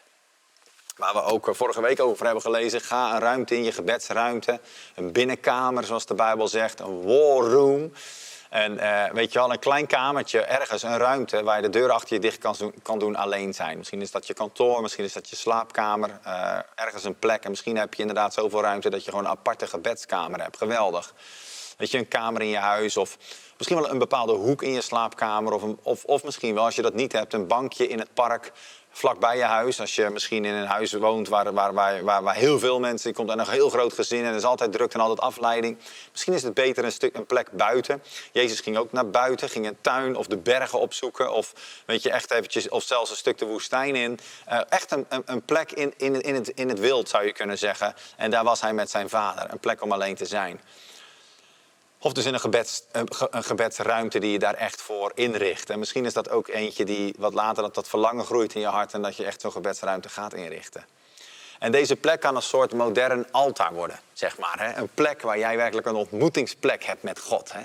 Waar 0.97 1.13
we 1.13 1.23
ook 1.23 1.49
vorige 1.53 1.81
week 1.81 2.01
over 2.01 2.25
hebben 2.25 2.43
gelezen. 2.43 2.81
Ga 2.81 3.15
een 3.15 3.21
ruimte 3.21 3.57
in 3.57 3.65
je 3.65 3.73
gebedsruimte. 3.73 4.61
Een 4.95 5.13
binnenkamer, 5.13 5.85
zoals 5.85 6.07
de 6.07 6.15
Bijbel 6.15 6.49
zegt. 6.49 6.81
Een 6.81 7.03
war 7.03 7.51
room. 7.51 7.93
En 8.49 8.73
uh, 8.73 9.05
weet 9.11 9.33
je 9.33 9.39
wel, 9.39 9.53
een 9.53 9.59
klein 9.59 9.87
kamertje, 9.87 10.41
ergens 10.41 10.83
een 10.83 10.97
ruimte 10.97 11.43
waar 11.43 11.57
je 11.57 11.63
de 11.63 11.79
deur 11.79 11.91
achter 11.91 12.15
je 12.15 12.21
dicht 12.21 12.39
kan 12.39 12.55
doen, 12.59 12.75
kan 12.83 12.99
doen 12.99 13.17
alleen 13.17 13.55
zijn. 13.55 13.79
Misschien 13.79 14.01
is 14.01 14.11
dat 14.11 14.27
je 14.27 14.35
kantoor, 14.35 14.83
misschien 14.83 15.05
is 15.05 15.13
dat 15.13 15.31
je 15.31 15.37
slaapkamer, 15.37 16.11
uh, 16.27 16.59
ergens 16.75 17.05
een 17.05 17.19
plek. 17.19 17.45
En 17.45 17.51
misschien 17.51 17.77
heb 17.77 17.95
je 17.95 18.01
inderdaad 18.01 18.35
zoveel 18.35 18.61
ruimte 18.61 18.91
dat 18.91 19.05
je 19.05 19.11
gewoon 19.11 19.25
een 19.25 19.31
aparte 19.31 19.67
gebedskamer 19.67 20.43
hebt. 20.43 20.57
Geweldig. 20.57 21.15
Weet 21.77 21.91
je, 21.91 21.99
een 21.99 22.09
kamer 22.09 22.43
in 22.43 22.49
je 22.49 22.57
huis 22.57 22.97
of 22.97 23.17
misschien 23.57 23.81
wel 23.81 23.91
een 23.91 23.99
bepaalde 23.99 24.33
hoek 24.33 24.63
in 24.63 24.73
je 24.73 24.81
slaapkamer. 24.81 25.53
Of, 25.53 25.63
een, 25.63 25.79
of, 25.83 26.05
of 26.05 26.25
misschien 26.25 26.55
wel, 26.55 26.65
als 26.65 26.77
je 26.77 26.83
dat 26.83 26.95
niet 26.95 27.13
hebt, 27.13 27.33
een 27.33 27.47
bankje 27.47 27.89
in 27.89 27.99
het 27.99 28.15
park 28.15 28.53
vlakbij 28.99 29.37
je 29.37 29.43
huis. 29.43 29.81
Als 29.81 29.95
je 29.95 30.11
misschien 30.11 30.45
in 30.45 30.55
een 30.55 30.67
huis 30.67 30.93
woont 30.93 31.29
waar, 31.29 31.53
waar, 31.53 31.73
waar, 31.75 32.23
waar, 32.23 32.35
heel 32.35 32.59
veel 32.59 32.81
mensen... 32.81 33.13
komt 33.13 33.31
en 33.31 33.39
een 33.39 33.49
heel 33.49 33.71
groot 33.71 33.93
gezin 33.93 34.25
en 34.25 34.31
er 34.31 34.35
is 34.35 34.45
altijd 34.45 34.73
druk 34.73 34.95
en 34.95 35.01
altijd 35.01 35.21
afleiding. 35.21 35.79
Misschien 36.13 36.33
is 36.33 36.43
het 36.43 36.55
beter 36.55 36.85
een, 36.85 36.93
stuk, 36.93 37.17
een 37.17 37.27
plek 37.27 37.51
buiten. 37.53 38.03
Jezus 38.33 38.61
ging 38.61 38.77
ook 38.77 38.93
naar 38.93 39.11
buiten, 39.11 39.49
ging 39.49 39.67
een 39.67 39.77
tuin 39.81 40.17
of 40.17 40.27
de 40.27 40.37
bergen 40.37 40.81
opzoeken. 40.81 41.33
Of, 41.33 41.53
weet 41.87 42.03
je, 42.03 42.11
echt 42.11 42.31
eventjes, 42.31 42.69
of 42.69 42.83
zelfs 42.83 43.11
een 43.11 43.17
stuk 43.17 43.39
de 43.39 43.47
woestijn 43.47 43.97
in. 43.97 44.19
Uh, 44.49 44.61
echt 44.69 44.91
een, 44.91 45.07
een, 45.09 45.23
een, 45.25 45.43
plek 45.43 45.73
in, 45.73 45.95
in, 45.97 46.21
in, 46.21 46.35
het, 46.35 46.49
in 46.49 46.69
het 46.69 46.79
wild, 46.79 47.09
zou 47.09 47.25
je 47.25 47.33
kunnen 47.33 47.59
zeggen. 47.59 47.95
En 48.17 48.31
daar 48.31 48.45
was 48.45 48.61
hij 48.61 48.73
met 48.73 48.91
zijn 48.91 49.09
vader. 49.09 49.47
Een 49.51 49.59
plek 49.59 49.83
om 49.83 49.93
alleen 49.93 50.15
te 50.15 50.27
zijn. 50.27 50.61
Of 52.01 52.13
dus 52.13 52.25
in 52.25 52.35
een, 52.35 52.41
gebeds, 52.41 52.83
een 53.31 53.45
gebedsruimte 53.45 54.19
die 54.19 54.33
je 54.33 54.39
daar 54.39 54.55
echt 54.55 54.83
voor 54.83 55.13
inricht. 55.15 55.71
En 55.71 55.79
misschien 55.79 56.05
is 56.05 56.13
dat 56.13 56.31
ook 56.31 56.49
eentje 56.49 56.85
die 56.85 57.15
wat 57.19 57.35
later 57.35 57.63
dat, 57.63 57.75
dat 57.75 57.89
verlangen 57.89 58.25
groeit 58.25 58.55
in 58.55 58.61
je 58.61 58.67
hart 58.67 58.93
en 58.93 59.03
dat 59.03 59.17
je 59.17 59.25
echt 59.25 59.41
zo'n 59.41 59.53
gebedsruimte 59.53 60.09
gaat 60.09 60.35
inrichten. 60.35 60.87
En 61.59 61.73
deze 61.73 61.97
plek 61.97 62.21
kan 62.21 62.37
een 62.37 62.43
soort 62.43 62.73
modern 62.73 63.33
altaar 63.33 63.73
worden, 63.73 64.01
zeg 64.13 64.39
maar. 64.39 64.61
Hè? 64.61 64.81
Een 64.81 64.89
plek 64.95 65.23
waar 65.23 65.39
jij 65.39 65.57
werkelijk 65.57 65.87
een 65.87 65.95
ontmoetingsplek 65.95 66.85
hebt 66.85 67.03
met 67.03 67.19
God. 67.19 67.53
Hè? 67.53 67.61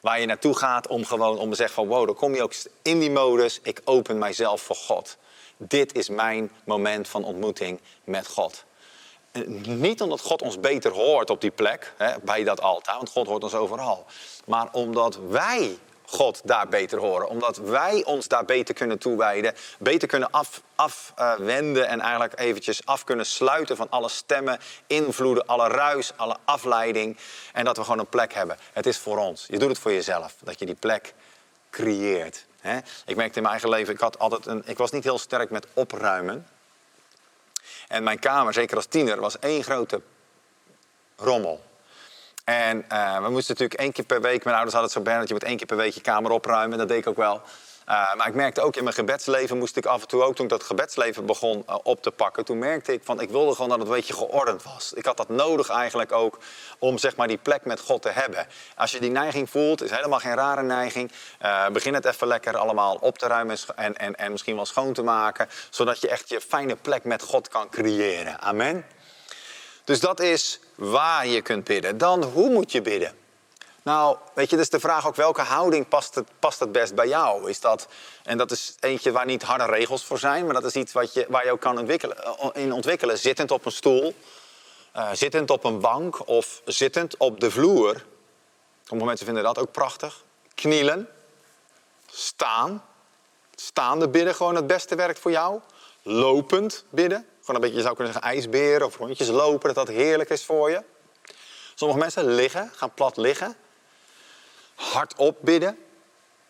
Waar 0.00 0.20
je 0.20 0.26
naartoe 0.26 0.56
gaat 0.56 0.86
om 0.86 1.04
gewoon 1.04 1.38
om 1.38 1.50
te 1.50 1.56
zeggen 1.56 1.74
van 1.74 1.86
wow, 1.86 2.06
dan 2.06 2.14
kom 2.14 2.34
je 2.34 2.42
ook 2.42 2.54
in 2.82 2.98
die 2.98 3.10
modus. 3.10 3.60
Ik 3.62 3.80
open 3.84 4.18
mijzelf 4.18 4.62
voor 4.62 4.76
God. 4.76 5.16
Dit 5.56 5.94
is 5.94 6.08
mijn 6.08 6.50
moment 6.64 7.08
van 7.08 7.24
ontmoeting 7.24 7.80
met 8.04 8.26
God. 8.26 8.64
Niet 9.64 10.00
omdat 10.00 10.20
God 10.20 10.42
ons 10.42 10.60
beter 10.60 10.92
hoort 10.92 11.30
op 11.30 11.40
die 11.40 11.50
plek, 11.50 11.92
hè, 11.96 12.14
bij 12.22 12.44
dat 12.44 12.60
altaar, 12.60 12.96
want 12.96 13.10
God 13.10 13.26
hoort 13.26 13.42
ons 13.42 13.54
overal. 13.54 14.06
Maar 14.46 14.68
omdat 14.72 15.18
wij 15.28 15.78
God 16.10 16.40
daar 16.44 16.68
beter 16.68 16.98
horen. 16.98 17.28
Omdat 17.28 17.56
wij 17.56 18.04
ons 18.04 18.28
daar 18.28 18.44
beter 18.44 18.74
kunnen 18.74 18.98
toewijden, 18.98 19.54
beter 19.78 20.08
kunnen 20.08 20.30
afwenden 20.30 20.68
af, 20.74 21.12
uh, 21.78 21.90
en 21.90 22.00
eigenlijk 22.00 22.38
eventjes 22.38 22.86
af 22.86 23.04
kunnen 23.04 23.26
sluiten 23.26 23.76
van 23.76 23.90
alle 23.90 24.08
stemmen, 24.08 24.58
invloeden, 24.86 25.46
alle 25.46 25.68
ruis, 25.68 26.12
alle 26.16 26.36
afleiding. 26.44 27.16
En 27.52 27.64
dat 27.64 27.76
we 27.76 27.82
gewoon 27.82 27.98
een 27.98 28.06
plek 28.06 28.34
hebben. 28.34 28.56
Het 28.72 28.86
is 28.86 28.98
voor 28.98 29.18
ons. 29.18 29.46
Je 29.48 29.58
doet 29.58 29.68
het 29.68 29.78
voor 29.78 29.92
jezelf, 29.92 30.34
dat 30.42 30.58
je 30.58 30.66
die 30.66 30.74
plek 30.74 31.14
creëert. 31.70 32.46
Ik 33.06 33.16
merkte 33.16 33.36
in 33.36 33.42
mijn 33.42 33.54
eigen 33.54 33.68
leven, 33.68 33.94
ik, 33.94 34.00
had 34.00 34.18
altijd 34.18 34.46
een, 34.46 34.62
ik 34.66 34.78
was 34.78 34.90
niet 34.90 35.04
heel 35.04 35.18
sterk 35.18 35.50
met 35.50 35.66
opruimen. 35.74 36.46
En 37.90 38.02
mijn 38.02 38.18
kamer, 38.18 38.52
zeker 38.52 38.76
als 38.76 38.86
tiener, 38.86 39.20
was 39.20 39.38
één 39.38 39.64
grote 39.64 40.00
rommel. 41.16 41.60
En 42.44 42.84
uh, 42.92 43.22
we 43.22 43.30
moesten 43.30 43.54
natuurlijk 43.54 43.80
één 43.80 43.92
keer 43.92 44.04
per 44.04 44.20
week, 44.20 44.44
mijn 44.44 44.56
ouders 44.56 44.74
hadden 44.74 44.82
het 44.82 44.92
zo 44.92 45.00
bijna 45.00 45.18
dat 45.18 45.28
je 45.28 45.34
moet 45.34 45.44
één 45.44 45.56
keer 45.56 45.66
per 45.66 45.76
week 45.76 45.94
je 45.94 46.00
kamer 46.00 46.30
opruimen. 46.30 46.78
Dat 46.78 46.88
deed 46.88 46.98
ik 46.98 47.06
ook 47.06 47.16
wel. 47.16 47.42
Uh, 47.90 48.14
maar 48.14 48.26
ik 48.26 48.34
merkte 48.34 48.60
ook 48.60 48.76
in 48.76 48.82
mijn 48.82 48.94
gebedsleven 48.94 49.58
moest 49.58 49.76
ik 49.76 49.86
af 49.86 50.00
en 50.00 50.08
toe 50.08 50.22
ook, 50.22 50.34
toen 50.34 50.44
ik 50.44 50.50
dat 50.50 50.62
gebedsleven 50.62 51.26
begon 51.26 51.64
uh, 51.68 51.76
op 51.82 52.02
te 52.02 52.10
pakken, 52.10 52.44
toen 52.44 52.58
merkte 52.58 52.92
ik 52.92 53.00
van 53.04 53.20
ik 53.20 53.30
wilde 53.30 53.54
gewoon 53.54 53.68
dat 53.68 53.78
het 53.78 53.88
een 53.88 53.94
beetje 53.94 54.12
geordend 54.14 54.62
was. 54.62 54.92
Ik 54.92 55.04
had 55.04 55.16
dat 55.16 55.28
nodig 55.28 55.68
eigenlijk 55.68 56.12
ook 56.12 56.38
om 56.78 56.98
zeg 56.98 57.16
maar 57.16 57.28
die 57.28 57.38
plek 57.38 57.64
met 57.64 57.80
God 57.80 58.02
te 58.02 58.08
hebben. 58.08 58.46
Als 58.76 58.90
je 58.90 59.00
die 59.00 59.10
neiging 59.10 59.50
voelt, 59.50 59.82
is 59.82 59.90
helemaal 59.90 60.18
geen 60.18 60.34
rare 60.34 60.62
neiging. 60.62 61.12
Uh, 61.42 61.68
begin 61.68 61.94
het 61.94 62.04
even 62.04 62.26
lekker 62.26 62.56
allemaal 62.56 62.98
op 63.00 63.18
te 63.18 63.26
ruimen 63.26 63.56
en, 63.76 63.96
en, 63.96 64.14
en 64.14 64.30
misschien 64.32 64.56
wel 64.56 64.66
schoon 64.66 64.92
te 64.92 65.02
maken, 65.02 65.48
zodat 65.70 66.00
je 66.00 66.08
echt 66.08 66.28
je 66.28 66.40
fijne 66.40 66.76
plek 66.76 67.04
met 67.04 67.22
God 67.22 67.48
kan 67.48 67.68
creëren. 67.68 68.40
Amen. 68.40 68.84
Dus 69.84 70.00
dat 70.00 70.20
is 70.20 70.60
waar 70.74 71.26
je 71.26 71.42
kunt 71.42 71.64
bidden. 71.64 71.98
Dan 71.98 72.24
hoe 72.24 72.50
moet 72.50 72.72
je 72.72 72.82
bidden? 72.82 73.19
Nou, 73.82 74.16
weet 74.34 74.50
je, 74.50 74.56
dus 74.56 74.70
de 74.70 74.80
vraag 74.80 75.06
ook 75.06 75.14
welke 75.14 75.40
houding 75.40 75.88
past 75.88 76.14
het, 76.14 76.28
past 76.38 76.60
het 76.60 76.72
best 76.72 76.94
bij 76.94 77.08
jou? 77.08 77.50
Is 77.50 77.60
dat, 77.60 77.88
en 78.22 78.38
dat 78.38 78.50
is 78.50 78.76
eentje 78.80 79.12
waar 79.12 79.26
niet 79.26 79.42
harde 79.42 79.64
regels 79.64 80.04
voor 80.04 80.18
zijn, 80.18 80.44
maar 80.44 80.54
dat 80.54 80.64
is 80.64 80.74
iets 80.74 80.92
wat 80.92 81.14
je, 81.14 81.26
waar 81.28 81.44
je 81.44 81.52
ook 81.52 81.60
kan 81.60 81.78
ontwikkelen, 81.78 82.24
eh, 82.24 82.48
in 82.52 82.72
ontwikkelen. 82.72 83.18
Zittend 83.18 83.50
op 83.50 83.64
een 83.64 83.72
stoel, 83.72 84.14
uh, 84.96 85.10
zittend 85.12 85.50
op 85.50 85.64
een 85.64 85.80
bank 85.80 86.28
of 86.28 86.62
zittend 86.64 87.16
op 87.16 87.40
de 87.40 87.50
vloer. 87.50 88.04
Sommige 88.84 89.08
mensen 89.08 89.26
vinden 89.26 89.44
dat 89.44 89.58
ook 89.58 89.72
prachtig. 89.72 90.24
Knielen, 90.54 91.08
staan. 92.06 92.84
Staande 93.54 94.08
bidden 94.08 94.34
gewoon 94.34 94.54
het 94.54 94.66
beste 94.66 94.94
werkt 94.94 95.18
voor 95.18 95.30
jou. 95.30 95.60
Lopend 96.02 96.84
bidden. 96.90 97.26
Gewoon 97.40 97.54
een 97.54 97.60
beetje, 97.60 97.76
je 97.76 97.82
zou 97.82 97.94
kunnen 97.94 98.12
zeggen 98.12 98.32
ijsberen 98.32 98.86
of 98.86 98.96
rondjes 98.96 99.28
lopen, 99.28 99.74
dat 99.74 99.86
dat 99.86 99.94
heerlijk 99.94 100.30
is 100.30 100.44
voor 100.44 100.70
je. 100.70 100.82
Sommige 101.74 102.00
mensen 102.00 102.24
liggen, 102.34 102.70
gaan 102.74 102.94
plat 102.94 103.16
liggen 103.16 103.56
hardop 104.80 105.36
bidden, 105.40 105.78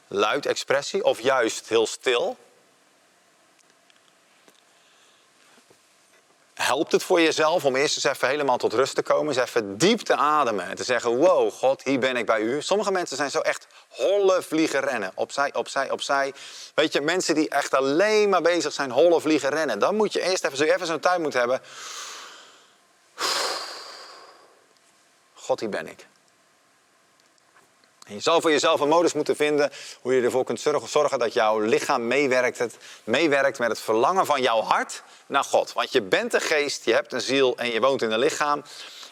luid 0.07 0.47
expressie 0.47 1.05
of 1.05 1.21
juist 1.21 1.69
heel 1.69 1.87
stil. 1.87 2.37
helpt 6.71 6.93
het 6.93 7.03
voor 7.03 7.21
jezelf 7.21 7.65
om 7.65 7.77
eerst 7.77 7.95
eens 7.95 8.05
even 8.05 8.29
helemaal 8.29 8.57
tot 8.57 8.73
rust 8.73 8.95
te 8.95 9.03
komen. 9.03 9.37
Eens 9.37 9.49
even 9.49 9.79
diep 9.79 10.01
te 10.01 10.17
ademen 10.17 10.67
en 10.67 10.77
te 10.77 10.85
zeggen, 10.85 11.17
wow, 11.17 11.53
God, 11.53 11.83
hier 11.83 11.99
ben 11.99 12.17
ik 12.17 12.27
bij 12.27 12.41
u. 12.41 12.63
Sommige 12.63 12.93
mensen 12.93 13.17
zijn 13.17 13.31
zo 13.31 13.41
echt 13.41 13.67
holle 13.89 14.43
vliegen 14.43 14.81
rennen. 14.81 15.13
Opzij, 15.15 15.55
opzij, 15.55 15.91
opzij. 15.91 16.35
Weet 16.75 16.93
je, 16.93 17.01
mensen 17.01 17.35
die 17.35 17.49
echt 17.49 17.75
alleen 17.75 18.29
maar 18.29 18.43
bezig 18.43 18.73
zijn 18.73 18.91
holle 18.91 19.21
vliegen 19.21 19.51
rennen. 19.51 19.79
Dan 19.79 19.97
moet 19.97 20.13
je 20.13 20.21
eerst 20.21 20.45
even, 20.45 20.57
zo 20.57 20.65
even 20.65 20.87
zo'n 20.87 21.01
tijd 21.01 21.19
moeten 21.19 21.41
hebben. 21.41 21.61
God, 25.35 25.61
hier 25.61 25.69
ben 25.69 25.87
ik. 25.87 26.07
En 28.11 28.17
je 28.17 28.23
zal 28.23 28.41
voor 28.41 28.51
jezelf 28.51 28.81
een 28.81 28.89
modus 28.89 29.13
moeten 29.13 29.37
vinden 29.37 29.71
hoe 30.01 30.15
je 30.15 30.23
ervoor 30.23 30.45
kunt 30.45 30.61
zorgen 30.85 31.19
dat 31.19 31.33
jouw 31.33 31.59
lichaam 31.59 32.07
meewerkt, 32.07 32.59
het, 32.59 32.77
meewerkt 33.05 33.59
met 33.59 33.69
het 33.69 33.81
verlangen 33.81 34.27
van 34.27 34.43
jouw 34.43 34.61
hart 34.61 35.03
naar 35.27 35.45
God. 35.45 35.73
Want 35.73 35.93
je 35.93 36.03
bent 36.03 36.35
een 36.35 36.41
geest, 36.41 36.85
je 36.85 36.93
hebt 36.93 37.13
een 37.13 37.21
ziel 37.21 37.57
en 37.57 37.71
je 37.71 37.81
woont 37.81 38.03
in 38.03 38.11
een 38.11 38.19
lichaam. 38.19 38.63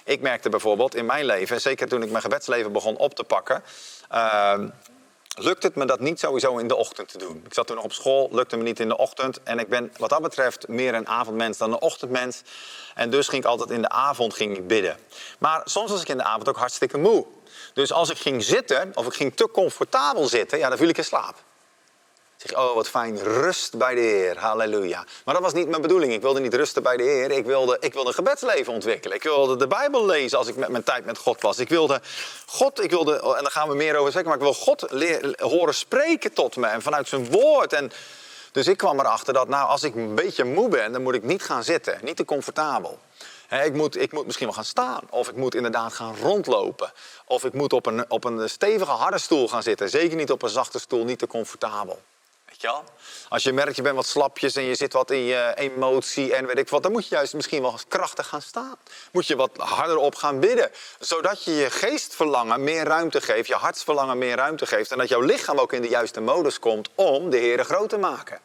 Ik 0.05 0.21
merkte 0.21 0.49
bijvoorbeeld 0.49 0.95
in 0.95 1.07
mijn 1.07 1.25
leven, 1.25 1.61
zeker 1.61 1.89
toen 1.89 2.03
ik 2.03 2.11
mijn 2.11 2.23
gebedsleven 2.23 2.73
begon 2.73 2.97
op 2.97 3.15
te 3.15 3.25
pakken, 3.25 3.63
uh, 4.13 4.59
lukt 5.39 5.63
het 5.63 5.75
me 5.75 5.85
dat 5.85 6.01
niet 6.01 6.21
sowieso 6.21 6.59
in 6.59 6.69
de 6.69 6.75
ochtend 6.75 7.09
te 7.09 7.19
doen. 7.19 7.43
Ik 7.45 7.55
zat 7.55 7.67
toen 7.67 7.77
nog 7.77 7.85
op 7.85 7.93
school, 7.93 8.29
lukte 8.33 8.57
me 8.57 8.63
niet 8.63 8.81
in 8.81 8.89
de 8.89 8.97
ochtend. 8.97 9.43
En 9.43 9.59
ik 9.59 9.69
ben 9.69 9.93
wat 9.97 10.11
dat 10.11 10.23
betreft 10.23 10.69
meer 10.69 10.95
een 10.95 11.09
avondmens 11.09 11.59
dan 11.59 11.73
een 11.73 11.81
ochtendmens. 11.81 12.43
En 12.95 13.11
dus 13.11 13.29
ging 13.29 13.43
ik 13.43 13.49
altijd 13.49 13.71
in 13.71 13.83
de 13.83 13.89
avond 13.89 14.35
ging 14.35 14.57
ik 14.57 14.67
bidden. 14.67 14.99
Maar 15.39 15.61
soms 15.65 15.91
was 15.91 16.01
ik 16.01 16.09
in 16.09 16.17
de 16.17 16.25
avond 16.25 16.49
ook 16.49 16.57
hartstikke 16.57 16.99
moe. 16.99 17.27
Dus 17.75 17.93
als 17.93 18.11
ik 18.11 18.19
ging 18.19 18.43
zitten, 18.43 18.91
of 18.95 19.07
ik 19.07 19.15
ging 19.15 19.37
te 19.37 19.49
comfortabel 19.51 20.27
zitten, 20.27 20.59
ja, 20.59 20.69
dan 20.69 20.79
viel 20.79 20.89
ik 20.89 20.99
in 20.99 21.05
slaap. 21.05 21.35
Oh 22.57 22.75
wat 22.75 22.89
fijn, 22.89 23.19
rust 23.23 23.77
bij 23.77 23.95
de 23.95 24.01
Heer, 24.01 24.39
halleluja. 24.39 25.05
Maar 25.25 25.35
dat 25.35 25.43
was 25.43 25.53
niet 25.53 25.69
mijn 25.69 25.83
bedoeling. 25.83 26.13
Ik 26.13 26.23
wilde 26.23 26.41
niet 26.41 26.55
rusten 26.55 26.83
bij 26.83 26.97
de 26.97 27.03
Heer. 27.03 27.31
Ik 27.31 27.45
wilde, 27.45 27.77
ik 27.81 27.93
wilde 27.93 28.09
een 28.09 28.15
gebedsleven 28.15 28.73
ontwikkelen. 28.73 29.17
Ik 29.17 29.23
wilde 29.23 29.57
de 29.57 29.67
Bijbel 29.67 30.07
lezen 30.07 30.39
als 30.39 30.47
ik 30.47 30.57
met 30.57 30.69
mijn 30.69 30.83
tijd 30.83 31.05
met 31.05 31.19
God 31.19 31.43
was. 31.43 31.59
Ik 31.59 31.69
wilde 31.69 32.01
God, 32.47 32.83
ik 32.83 32.91
wilde, 32.91 33.13
en 33.37 33.43
daar 33.43 33.51
gaan 33.51 33.69
we 33.69 33.75
meer 33.75 33.97
over 33.97 34.13
zeggen, 34.13 34.31
maar 34.31 34.39
ik 34.39 34.45
wil 34.45 34.55
God 34.55 34.87
horen 35.37 35.75
spreken 35.75 36.33
tot 36.33 36.57
me 36.57 36.67
en 36.67 36.83
vanuit 36.83 37.09
zijn 37.09 37.31
woord. 37.31 37.73
En 37.73 37.93
dus 38.53 38.67
ik 38.67 38.77
kwam 38.77 39.01
erachter 39.01 39.35
dat, 39.35 39.49
nou, 39.49 39.69
als 39.69 39.83
ik 39.83 39.95
een 39.95 40.15
beetje 40.15 40.45
moe 40.45 40.69
ben, 40.69 40.93
dan 40.93 41.03
moet 41.03 41.15
ik 41.15 41.23
niet 41.23 41.43
gaan 41.43 41.65
zitten. 41.65 41.99
Niet 42.03 42.17
te 42.17 42.25
comfortabel 42.25 42.99
ik, 43.49 43.75
moet, 43.75 43.97
ik 43.97 44.13
moet 44.13 44.25
misschien 44.25 44.47
wel 44.47 44.55
gaan 44.55 44.65
staan. 44.65 45.01
Of 45.11 45.29
ik 45.29 45.37
moet 45.37 45.55
inderdaad 45.55 45.93
gaan 45.93 46.17
rondlopen. 46.17 46.93
Of 47.25 47.45
ik 47.45 47.53
moet 47.53 47.73
op 47.73 47.87
een, 47.87 48.11
op 48.11 48.25
een 48.25 48.49
stevige 48.49 48.91
harde 48.91 49.19
stoel 49.19 49.49
gaan 49.49 49.63
zitten. 49.63 49.91
Zeker 49.91 50.17
niet 50.17 50.31
op 50.31 50.43
een 50.43 50.49
zachte 50.49 50.79
stoel, 50.79 51.05
niet 51.05 51.19
te 51.19 51.27
comfortabel. 51.27 52.01
Weet? 52.61 52.85
Als 53.29 53.43
je 53.43 53.53
merkt, 53.53 53.77
je 53.77 53.83
bent 53.83 53.97
wat 53.97 54.07
slapjes 54.07 54.57
en 54.57 54.63
je 54.63 54.75
zit 54.75 54.93
wat 54.93 55.11
in 55.11 55.25
je 55.25 55.53
emotie 55.57 56.35
en 56.35 56.47
weet 56.47 56.59
ik 56.59 56.69
wat, 56.69 56.83
dan 56.83 56.93
moet 56.93 57.09
je 57.09 57.15
juist 57.15 57.35
misschien 57.35 57.63
wel 57.63 57.79
krachtig 57.89 58.27
gaan 58.27 58.43
staan. 58.43 58.77
Moet 59.13 59.27
je 59.27 59.37
wat 59.37 59.51
harder 59.57 59.97
op 59.97 60.15
gaan 60.15 60.41
bidden. 60.41 60.71
Zodat 60.99 61.45
je 61.45 61.55
je 61.55 61.71
geestverlangen 61.71 62.65
meer 62.65 62.85
ruimte 62.85 63.21
geeft, 63.21 63.49
je 63.49 63.55
hartsverlangen 63.55 64.19
meer 64.19 64.37
ruimte 64.37 64.67
geeft. 64.67 64.91
En 64.91 64.99
dat 64.99 65.09
jouw 65.09 65.21
lichaam 65.21 65.59
ook 65.59 65.73
in 65.73 65.83
de 65.83 65.89
juiste 65.89 66.21
modus 66.21 66.59
komt 66.59 66.89
om 66.95 67.31
de 67.31 67.37
Heer 67.37 67.65
groot 67.65 67.89
te 67.89 67.99
maken. 67.99 68.41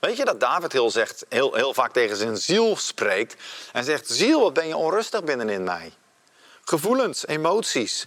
Weet 0.00 0.16
je 0.16 0.24
dat 0.24 0.40
David 0.40 0.72
heel, 0.72 0.90
zegt, 0.90 1.24
heel, 1.28 1.54
heel 1.54 1.74
vaak 1.74 1.92
tegen 1.92 2.16
zijn 2.16 2.36
ziel 2.36 2.76
spreekt 2.76 3.42
en 3.72 3.84
zegt: 3.84 4.08
Ziel, 4.08 4.40
wat 4.40 4.52
ben 4.52 4.68
je 4.68 4.76
onrustig 4.76 5.24
binnenin 5.24 5.64
mij? 5.64 5.92
Gevoelens, 6.64 7.26
emoties, 7.26 8.06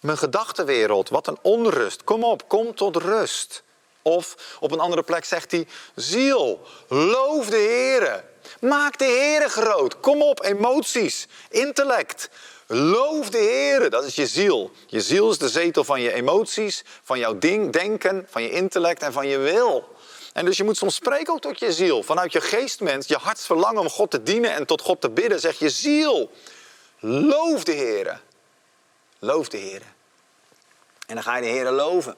mijn 0.00 0.18
gedachtenwereld, 0.18 1.08
wat 1.08 1.26
een 1.26 1.38
onrust. 1.42 2.04
Kom 2.04 2.24
op, 2.24 2.48
kom 2.48 2.74
tot 2.74 2.96
rust. 2.96 3.62
Of 4.02 4.56
op 4.60 4.72
een 4.72 4.80
andere 4.80 5.02
plek 5.02 5.24
zegt 5.24 5.50
hij: 5.50 5.66
Ziel, 5.94 6.66
loof 6.88 7.46
de 7.46 7.56
Heer. 7.56 8.24
Maak 8.60 8.98
de 8.98 9.04
Heer 9.04 9.48
groot. 9.48 10.00
Kom 10.00 10.22
op, 10.22 10.44
emoties, 10.44 11.26
intellect. 11.48 12.28
Loof 12.66 13.30
de 13.30 13.38
Heer. 13.38 13.90
Dat 13.90 14.04
is 14.04 14.14
je 14.14 14.26
ziel. 14.26 14.70
Je 14.86 15.00
ziel 15.00 15.30
is 15.30 15.38
de 15.38 15.48
zetel 15.48 15.84
van 15.84 16.00
je 16.00 16.12
emoties, 16.12 16.84
van 17.02 17.18
jouw 17.18 17.38
ding, 17.38 17.72
denken, 17.72 18.26
van 18.30 18.42
je 18.42 18.50
intellect 18.50 19.02
en 19.02 19.12
van 19.12 19.28
je 19.28 19.38
wil. 19.38 19.88
En 20.32 20.44
dus 20.44 20.56
je 20.56 20.64
moet 20.64 20.76
soms 20.76 20.94
spreken 20.94 21.32
ook 21.32 21.40
tot 21.40 21.58
je 21.58 21.72
ziel. 21.72 22.02
Vanuit 22.02 22.32
je 22.32 22.40
geestmens, 22.40 23.06
je 23.06 23.16
hartsverlangen 23.16 23.80
om 23.80 23.88
God 23.88 24.10
te 24.10 24.22
dienen 24.22 24.52
en 24.52 24.66
tot 24.66 24.80
God 24.80 25.00
te 25.00 25.10
bidden. 25.10 25.40
Zeg 25.40 25.58
je 25.58 25.70
ziel, 25.70 26.30
loof 27.00 27.64
de 27.64 27.72
Heer. 27.72 28.20
Loof 29.18 29.48
de 29.48 29.56
Heer. 29.56 29.82
En 31.06 31.14
dan 31.14 31.22
ga 31.22 31.36
je 31.36 31.42
de 31.42 31.48
Heer 31.48 31.70
loven. 31.70 32.16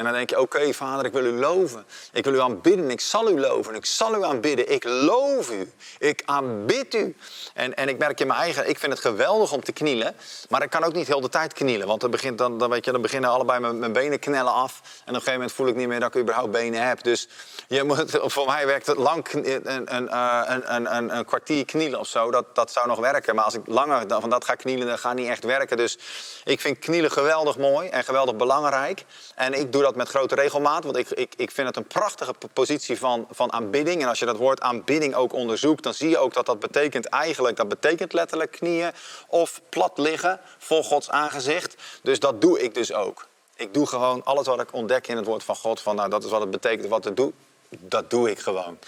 En 0.00 0.06
dan 0.06 0.14
denk 0.14 0.30
je, 0.30 0.40
oké 0.40 0.72
vader, 0.72 1.04
ik 1.04 1.12
wil 1.12 1.24
u 1.24 1.32
loven. 1.32 1.84
Ik 2.12 2.24
wil 2.24 2.34
u 2.34 2.40
aanbidden, 2.40 2.90
ik 2.90 3.00
zal 3.00 3.30
u 3.30 3.40
loven, 3.40 3.74
ik 3.74 3.86
zal 3.86 4.14
u 4.14 4.24
aanbidden. 4.24 4.72
Ik 4.72 4.84
loof 4.84 5.50
u, 5.50 5.72
ik 5.98 6.22
aanbid 6.24 6.94
u. 6.94 7.16
En, 7.54 7.74
en 7.74 7.88
ik 7.88 7.98
merk 7.98 8.20
in 8.20 8.26
mijn 8.26 8.40
eigen, 8.40 8.68
ik 8.68 8.78
vind 8.78 8.92
het 8.92 9.00
geweldig 9.00 9.52
om 9.52 9.64
te 9.64 9.72
knielen. 9.72 10.14
Maar 10.48 10.62
ik 10.62 10.70
kan 10.70 10.84
ook 10.84 10.92
niet 10.92 11.06
heel 11.06 11.20
de 11.20 11.28
tijd 11.28 11.52
knielen. 11.52 11.86
Want 11.86 12.00
dan, 12.00 12.10
begint, 12.10 12.38
dan, 12.38 12.58
dan, 12.58 12.70
weet 12.70 12.84
je, 12.84 12.92
dan 12.92 13.02
beginnen 13.02 13.30
allebei 13.30 13.60
mijn, 13.60 13.78
mijn 13.78 13.92
benen 13.92 14.18
knellen 14.18 14.52
af. 14.52 14.80
En 14.82 14.88
op 14.90 15.06
een 15.06 15.14
gegeven 15.14 15.32
moment 15.32 15.52
voel 15.52 15.66
ik 15.66 15.76
niet 15.76 15.88
meer 15.88 16.00
dat 16.00 16.14
ik 16.14 16.20
überhaupt 16.20 16.50
benen 16.50 16.86
heb. 16.86 17.02
Dus 17.02 17.28
je 17.68 17.84
moet, 17.84 18.04
voor 18.34 18.46
mij 18.46 18.66
werkt 18.66 18.86
het 18.86 18.98
lang, 18.98 19.32
een, 19.32 19.94
een, 19.96 20.08
eh, 20.08 20.42
een, 20.46 20.96
een, 20.96 21.16
een 21.16 21.24
kwartier 21.24 21.64
knielen 21.64 22.00
of 22.00 22.06
zo. 22.06 22.30
Dat, 22.30 22.54
dat 22.54 22.72
zou 22.72 22.86
nog 22.86 22.98
werken. 22.98 23.34
Maar 23.34 23.44
als 23.44 23.54
ik 23.54 23.62
langer 23.66 24.04
van 24.08 24.30
dat 24.30 24.44
ga 24.44 24.54
knielen, 24.54 24.86
dan 24.86 24.98
gaat 24.98 25.14
niet 25.14 25.28
echt 25.28 25.44
werken. 25.44 25.76
Dus 25.76 25.98
ik 26.44 26.60
vind 26.60 26.78
knielen 26.78 27.10
geweldig 27.10 27.58
mooi 27.58 27.88
en 27.88 28.04
geweldig 28.04 28.36
belangrijk. 28.36 29.04
En 29.34 29.54
ik 29.54 29.72
doe 29.72 29.82
dat 29.82 29.89
met 29.96 30.08
grote 30.08 30.34
regelmaat, 30.34 30.84
want 30.84 30.96
ik, 30.96 31.10
ik, 31.10 31.32
ik 31.36 31.50
vind 31.50 31.66
het 31.66 31.76
een 31.76 31.86
prachtige 31.86 32.34
positie 32.52 32.98
van, 32.98 33.26
van 33.30 33.52
aanbidding. 33.52 34.02
En 34.02 34.08
als 34.08 34.18
je 34.18 34.26
dat 34.26 34.36
woord 34.36 34.60
aanbidding 34.60 35.14
ook 35.14 35.32
onderzoekt, 35.32 35.82
dan 35.82 35.94
zie 35.94 36.08
je 36.08 36.18
ook 36.18 36.34
dat 36.34 36.46
dat 36.46 36.60
betekent 36.60 37.06
eigenlijk, 37.06 37.56
dat 37.56 37.68
betekent 37.68 38.12
letterlijk 38.12 38.50
knieën 38.50 38.92
of 39.28 39.60
plat 39.68 39.98
liggen 39.98 40.40
voor 40.58 40.84
Gods 40.84 41.10
aangezicht. 41.10 41.74
Dus 42.02 42.18
dat 42.18 42.40
doe 42.40 42.62
ik 42.62 42.74
dus 42.74 42.92
ook. 42.92 43.26
Ik 43.54 43.74
doe 43.74 43.86
gewoon 43.86 44.24
alles 44.24 44.46
wat 44.46 44.60
ik 44.60 44.72
ontdek 44.72 45.06
in 45.06 45.16
het 45.16 45.26
woord 45.26 45.44
van 45.44 45.56
God, 45.56 45.80
van 45.80 45.96
nou 45.96 46.10
dat 46.10 46.24
is 46.24 46.30
wat 46.30 46.40
het 46.40 46.50
betekent, 46.50 46.88
wat 46.88 47.04
het 47.04 47.16
doet, 47.16 47.32
dat 47.68 48.10
doe 48.10 48.30
ik 48.30 48.38
gewoon. 48.38 48.78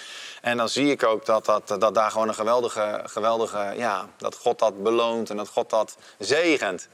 En 0.41 0.57
dan 0.57 0.69
zie 0.69 0.91
ik 0.91 1.03
ook 1.03 1.27
dat, 1.27 1.45
dat, 1.45 1.69
dat 1.79 1.95
daar 1.95 2.11
gewoon 2.11 2.29
een 2.29 2.35
geweldige, 2.35 3.01
geweldige, 3.05 3.73
ja, 3.77 4.09
dat 4.17 4.37
God 4.37 4.59
dat 4.59 4.83
beloont 4.83 5.31
en 5.31 5.37
dat 5.37 5.49
God 5.49 5.71
dat 5.71 5.97
zegent 6.19 6.89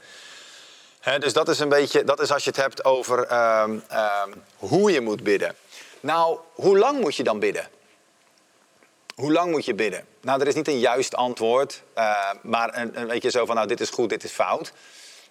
dus 1.03 1.33
dat 1.33 1.49
is 1.49 1.59
een 1.59 1.69
beetje, 1.69 2.03
dat 2.03 2.19
is 2.19 2.31
als 2.31 2.43
je 2.43 2.49
het 2.49 2.59
hebt 2.59 2.85
over 2.85 3.25
ehm, 3.25 3.79
ehm, 3.87 4.31
hoe 4.57 4.91
je 4.91 5.01
moet 5.01 5.23
bidden. 5.23 5.55
Nou, 5.99 6.39
hoe 6.53 6.77
lang 6.77 7.01
moet 7.01 7.15
je 7.15 7.23
dan 7.23 7.39
bidden? 7.39 7.69
Hoe 9.15 9.31
lang 9.31 9.51
moet 9.51 9.65
je 9.65 9.73
bidden? 9.73 10.07
Nou, 10.21 10.41
er 10.41 10.47
is 10.47 10.55
niet 10.55 10.67
een 10.67 10.79
juist 10.79 11.15
antwoord, 11.15 11.83
uh, 11.97 12.31
maar 12.41 12.77
een, 12.77 12.99
een 12.99 13.07
beetje 13.07 13.29
zo 13.29 13.45
van, 13.45 13.55
nou, 13.55 13.67
dit 13.67 13.79
is 13.79 13.89
goed, 13.89 14.09
dit 14.09 14.23
is 14.23 14.31
fout. 14.31 14.71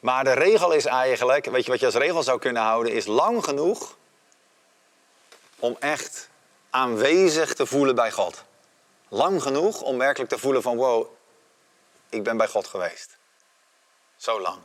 Maar 0.01 0.25
de 0.25 0.33
regel 0.33 0.73
is 0.73 0.85
eigenlijk, 0.85 1.45
weet 1.45 1.65
je 1.65 1.71
wat 1.71 1.81
je 1.81 1.87
als 1.87 1.95
regel 1.95 2.23
zou 2.23 2.39
kunnen 2.39 2.63
houden, 2.63 2.93
is 2.93 3.07
lang 3.07 3.45
genoeg 3.45 3.97
om 5.59 5.77
echt 5.81 6.29
aanwezig 6.71 7.55
te 7.55 7.67
voelen 7.67 7.95
bij 7.95 8.13
God. 8.13 8.45
Lang 9.09 9.43
genoeg 9.43 9.83
om 9.83 9.99
werkelijk 9.99 10.31
te 10.31 10.39
voelen 10.39 10.63
van, 10.63 10.77
wow, 10.77 11.07
ik 12.09 12.23
ben 12.23 12.37
bij 12.37 12.49
God 12.49 12.67
geweest. 12.67 13.17
Zo 14.17 14.41
lang. 14.41 14.59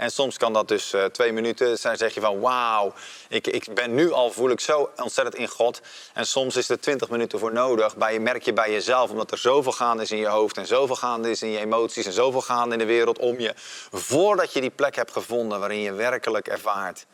En 0.00 0.10
soms 0.10 0.36
kan 0.36 0.52
dat 0.52 0.68
dus 0.68 0.94
uh, 0.94 1.04
twee 1.04 1.32
minuten. 1.32 1.78
Dan 1.82 1.96
zeg 1.96 2.14
je 2.14 2.20
van 2.20 2.40
wauw, 2.40 2.92
ik, 3.28 3.46
ik 3.46 3.74
ben 3.74 3.94
nu 3.94 4.12
al, 4.12 4.30
voel 4.30 4.50
ik 4.50 4.60
zo 4.60 4.90
ontzettend 4.96 5.36
in 5.36 5.48
God. 5.48 5.80
En 6.14 6.26
soms 6.26 6.56
is 6.56 6.68
er 6.68 6.80
twintig 6.80 7.10
minuten 7.10 7.38
voor 7.38 7.52
nodig. 7.52 7.96
Bij, 7.96 8.18
merk 8.18 8.42
je 8.42 8.52
bij 8.52 8.72
jezelf, 8.72 9.10
omdat 9.10 9.30
er 9.30 9.38
zoveel 9.38 9.72
gaande 9.72 10.02
is 10.02 10.10
in 10.10 10.18
je 10.18 10.26
hoofd. 10.26 10.56
En 10.56 10.66
zoveel 10.66 10.96
gaande 10.96 11.30
is 11.30 11.42
in 11.42 11.50
je 11.50 11.58
emoties. 11.58 12.06
En 12.06 12.12
zoveel 12.12 12.40
gaande 12.40 12.72
in 12.72 12.78
de 12.78 12.84
wereld 12.84 13.18
om 13.18 13.40
je. 13.40 13.52
Voordat 13.90 14.52
je 14.52 14.60
die 14.60 14.70
plek 14.70 14.96
hebt 14.96 15.12
gevonden 15.12 15.60
waarin 15.60 15.80
je 15.80 15.92
werkelijk 15.92 16.48
ervaart. 16.48 17.06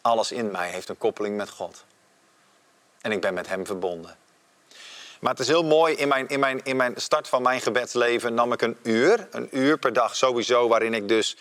Alles 0.00 0.32
in 0.32 0.50
mij 0.50 0.70
heeft 0.70 0.88
een 0.88 0.98
koppeling 0.98 1.36
met 1.36 1.50
God. 1.50 1.84
En 3.00 3.12
ik 3.12 3.20
ben 3.20 3.34
met 3.34 3.48
Hem 3.48 3.66
verbonden. 3.66 4.16
Maar 5.20 5.30
het 5.30 5.40
is 5.40 5.48
heel 5.48 5.64
mooi, 5.64 5.94
in 5.94 6.08
mijn, 6.08 6.28
in, 6.28 6.40
mijn, 6.40 6.60
in 6.62 6.76
mijn 6.76 6.92
start 6.96 7.28
van 7.28 7.42
mijn 7.42 7.60
gebedsleven 7.60 8.34
nam 8.34 8.52
ik 8.52 8.62
een 8.62 8.76
uur, 8.82 9.28
een 9.30 9.48
uur 9.50 9.78
per 9.78 9.92
dag 9.92 10.16
sowieso, 10.16 10.68
waarin 10.68 10.94
ik 10.94 11.08
dus 11.08 11.36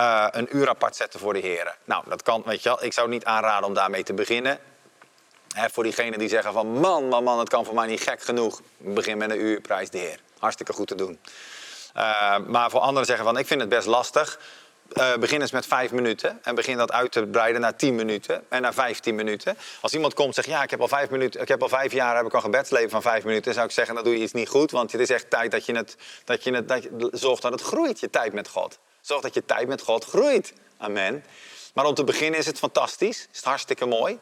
uh, 0.00 0.26
een 0.30 0.56
uur 0.56 0.68
apart 0.68 0.96
zette 0.96 1.18
voor 1.18 1.32
de 1.32 1.38
heren. 1.38 1.74
Nou, 1.84 2.04
dat 2.08 2.22
kan, 2.22 2.42
weet 2.46 2.62
je 2.62 2.68
wel, 2.68 2.84
ik 2.84 2.92
zou 2.92 3.08
niet 3.08 3.24
aanraden 3.24 3.66
om 3.66 3.74
daarmee 3.74 4.02
te 4.02 4.14
beginnen. 4.14 4.58
He, 5.54 5.68
voor 5.70 5.82
diegenen 5.82 6.18
die 6.18 6.28
zeggen 6.28 6.52
van 6.52 6.66
man, 6.66 7.08
man, 7.08 7.24
man, 7.24 7.38
het 7.38 7.48
kan 7.48 7.64
voor 7.64 7.74
mij 7.74 7.86
niet 7.86 8.00
gek 8.00 8.22
genoeg. 8.22 8.60
Begin 8.76 9.18
met 9.18 9.30
een 9.30 9.40
uur, 9.40 9.60
prijs 9.60 9.90
de 9.90 9.98
heer. 9.98 10.20
Hartstikke 10.38 10.72
goed 10.72 10.86
te 10.86 10.94
doen. 10.94 11.18
Uh, 11.96 12.38
maar 12.46 12.70
voor 12.70 12.80
anderen 12.80 13.06
zeggen 13.06 13.24
van 13.24 13.38
ik 13.38 13.46
vind 13.46 13.60
het 13.60 13.68
best 13.68 13.86
lastig. 13.86 14.38
Uh, 14.92 15.16
begin 15.16 15.40
eens 15.40 15.50
met 15.50 15.66
vijf 15.66 15.92
minuten 15.92 16.38
en 16.42 16.54
begin 16.54 16.76
dat 16.76 16.92
uit 16.92 17.12
te 17.12 17.26
breiden 17.26 17.60
naar 17.60 17.76
tien 17.76 17.94
minuten 17.94 18.44
en 18.48 18.62
naar 18.62 18.74
vijftien 18.74 19.14
minuten. 19.14 19.56
Als 19.80 19.94
iemand 19.94 20.14
komt 20.14 20.28
en 20.28 20.34
zegt, 20.34 20.46
ja, 20.46 20.62
ik 20.62 20.70
heb 20.70 20.80
al 20.80 20.88
vijf, 20.88 21.10
minuten, 21.10 21.40
ik 21.40 21.48
heb 21.48 21.62
al 21.62 21.68
vijf 21.68 21.92
jaar 21.92 22.16
heb 22.16 22.26
ik 22.26 22.34
al 22.34 22.40
gebedsleven 22.40 22.90
van 22.90 23.02
vijf 23.02 23.24
minuten, 23.24 23.54
zou 23.54 23.66
ik 23.66 23.72
zeggen, 23.72 23.94
dan 23.94 24.04
doe 24.04 24.16
je 24.16 24.22
iets 24.22 24.32
niet 24.32 24.48
goed, 24.48 24.70
want 24.70 24.92
het 24.92 25.00
is 25.00 25.10
echt 25.10 25.30
tijd 25.30 25.50
dat 25.50 25.66
je 25.66 25.76
het, 25.76 25.96
dat 26.24 26.44
je 26.44 26.54
het, 26.54 26.68
dat 26.68 26.82
je, 26.82 27.08
zorgt 27.12 27.42
dat 27.42 27.52
het 27.52 27.60
groeit, 27.60 28.00
je 28.00 28.10
tijd 28.10 28.32
met 28.32 28.48
God. 28.48 28.78
Zorg 29.00 29.22
dat 29.22 29.34
je 29.34 29.44
tijd 29.44 29.68
met 29.68 29.82
God 29.82 30.04
groeit. 30.04 30.52
Amen. 30.78 31.24
Maar 31.74 31.86
om 31.86 31.94
te 31.94 32.04
beginnen 32.04 32.40
is 32.40 32.46
het 32.46 32.58
fantastisch, 32.58 33.28
is 33.30 33.36
het 33.36 33.44
hartstikke 33.44 33.86
mooi. 33.86 34.18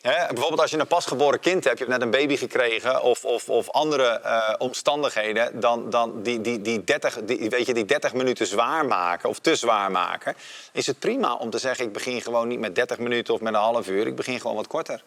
Hè, 0.00 0.26
bijvoorbeeld 0.26 0.60
als 0.60 0.70
je 0.70 0.78
een 0.78 0.86
pasgeboren 0.86 1.40
kind 1.40 1.64
hebt, 1.64 1.78
je 1.78 1.84
hebt 1.84 1.98
net 1.98 2.06
een 2.06 2.20
baby 2.20 2.36
gekregen 2.36 3.02
of, 3.02 3.24
of, 3.24 3.48
of 3.48 3.70
andere 3.70 4.04
eh, 4.04 4.54
omstandigheden, 4.58 5.60
dan, 5.60 5.90
dan 5.90 6.22
die, 6.22 6.40
die, 6.40 6.60
die, 6.60 6.84
30, 6.84 7.18
die, 7.24 7.50
weet 7.50 7.66
je, 7.66 7.74
die 7.74 7.84
30 7.84 8.14
minuten 8.14 8.46
zwaar 8.46 8.86
maken 8.86 9.28
of 9.28 9.38
te 9.38 9.56
zwaar 9.56 9.90
maken, 9.90 10.36
is 10.72 10.86
het 10.86 10.98
prima 10.98 11.34
om 11.34 11.50
te 11.50 11.58
zeggen 11.58 11.84
ik 11.84 11.92
begin 11.92 12.22
gewoon 12.22 12.48
niet 12.48 12.58
met 12.58 12.74
30 12.74 12.98
minuten 12.98 13.34
of 13.34 13.40
met 13.40 13.54
een 13.54 13.60
half 13.60 13.88
uur, 13.88 14.06
ik 14.06 14.16
begin 14.16 14.40
gewoon 14.40 14.56
wat 14.56 14.66
korter. 14.66 15.02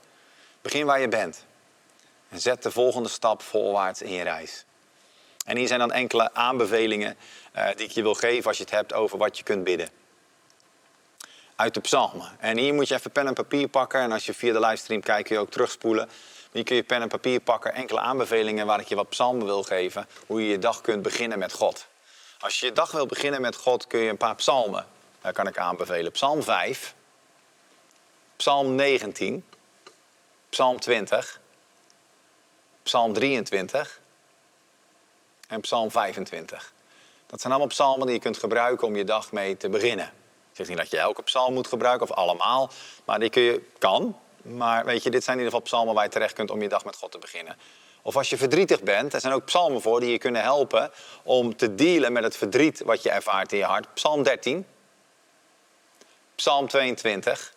Begin 0.62 0.86
waar 0.86 1.02
je 1.02 1.08
bent. 1.08 1.46
En 2.30 2.40
zet 2.40 2.64
de 2.64 2.72
volgende 2.72 3.10
stap 3.10 3.42
voorwaarts 3.42 4.02
in 4.02 4.12
je 4.12 4.24
reis. 4.24 4.66
En 5.46 5.58
hier 5.58 5.68
zijn 5.68 5.80
dan 5.80 5.92
enkele 5.92 6.34
aanbevelingen 6.34 7.18
uh, 7.56 7.66
die 7.76 7.86
ik 7.86 7.92
je 7.92 8.02
wil 8.02 8.14
geven 8.14 8.48
als 8.48 8.58
je 8.58 8.64
het 8.64 8.72
hebt 8.72 8.94
over 8.94 9.18
wat 9.18 9.38
je 9.38 9.44
kunt 9.44 9.64
bidden 9.64 10.01
uit 11.62 11.74
de 11.74 11.80
psalmen. 11.80 12.30
En 12.40 12.58
hier 12.58 12.74
moet 12.74 12.88
je 12.88 12.94
even 12.94 13.12
pen 13.12 13.28
en 13.28 13.34
papier 13.34 13.68
pakken. 13.68 14.00
En 14.00 14.12
als 14.12 14.26
je 14.26 14.34
via 14.34 14.54
de 14.54 14.60
livestream 14.60 15.02
kijkt, 15.02 15.28
kun 15.28 15.36
je 15.36 15.42
ook 15.42 15.52
terugspoelen. 15.52 16.10
Hier 16.52 16.64
kun 16.64 16.76
je 16.76 16.84
pen 16.84 17.02
en 17.02 17.08
papier 17.08 17.40
pakken. 17.40 17.74
Enkele 17.74 18.00
aanbevelingen 18.00 18.66
waar 18.66 18.80
ik 18.80 18.88
je 18.88 18.96
wat 18.96 19.10
psalmen 19.10 19.46
wil 19.46 19.64
geven. 19.64 20.08
Hoe 20.28 20.42
je 20.42 20.50
je 20.50 20.60
dag 20.60 20.82
kunt 20.82 21.02
beginnen 21.02 21.40
met 21.40 21.54
God. 21.54 21.88
Als 22.40 22.60
je 22.60 22.66
je 22.66 22.72
dag 22.72 22.92
wil 22.92 23.06
beginnen 23.06 23.42
met 23.42 23.56
God, 23.56 23.88
kun 23.88 24.00
je 24.00 24.10
een 24.10 24.18
paar 24.18 24.36
psalmen. 24.36 24.86
Daar 25.22 25.34
kan 25.34 25.48
ik 25.48 25.58
aanbevelen. 25.58 26.12
Psalm 26.12 26.44
5. 26.44 26.96
Psalm 28.36 28.76
19. 28.76 29.46
Psalm 30.50 30.80
20. 30.80 31.40
Psalm 32.84 33.14
23. 33.14 34.00
En 35.48 35.62
Psalm 35.62 35.92
25. 35.92 36.74
Dat 37.28 37.42
zijn 37.42 37.54
allemaal 37.54 37.72
psalmen 37.72 38.06
die 38.06 38.16
je 38.16 38.22
kunt 38.22 38.38
gebruiken 38.38 38.88
om 38.88 38.96
je 38.96 39.04
dag 39.04 39.32
mee 39.32 39.58
te 39.58 39.70
beginnen. 39.70 40.21
Niet 40.68 40.78
dat 40.78 40.92
je 40.92 40.98
elke 40.98 41.24
psalm 41.24 41.54
moet 41.54 41.68
gebruiken 41.68 42.10
of 42.10 42.16
allemaal, 42.16 42.72
maar 43.06 43.20
die 43.20 43.30
kun 43.30 43.42
je, 43.42 43.62
kan. 43.78 44.20
Maar 44.42 44.86
weet 44.86 45.04
je, 45.04 45.10
dit 45.10 45.24
zijn 45.24 45.38
in 45.38 45.44
ieder 45.44 45.60
geval 45.60 45.72
psalmen 45.72 45.94
waar 45.94 46.04
je 46.04 46.10
terecht 46.10 46.34
kunt 46.34 46.52
om 46.52 46.62
je 46.62 46.70
dag 46.70 46.86
met 46.86 46.96
God 46.96 47.12
te 47.12 47.18
beginnen. 47.18 47.58
Of 48.02 48.16
als 48.16 48.30
je 48.30 48.38
verdrietig 48.38 48.82
bent, 48.82 49.14
er 49.14 49.20
zijn 49.20 49.34
ook 49.34 49.46
psalmen 49.46 49.82
voor 49.82 50.00
die 50.00 50.12
je 50.12 50.18
kunnen 50.18 50.42
helpen 50.42 50.92
om 51.24 51.56
te 51.56 51.76
dealen 51.76 52.14
met 52.14 52.24
het 52.24 52.38
verdriet 52.38 52.82
wat 52.82 53.04
je 53.04 53.10
ervaart 53.10 53.52
in 53.52 53.58
je 53.58 53.64
hart. 53.64 53.94
Psalm 53.94 54.24
13, 54.24 54.66
Psalm 56.36 56.68
22, 56.68 57.54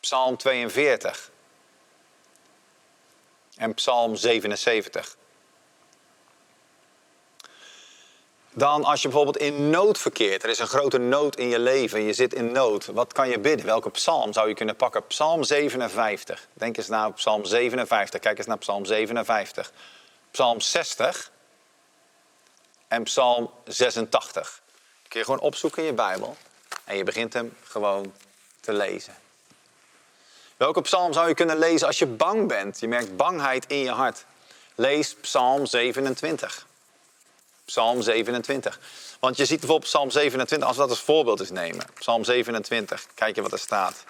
Psalm 0.00 0.36
42 0.36 1.30
en 3.56 3.74
Psalm 3.74 4.16
77. 4.16 5.16
Dan 8.54 8.84
als 8.84 9.02
je 9.02 9.08
bijvoorbeeld 9.08 9.36
in 9.36 9.70
nood 9.70 9.98
verkeert. 9.98 10.42
Er 10.42 10.48
is 10.48 10.58
een 10.58 10.66
grote 10.66 10.98
nood 10.98 11.36
in 11.36 11.48
je 11.48 11.58
leven. 11.58 12.02
Je 12.02 12.12
zit 12.12 12.34
in 12.34 12.52
nood. 12.52 12.86
Wat 12.86 13.12
kan 13.12 13.28
je 13.28 13.38
bidden? 13.38 13.66
Welke 13.66 13.90
psalm 13.90 14.32
zou 14.32 14.48
je 14.48 14.54
kunnen 14.54 14.76
pakken? 14.76 15.06
Psalm 15.06 15.44
57. 15.44 16.48
Denk 16.52 16.76
eens 16.76 16.88
naar 16.88 17.12
Psalm 17.12 17.44
57. 17.44 18.20
Kijk 18.20 18.38
eens 18.38 18.46
naar 18.46 18.58
Psalm 18.58 18.84
57. 18.84 19.72
Psalm 20.30 20.60
60. 20.60 21.30
En 22.88 23.02
Psalm 23.02 23.50
86. 23.64 24.60
kun 25.08 25.20
je 25.20 25.26
gewoon 25.26 25.40
opzoeken 25.40 25.82
in 25.82 25.88
je 25.88 25.94
Bijbel. 25.94 26.36
En 26.84 26.96
je 26.96 27.04
begint 27.04 27.32
hem 27.32 27.56
gewoon 27.62 28.12
te 28.60 28.72
lezen. 28.72 29.14
Welke 30.56 30.80
psalm 30.80 31.12
zou 31.12 31.28
je 31.28 31.34
kunnen 31.34 31.58
lezen 31.58 31.86
als 31.86 31.98
je 31.98 32.06
bang 32.06 32.48
bent? 32.48 32.80
Je 32.80 32.88
merkt 32.88 33.16
bangheid 33.16 33.66
in 33.66 33.78
je 33.78 33.90
hart. 33.90 34.24
Lees 34.74 35.14
Psalm 35.14 35.66
27. 35.66 36.66
Psalm 37.64 38.02
27. 38.02 38.80
Want 39.20 39.36
je 39.36 39.44
ziet 39.44 39.58
bijvoorbeeld 39.58 39.90
Psalm 39.90 40.10
27, 40.10 40.68
als 40.68 40.76
we 40.76 40.82
dat 40.82 40.90
als 40.90 41.00
voorbeeld 41.00 41.40
eens 41.40 41.50
nemen. 41.50 41.86
Psalm 41.98 42.24
27, 42.24 43.06
kijk 43.14 43.34
je 43.34 43.42
wat 43.42 43.52
er 43.52 43.58
staat. 43.58 44.04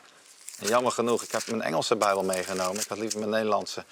Jammer 0.58 0.92
genoeg, 0.92 1.22
ik 1.22 1.32
heb 1.32 1.46
mijn 1.46 1.62
Engelse 1.62 1.96
Bijbel 1.96 2.22
meegenomen. 2.22 2.80
Ik 2.80 2.88
had 2.88 2.98
liever 2.98 3.18
mijn 3.18 3.30
Nederlandse. 3.30 3.84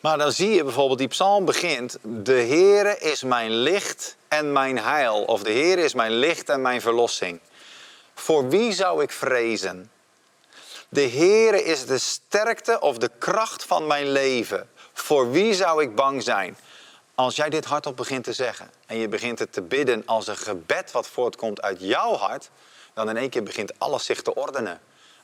Maar 0.00 0.18
dan 0.18 0.32
zie 0.32 0.50
je 0.50 0.64
bijvoorbeeld, 0.64 0.98
die 0.98 1.08
psalm 1.08 1.44
begint... 1.44 1.98
De 2.02 2.32
Heere 2.32 2.98
is 2.98 3.22
mijn 3.22 3.50
licht 3.50 4.16
en 4.28 4.52
mijn 4.52 4.78
heil. 4.78 5.24
Of 5.24 5.42
de 5.42 5.52
Heere 5.52 5.82
is 5.82 5.94
mijn 5.94 6.12
licht 6.12 6.48
en 6.48 6.62
mijn 6.62 6.80
verlossing. 6.80 7.40
Voor 8.14 8.48
wie 8.48 8.72
zou 8.72 9.02
ik 9.02 9.10
vrezen? 9.10 9.90
De 10.88 11.08
Heere 11.08 11.64
is 11.64 11.86
de 11.86 11.98
sterkte 11.98 12.80
of 12.80 12.98
de 12.98 13.10
kracht 13.18 13.64
van 13.64 13.86
mijn 13.86 14.12
leven. 14.12 14.68
Voor 14.92 15.30
wie 15.30 15.54
zou 15.54 15.82
ik 15.82 15.94
bang 15.94 16.22
zijn? 16.22 16.56
Als 17.16 17.36
jij 17.36 17.50
dit 17.50 17.64
hardop 17.64 17.96
begint 17.96 18.24
te 18.24 18.32
zeggen 18.32 18.70
en 18.86 18.96
je 18.96 19.08
begint 19.08 19.38
het 19.38 19.52
te 19.52 19.62
bidden 19.62 20.02
als 20.06 20.26
een 20.26 20.36
gebed 20.36 20.90
wat 20.90 21.06
voortkomt 21.06 21.62
uit 21.62 21.80
jouw 21.80 22.14
hart, 22.14 22.50
dan 22.94 23.08
in 23.08 23.16
één 23.16 23.30
keer 23.30 23.42
begint 23.42 23.78
alles 23.78 24.04
zich 24.04 24.22
te 24.22 24.34
ordenen. 24.34 24.80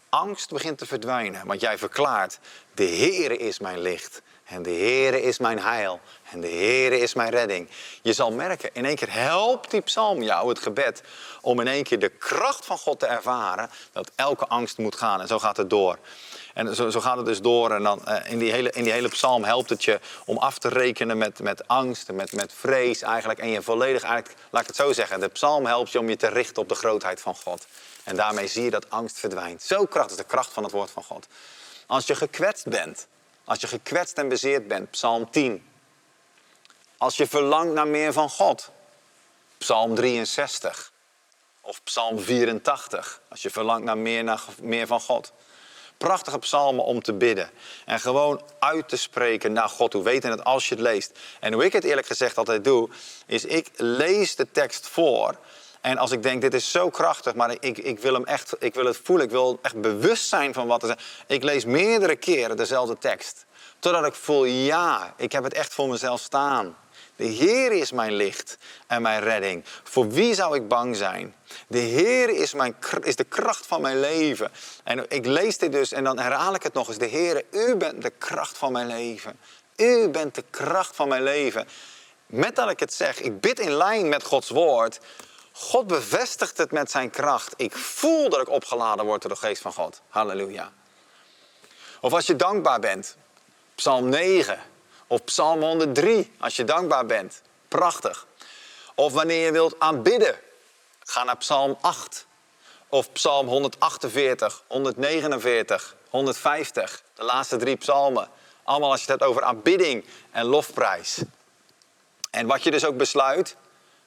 Angst 0.09 0.51
begint 0.51 0.79
te 0.79 0.87
verdwijnen, 0.87 1.47
want 1.47 1.61
jij 1.61 1.79
verklaart: 1.79 2.39
De 2.75 2.85
Heere 2.85 3.37
is 3.37 3.59
mijn 3.59 3.81
licht 3.81 4.23
en 4.45 4.63
de 4.63 4.71
Heere 4.71 5.23
is 5.23 5.39
mijn 5.39 5.59
heil 5.59 6.01
en 6.31 6.41
de 6.41 6.49
Heere 6.49 6.99
is 6.99 7.15
mijn 7.15 7.31
redding. 7.31 7.69
Je 8.03 8.13
zal 8.13 8.33
merken, 8.33 8.71
in 8.73 8.85
één 8.85 8.97
keer 8.97 9.13
helpt 9.13 9.71
die 9.71 9.81
psalm 9.81 10.23
jou, 10.23 10.49
het 10.49 10.59
gebed, 10.59 11.03
om 11.41 11.61
in 11.61 11.69
één 11.69 11.85
keer 11.85 11.99
de 11.99 12.09
kracht 12.09 12.67
van 12.67 12.79
God 12.79 12.99
te 13.01 13.07
ervaren 13.07 13.71
dat 13.93 14.11
elke 14.15 14.47
angst 14.47 14.79
moet 14.79 14.95
gaan. 14.95 15.21
En 15.21 15.27
zo 15.27 15.39
gaat 15.39 15.57
het 15.57 15.71
door. 15.71 15.99
En 16.55 16.75
zo, 16.75 16.91
zo 16.91 17.01
gaat 17.01 17.17
het 17.17 17.27
dus 17.27 17.41
door. 17.41 17.71
En 17.71 17.83
dan 17.83 18.03
uh, 18.09 18.17
in, 18.31 18.39
die 18.39 18.53
hele, 18.53 18.71
in 18.71 18.85
die 18.85 18.93
hele 18.93 19.09
psalm 19.09 19.45
helpt 19.45 19.71
het 19.71 19.85
je 19.85 20.01
om 20.25 20.39
af 20.39 20.59
te 20.59 20.69
rekenen 20.69 21.19
met, 21.19 21.39
met 21.39 21.69
angst, 21.69 22.13
met, 22.13 22.33
met 22.33 22.53
vrees 22.53 23.03
eigenlijk. 23.03 23.39
En 23.39 23.49
je 23.49 23.63
volledig, 23.63 24.03
eigenlijk, 24.03 24.41
laat 24.51 24.63
ik 24.63 24.69
het 24.69 24.77
zo 24.77 24.93
zeggen, 24.93 25.21
de 25.21 25.29
psalm 25.29 25.67
helpt 25.67 25.93
je 25.93 25.99
om 25.99 26.09
je 26.09 26.17
te 26.17 26.29
richten 26.29 26.63
op 26.63 26.69
de 26.69 26.75
grootheid 26.75 27.21
van 27.21 27.37
God. 27.37 27.67
En 28.05 28.17
daarmee 28.17 28.47
zie 28.47 28.65
je 28.65 28.71
dat 28.71 28.91
angst 28.91 29.19
verdwijnt. 29.19 29.63
Zo 29.63 29.85
krachtig 29.85 30.11
is 30.11 30.17
de 30.17 30.29
kracht 30.29 30.53
van 30.53 30.63
het 30.63 30.73
woord 30.73 30.91
van 30.91 31.05
God. 31.05 31.27
Als 31.87 32.07
je 32.07 32.15
gekwetst 32.15 32.67
bent, 32.67 33.07
als 33.45 33.61
je 33.61 33.67
gekwetst 33.67 34.19
en 34.19 34.29
bezeerd 34.29 34.69
bent, 34.69 34.91
psalm 34.91 35.31
10. 35.31 35.69
Als 36.97 37.17
je 37.17 37.27
verlangt 37.27 37.73
naar 37.73 37.89
meer 37.89 38.13
van 38.13 38.31
God, 38.31 38.71
psalm 39.59 39.95
63. 39.95 40.93
Of 41.61 41.83
psalm 41.83 42.19
84, 42.19 43.21
als 43.29 43.43
je 43.43 43.51
verlangt 43.51 43.85
naar 43.85 43.99
meer, 43.99 44.25
naar 44.25 44.41
meer 44.61 44.87
van 44.87 45.01
God 45.01 45.33
prachtige 46.01 46.39
psalmen 46.39 46.85
om 46.85 47.03
te 47.03 47.13
bidden. 47.13 47.51
En 47.85 48.01
gewoon 48.01 48.43
uit 48.59 48.89
te 48.89 48.97
spreken 48.97 49.53
naar 49.53 49.69
God. 49.69 49.93
Hoe 49.93 50.03
weten 50.03 50.31
het 50.31 50.45
als 50.45 50.69
je 50.69 50.75
het 50.75 50.83
leest. 50.83 51.19
En 51.41 51.53
hoe 51.53 51.65
ik 51.65 51.73
het 51.73 51.85
eerlijk 51.85 52.07
gezegd 52.07 52.37
altijd 52.37 52.65
doe, 52.65 52.89
is 53.27 53.45
ik 53.45 53.69
lees 53.77 54.37
de 54.37 54.51
tekst 54.51 54.89
voor. 54.89 55.37
En 55.81 55.99
als 55.99 56.11
ik 56.11 56.23
denk, 56.23 56.41
dit 56.41 56.55
is 56.55 56.71
zo 56.71 56.91
krachtig, 56.91 57.35
maar 57.35 57.57
ik, 57.61 57.79
ik 57.79 57.99
wil 57.99 58.15
hem 58.15 58.25
echt, 58.25 58.55
ik 58.59 58.75
wil 58.75 58.85
het 58.85 59.01
voelen, 59.03 59.27
ik 59.27 59.33
wil 59.33 59.59
echt 59.63 59.81
bewust 59.81 60.29
zijn 60.29 60.55
van 60.55 60.67
wat 60.67 60.83
er 60.83 60.89
is. 60.89 61.05
Ik 61.27 61.43
lees 61.43 61.65
meerdere 61.65 62.17
keren 62.17 62.57
dezelfde 62.57 62.99
tekst. 62.99 63.45
Totdat 63.79 64.07
ik 64.07 64.15
voel, 64.15 64.45
ja, 64.45 65.15
ik 65.17 65.33
heb 65.33 65.45
het 65.45 65.55
echt 65.55 65.75
voor 65.75 65.89
mezelf 65.89 66.21
staan. 66.21 66.77
De 67.21 67.27
Heer 67.27 67.73
is 67.73 67.93
mijn 67.93 68.13
licht 68.13 68.59
en 68.87 69.03
mijn 69.03 69.21
redding. 69.23 69.65
Voor 69.83 70.09
wie 70.09 70.35
zou 70.35 70.57
ik 70.57 70.69
bang 70.69 70.97
zijn? 70.97 71.35
De 71.69 71.79
Heer 71.79 72.29
is, 72.29 72.55
mijn, 72.55 72.77
is 73.03 73.17
de 73.17 73.25
kracht 73.25 73.67
van 73.67 73.81
mijn 73.81 74.01
leven. 74.01 74.51
En 74.85 75.11
ik 75.11 75.27
lees 75.27 75.59
dit 75.59 75.73
dus 75.73 75.93
en 75.93 76.05
dan 76.05 76.19
herhaal 76.19 76.55
ik 76.55 76.63
het 76.63 76.73
nog 76.73 76.89
eens. 76.89 76.99
De 76.99 77.07
Heer, 77.07 77.45
u 77.51 77.77
bent 77.77 78.03
de 78.03 78.13
kracht 78.19 78.59
van 78.59 78.73
mijn 78.73 78.87
leven. 78.87 79.39
U 79.77 80.09
bent 80.09 80.35
de 80.35 80.45
kracht 80.51 80.97
van 80.97 81.09
mijn 81.09 81.23
leven. 81.23 81.69
Met 82.27 82.57
dat 82.57 82.71
ik 82.71 82.81
het 82.81 82.95
zeg, 82.95 83.21
ik 83.21 83.41
bid 83.41 83.61
in 83.61 83.73
lijn 83.73 84.09
met 84.09 84.23
Gods 84.23 84.49
woord. 84.49 85.01
God 85.53 85.87
bevestigt 85.87 86.59
het 86.59 86.71
met 86.71 86.91
zijn 86.91 87.11
kracht. 87.11 87.55
Ik 87.57 87.77
voel 87.77 88.29
dat 88.29 88.41
ik 88.41 88.49
opgeladen 88.49 89.05
word 89.05 89.23
door 89.23 89.31
de 89.31 89.37
geest 89.37 89.63
van 89.63 89.73
God. 89.73 90.01
Halleluja. 90.09 90.73
Of 92.01 92.13
als 92.13 92.27
je 92.27 92.37
dankbaar 92.37 92.81
bent. 92.81 93.17
Psalm 93.75 94.09
9. 94.09 94.70
Of 95.11 95.25
Psalm 95.25 95.63
103, 95.63 96.33
als 96.39 96.57
je 96.57 96.65
dankbaar 96.65 97.07
bent. 97.07 97.43
Prachtig. 97.69 98.27
Of 98.95 99.13
wanneer 99.13 99.45
je 99.45 99.53
wilt 99.53 99.75
aanbidden, 99.79 100.39
ga 101.01 101.25
naar 101.25 101.37
Psalm 101.37 101.79
8. 101.81 102.27
Of 102.89 103.13
Psalm 103.13 103.47
148, 103.47 104.63
149, 104.67 105.97
150. 106.09 107.03
De 107.15 107.25
laatste 107.25 107.57
drie 107.57 107.77
psalmen. 107.77 108.29
Allemaal 108.63 108.91
als 108.91 109.05
je 109.05 109.11
het 109.11 109.21
hebt 109.21 109.31
over 109.31 109.43
aanbidding 109.43 110.05
en 110.31 110.45
lofprijs. 110.45 111.23
En 112.31 112.47
wat 112.47 112.63
je 112.63 112.71
dus 112.71 112.85
ook 112.85 112.97
besluit, 112.97 113.57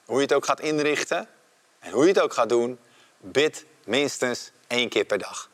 hoe 0.05 0.15
je 0.15 0.21
het 0.21 0.33
ook 0.33 0.45
gaat 0.45 0.59
inrichten 0.59 1.27
en 1.79 1.91
hoe 1.91 2.03
je 2.03 2.09
het 2.09 2.21
ook 2.21 2.33
gaat 2.33 2.49
doen, 2.49 2.79
bid 3.17 3.65
minstens 3.83 4.51
één 4.67 4.89
keer 4.89 5.05
per 5.05 5.17
dag. 5.17 5.49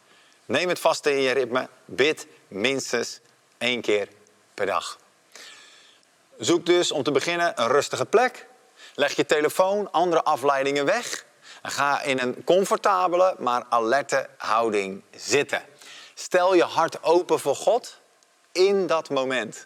Neem 0.46 0.70
het 0.70 0.80
vast 0.80 1.06
in 1.06 1.22
je 1.22 1.32
ritme, 1.32 1.70
bid 1.86 2.28
minstens 2.48 3.20
één 3.58 3.82
keer 3.82 4.08
per 4.54 4.66
dag. 4.66 5.00
Zoek 6.40 6.66
dus 6.66 6.92
om 6.92 7.04
te 7.04 7.12
beginnen 7.12 7.62
een 7.62 7.68
rustige 7.68 8.06
plek. 8.06 8.48
Leg 8.96 9.16
je 9.16 9.26
telefoon, 9.26 9.92
andere 9.92 10.24
afleidingen 10.24 10.86
weg. 10.86 11.26
En 11.62 11.72
ga 11.72 12.02
in 12.02 12.20
een 12.20 12.44
comfortabele, 12.44 13.36
maar 13.40 13.66
alerte 13.70 14.30
houding 14.38 15.04
zitten. 15.16 15.62
Stel 16.14 16.54
je 16.54 16.64
hart 16.64 17.04
open 17.04 17.40
voor 17.40 17.56
God 17.56 18.00
in 18.52 18.88
dat 18.88 19.10
moment. 19.10 19.66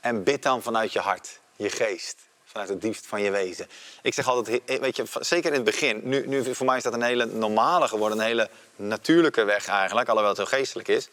En 0.00 0.24
bid 0.24 0.42
dan 0.42 0.62
vanuit 0.62 0.92
je 0.92 0.98
hart, 0.98 1.40
je 1.56 1.70
geest, 1.70 2.16
vanuit 2.44 2.68
het 2.68 2.80
diepst 2.80 3.06
van 3.06 3.22
je 3.22 3.30
wezen. 3.30 3.68
Ik 4.02 4.14
zeg 4.14 4.28
altijd, 4.28 4.62
weet 4.80 4.96
je, 4.96 5.04
zeker 5.20 5.48
in 5.48 5.56
het 5.56 5.64
begin, 5.64 6.00
nu, 6.02 6.26
nu 6.26 6.54
voor 6.54 6.66
mij 6.66 6.76
is 6.76 6.82
dat 6.82 6.92
een 6.92 7.02
hele 7.02 7.24
normale 7.24 7.88
geworden, 7.88 8.18
een 8.18 8.24
hele 8.24 8.50
natuurlijke 8.76 9.44
weg 9.44 9.66
eigenlijk, 9.66 10.08
alhoewel 10.08 10.34
het 10.34 10.40
heel 10.40 10.58
geestelijk 10.58 10.88
is. 10.88 11.08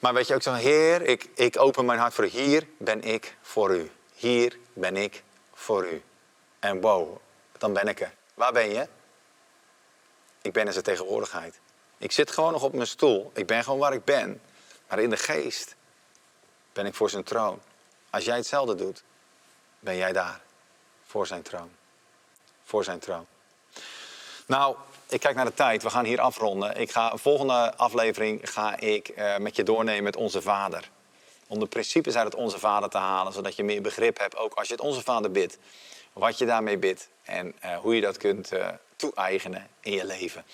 Maar 0.00 0.14
weet 0.14 0.26
je 0.26 0.34
ook 0.34 0.42
zo, 0.42 0.52
Heer, 0.52 1.02
ik, 1.02 1.28
ik 1.34 1.58
open 1.58 1.84
mijn 1.84 1.98
hart 1.98 2.14
voor 2.14 2.24
u. 2.24 2.28
Hier 2.28 2.66
ben 2.78 3.02
ik 3.02 3.36
voor 3.40 3.76
u. 3.76 3.90
Hier 4.14 4.58
ben 4.72 4.96
ik 4.96 5.22
voor 5.52 5.86
u. 5.86 6.02
En 6.58 6.80
wow, 6.80 7.16
dan 7.58 7.72
ben 7.72 7.88
ik 7.88 8.00
er. 8.00 8.12
Waar 8.34 8.52
ben 8.52 8.70
je? 8.70 8.88
Ik 10.42 10.52
ben 10.52 10.66
in 10.66 10.72
zijn 10.72 10.84
tegenwoordigheid. 10.84 11.58
Ik 11.98 12.12
zit 12.12 12.30
gewoon 12.30 12.52
nog 12.52 12.62
op 12.62 12.72
mijn 12.72 12.86
stoel. 12.86 13.30
Ik 13.34 13.46
ben 13.46 13.64
gewoon 13.64 13.78
waar 13.78 13.92
ik 13.92 14.04
ben. 14.04 14.40
Maar 14.88 14.98
in 14.98 15.10
de 15.10 15.16
geest 15.16 15.74
ben 16.72 16.86
ik 16.86 16.94
voor 16.94 17.10
zijn 17.10 17.24
troon. 17.24 17.60
Als 18.10 18.24
jij 18.24 18.36
hetzelfde 18.36 18.74
doet, 18.74 19.02
ben 19.78 19.96
jij 19.96 20.12
daar. 20.12 20.40
Voor 21.06 21.26
zijn 21.26 21.42
troon. 21.42 21.70
Voor 22.64 22.84
zijn 22.84 22.98
troon. 22.98 23.26
Nou, 24.46 24.76
ik 25.10 25.20
kijk 25.20 25.34
naar 25.34 25.44
de 25.44 25.54
tijd. 25.54 25.82
We 25.82 25.90
gaan 25.90 26.04
hier 26.04 26.20
afronden. 26.20 26.76
Ik 26.76 26.90
ga, 26.90 27.16
volgende 27.16 27.76
aflevering 27.76 28.40
ga 28.42 28.78
ik 28.78 29.12
uh, 29.18 29.36
met 29.36 29.56
je 29.56 29.62
doornemen 29.62 30.02
met 30.04 30.16
onze 30.16 30.42
vader. 30.42 30.90
Om 31.48 31.58
de 31.58 31.66
principes 31.66 32.16
uit 32.16 32.24
het 32.24 32.34
Onze 32.34 32.58
Vader 32.58 32.88
te 32.88 32.98
halen, 32.98 33.32
zodat 33.32 33.56
je 33.56 33.64
meer 33.64 33.82
begrip 33.82 34.18
hebt, 34.18 34.36
ook 34.36 34.54
als 34.54 34.66
je 34.66 34.72
het 34.72 34.82
Onze 34.82 35.02
Vader 35.02 35.30
bidt, 35.30 35.58
wat 36.12 36.38
je 36.38 36.46
daarmee 36.46 36.78
bidt 36.78 37.08
en 37.22 37.54
uh, 37.64 37.76
hoe 37.76 37.94
je 37.94 38.00
dat 38.00 38.16
kunt 38.16 38.52
uh, 38.52 38.68
toe-eigenen 38.96 39.68
in 39.80 39.92
je 39.92 40.06
leven. 40.06 40.44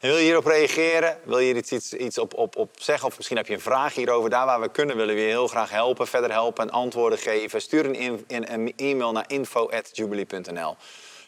En 0.00 0.08
wil 0.08 0.16
je 0.16 0.24
hierop 0.24 0.46
reageren? 0.46 1.18
Wil 1.24 1.38
je 1.38 1.54
iets, 1.54 1.92
iets, 1.92 2.18
op, 2.18 2.34
op, 2.34 2.56
op 2.56 2.70
zeggen? 2.78 3.08
Of 3.08 3.16
misschien 3.16 3.36
heb 3.36 3.46
je 3.46 3.54
een 3.54 3.60
vraag 3.60 3.94
hierover. 3.94 4.30
Daar 4.30 4.46
waar 4.46 4.60
we 4.60 4.68
kunnen 4.68 4.96
willen 4.96 5.14
we 5.14 5.20
je 5.20 5.26
heel 5.26 5.48
graag 5.48 5.70
helpen, 5.70 6.06
verder 6.06 6.30
helpen 6.30 6.64
en 6.64 6.70
antwoorden 6.70 7.18
geven. 7.18 7.60
Stuur 7.60 7.84
een, 7.84 8.24
een 8.52 8.72
e-mail 8.76 9.12
naar 9.12 9.24
info.jubilee.nl. 9.26 10.76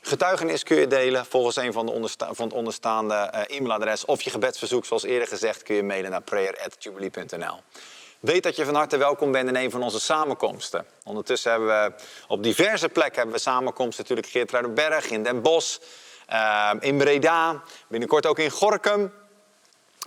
Getuigenis 0.04 0.62
kun 0.62 0.76
je 0.76 0.86
delen 0.86 1.26
volgens 1.26 1.56
een 1.56 1.72
van, 1.72 1.86
de 1.86 2.08
van 2.30 2.46
het 2.46 2.52
onderstaande 2.52 3.32
uh, 3.34 3.56
e-mailadres. 3.56 4.04
Of 4.04 4.22
je 4.22 4.30
gebedsverzoek, 4.30 4.84
zoals 4.84 5.02
eerder 5.02 5.28
gezegd, 5.28 5.62
kun 5.62 5.74
je 5.74 5.82
mailen 5.82 6.10
naar 6.10 6.22
prayer.jubilee.nl. 6.22 7.60
Weet 8.20 8.42
dat 8.42 8.56
je 8.56 8.64
van 8.64 8.74
harte 8.74 8.96
welkom 8.96 9.32
bent 9.32 9.48
in 9.48 9.56
een 9.56 9.70
van 9.70 9.82
onze 9.82 10.00
samenkomsten. 10.00 10.86
Ondertussen 11.04 11.50
hebben 11.50 11.68
we 11.68 11.92
op 12.28 12.42
diverse 12.42 12.88
plekken 12.88 13.16
hebben 13.16 13.34
we 13.34 13.40
samenkomsten. 13.40 14.02
Natuurlijk 14.02 14.28
Geertruidenberg, 14.28 15.10
in 15.10 15.22
Den 15.22 15.42
Bosch, 15.42 15.78
uh, 16.32 16.70
in 16.80 16.98
Breda. 16.98 17.62
Binnenkort 17.88 18.26
ook 18.26 18.38
in 18.38 18.50
Gorkum. 18.50 19.12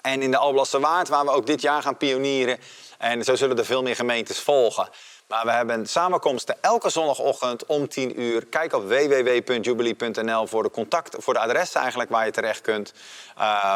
En 0.02 0.22
in 0.22 0.32
de 0.32 0.38
Alblasse 0.38 0.80
Waard, 0.80 1.08
waar 1.08 1.26
we 1.26 1.32
ook 1.32 1.46
dit 1.46 1.62
jaar 1.62 1.82
gaan 1.82 1.98
pionieren. 1.98 2.58
En 2.98 3.24
zo 3.24 3.36
zullen 3.36 3.58
er 3.58 3.66
veel 3.66 3.84
meer 3.84 3.96
gemeentes 3.96 4.40
volgen. 4.40 4.90
Maar 5.28 5.46
we 5.46 5.52
hebben 5.52 5.88
samenkomsten 5.88 6.58
elke 6.62 6.90
zondagochtend 6.90 7.66
om 7.66 7.88
10 7.88 8.22
uur. 8.22 8.46
Kijk 8.46 8.74
op 8.74 8.84
www.jubilee.nl 8.88 10.48
voor 10.48 10.64
de 10.64 10.72
contact, 10.72 11.16
voor 11.20 11.34
de 11.34 11.40
adressen 11.40 11.82
eigenlijk 11.82 12.10
waar 12.10 12.26
je 12.26 12.32
terecht 12.32 12.62
kunt. 12.62 12.94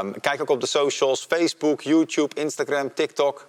Um, 0.02 0.20
kijk 0.20 0.42
ook 0.42 0.50
op 0.50 0.62
de 0.62 0.68
socials, 0.68 1.26
Facebook, 1.26 1.82
YouTube, 1.82 2.36
Instagram, 2.36 2.94
TikTok. 2.94 3.48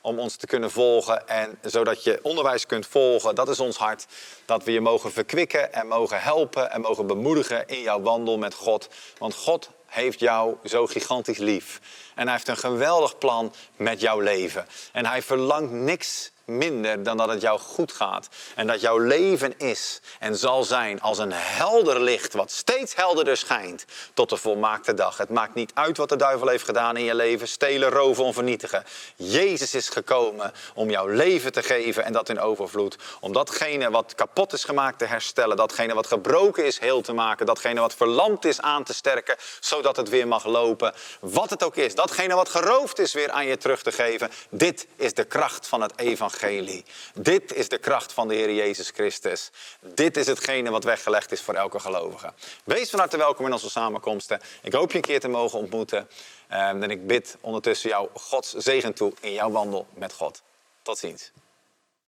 Om 0.00 0.18
ons 0.18 0.36
te 0.36 0.46
kunnen 0.46 0.70
volgen 0.70 1.28
en 1.28 1.58
zodat 1.62 2.04
je 2.04 2.18
onderwijs 2.22 2.66
kunt 2.66 2.86
volgen. 2.86 3.34
Dat 3.34 3.48
is 3.48 3.60
ons 3.60 3.76
hart. 3.76 4.06
Dat 4.44 4.64
we 4.64 4.72
je 4.72 4.80
mogen 4.80 5.12
verkwikken 5.12 5.72
en 5.72 5.86
mogen 5.86 6.22
helpen 6.22 6.70
en 6.70 6.80
mogen 6.80 7.06
bemoedigen 7.06 7.66
in 7.66 7.80
jouw 7.80 8.00
wandel 8.00 8.38
met 8.38 8.54
God. 8.54 8.88
Want 9.18 9.34
God 9.34 9.70
heeft 9.86 10.20
jou 10.20 10.56
zo 10.64 10.86
gigantisch 10.86 11.38
lief. 11.38 11.80
En 12.14 12.22
hij 12.22 12.32
heeft 12.32 12.48
een 12.48 12.56
geweldig 12.56 13.18
plan 13.18 13.54
met 13.76 14.00
jouw 14.00 14.20
leven. 14.20 14.66
En 14.92 15.06
hij 15.06 15.22
verlangt 15.22 15.70
niks 15.72 16.32
minder 16.46 17.02
dan 17.02 17.16
dat 17.16 17.28
het 17.28 17.40
jou 17.40 17.58
goed 17.60 17.92
gaat. 17.92 18.28
En 18.54 18.66
dat 18.66 18.80
jouw 18.80 18.98
leven 18.98 19.58
is 19.58 20.00
en 20.18 20.36
zal 20.36 20.64
zijn 20.64 21.00
als 21.00 21.18
een 21.18 21.32
helder 21.32 22.00
licht, 22.00 22.32
wat 22.32 22.50
steeds 22.50 22.94
helderder 22.94 23.36
schijnt 23.36 23.84
tot 24.14 24.30
de 24.30 24.36
volmaakte 24.36 24.94
dag. 24.94 25.16
Het 25.16 25.30
maakt 25.30 25.54
niet 25.54 25.70
uit 25.74 25.96
wat 25.96 26.08
de 26.08 26.16
duivel 26.16 26.48
heeft 26.48 26.64
gedaan 26.64 26.96
in 26.96 27.04
je 27.04 27.14
leven: 27.14 27.48
stelen, 27.48 27.90
roven, 27.90 28.24
onvernietigen. 28.24 28.84
Jezus 29.16 29.74
is 29.74 29.88
gekomen 29.88 30.52
om 30.74 30.90
jouw 30.90 31.06
leven 31.06 31.52
te 31.52 31.62
geven 31.62 32.04
en 32.04 32.12
dat 32.12 32.28
in 32.28 32.40
overvloed. 32.40 32.96
Om 33.20 33.32
datgene 33.32 33.90
wat 33.90 34.14
kapot 34.14 34.52
is 34.52 34.64
gemaakt 34.64 34.98
te 34.98 35.04
herstellen, 35.04 35.56
datgene 35.56 35.94
wat 35.94 36.06
gebroken 36.06 36.64
is 36.64 36.78
heel 36.78 37.00
te 37.00 37.12
maken, 37.12 37.46
datgene 37.46 37.80
wat 37.80 37.94
verlamd 37.94 38.44
is 38.44 38.60
aan 38.60 38.84
te 38.84 38.94
sterken, 38.94 39.36
zodat 39.60 39.96
het 39.96 40.08
weer 40.08 40.28
mag 40.28 40.44
lopen. 40.44 40.94
Wat 41.20 41.50
het 41.50 41.62
ook 41.62 41.76
is, 41.76 41.94
datgene 41.94 42.34
wat 42.34 42.48
geroofd 42.48 42.98
is 42.98 43.12
weer 43.12 43.30
aan 43.30 43.46
je 43.46 43.56
terug 43.56 43.82
te 43.82 43.92
geven. 43.92 44.30
Dit 44.50 44.86
is 44.96 45.14
de 45.14 45.24
kracht 45.24 45.66
van 45.66 45.80
het 45.80 45.92
evangelie 45.96 46.32
evangelie. 46.42 46.84
Dit 47.14 47.54
is 47.54 47.68
de 47.68 47.78
kracht 47.78 48.12
van 48.12 48.28
de 48.28 48.34
Heer 48.34 48.54
Jezus 48.54 48.90
Christus. 48.90 49.50
Dit 49.80 50.16
is 50.16 50.26
hetgene 50.26 50.70
wat 50.70 50.84
weggelegd 50.84 51.32
is 51.32 51.40
voor 51.40 51.54
elke 51.54 51.80
gelovige. 51.80 52.32
Wees 52.64 52.90
van 52.90 52.98
harte 52.98 53.16
welkom 53.16 53.46
in 53.46 53.52
onze 53.52 53.70
samenkomsten. 53.70 54.40
Ik 54.62 54.72
hoop 54.72 54.90
je 54.90 54.96
een 54.96 55.02
keer 55.02 55.20
te 55.20 55.28
mogen 55.28 55.58
ontmoeten. 55.58 56.08
Ehm, 56.48 56.82
en 56.82 56.90
ik 56.90 57.06
bid 57.06 57.36
ondertussen 57.40 57.88
jou 57.88 58.08
Gods 58.14 58.52
zegen 58.52 58.94
toe 58.94 59.12
in 59.20 59.32
jouw 59.32 59.50
wandel 59.50 59.86
met 59.94 60.12
God. 60.12 60.42
Tot 60.82 60.98
ziens. 60.98 61.30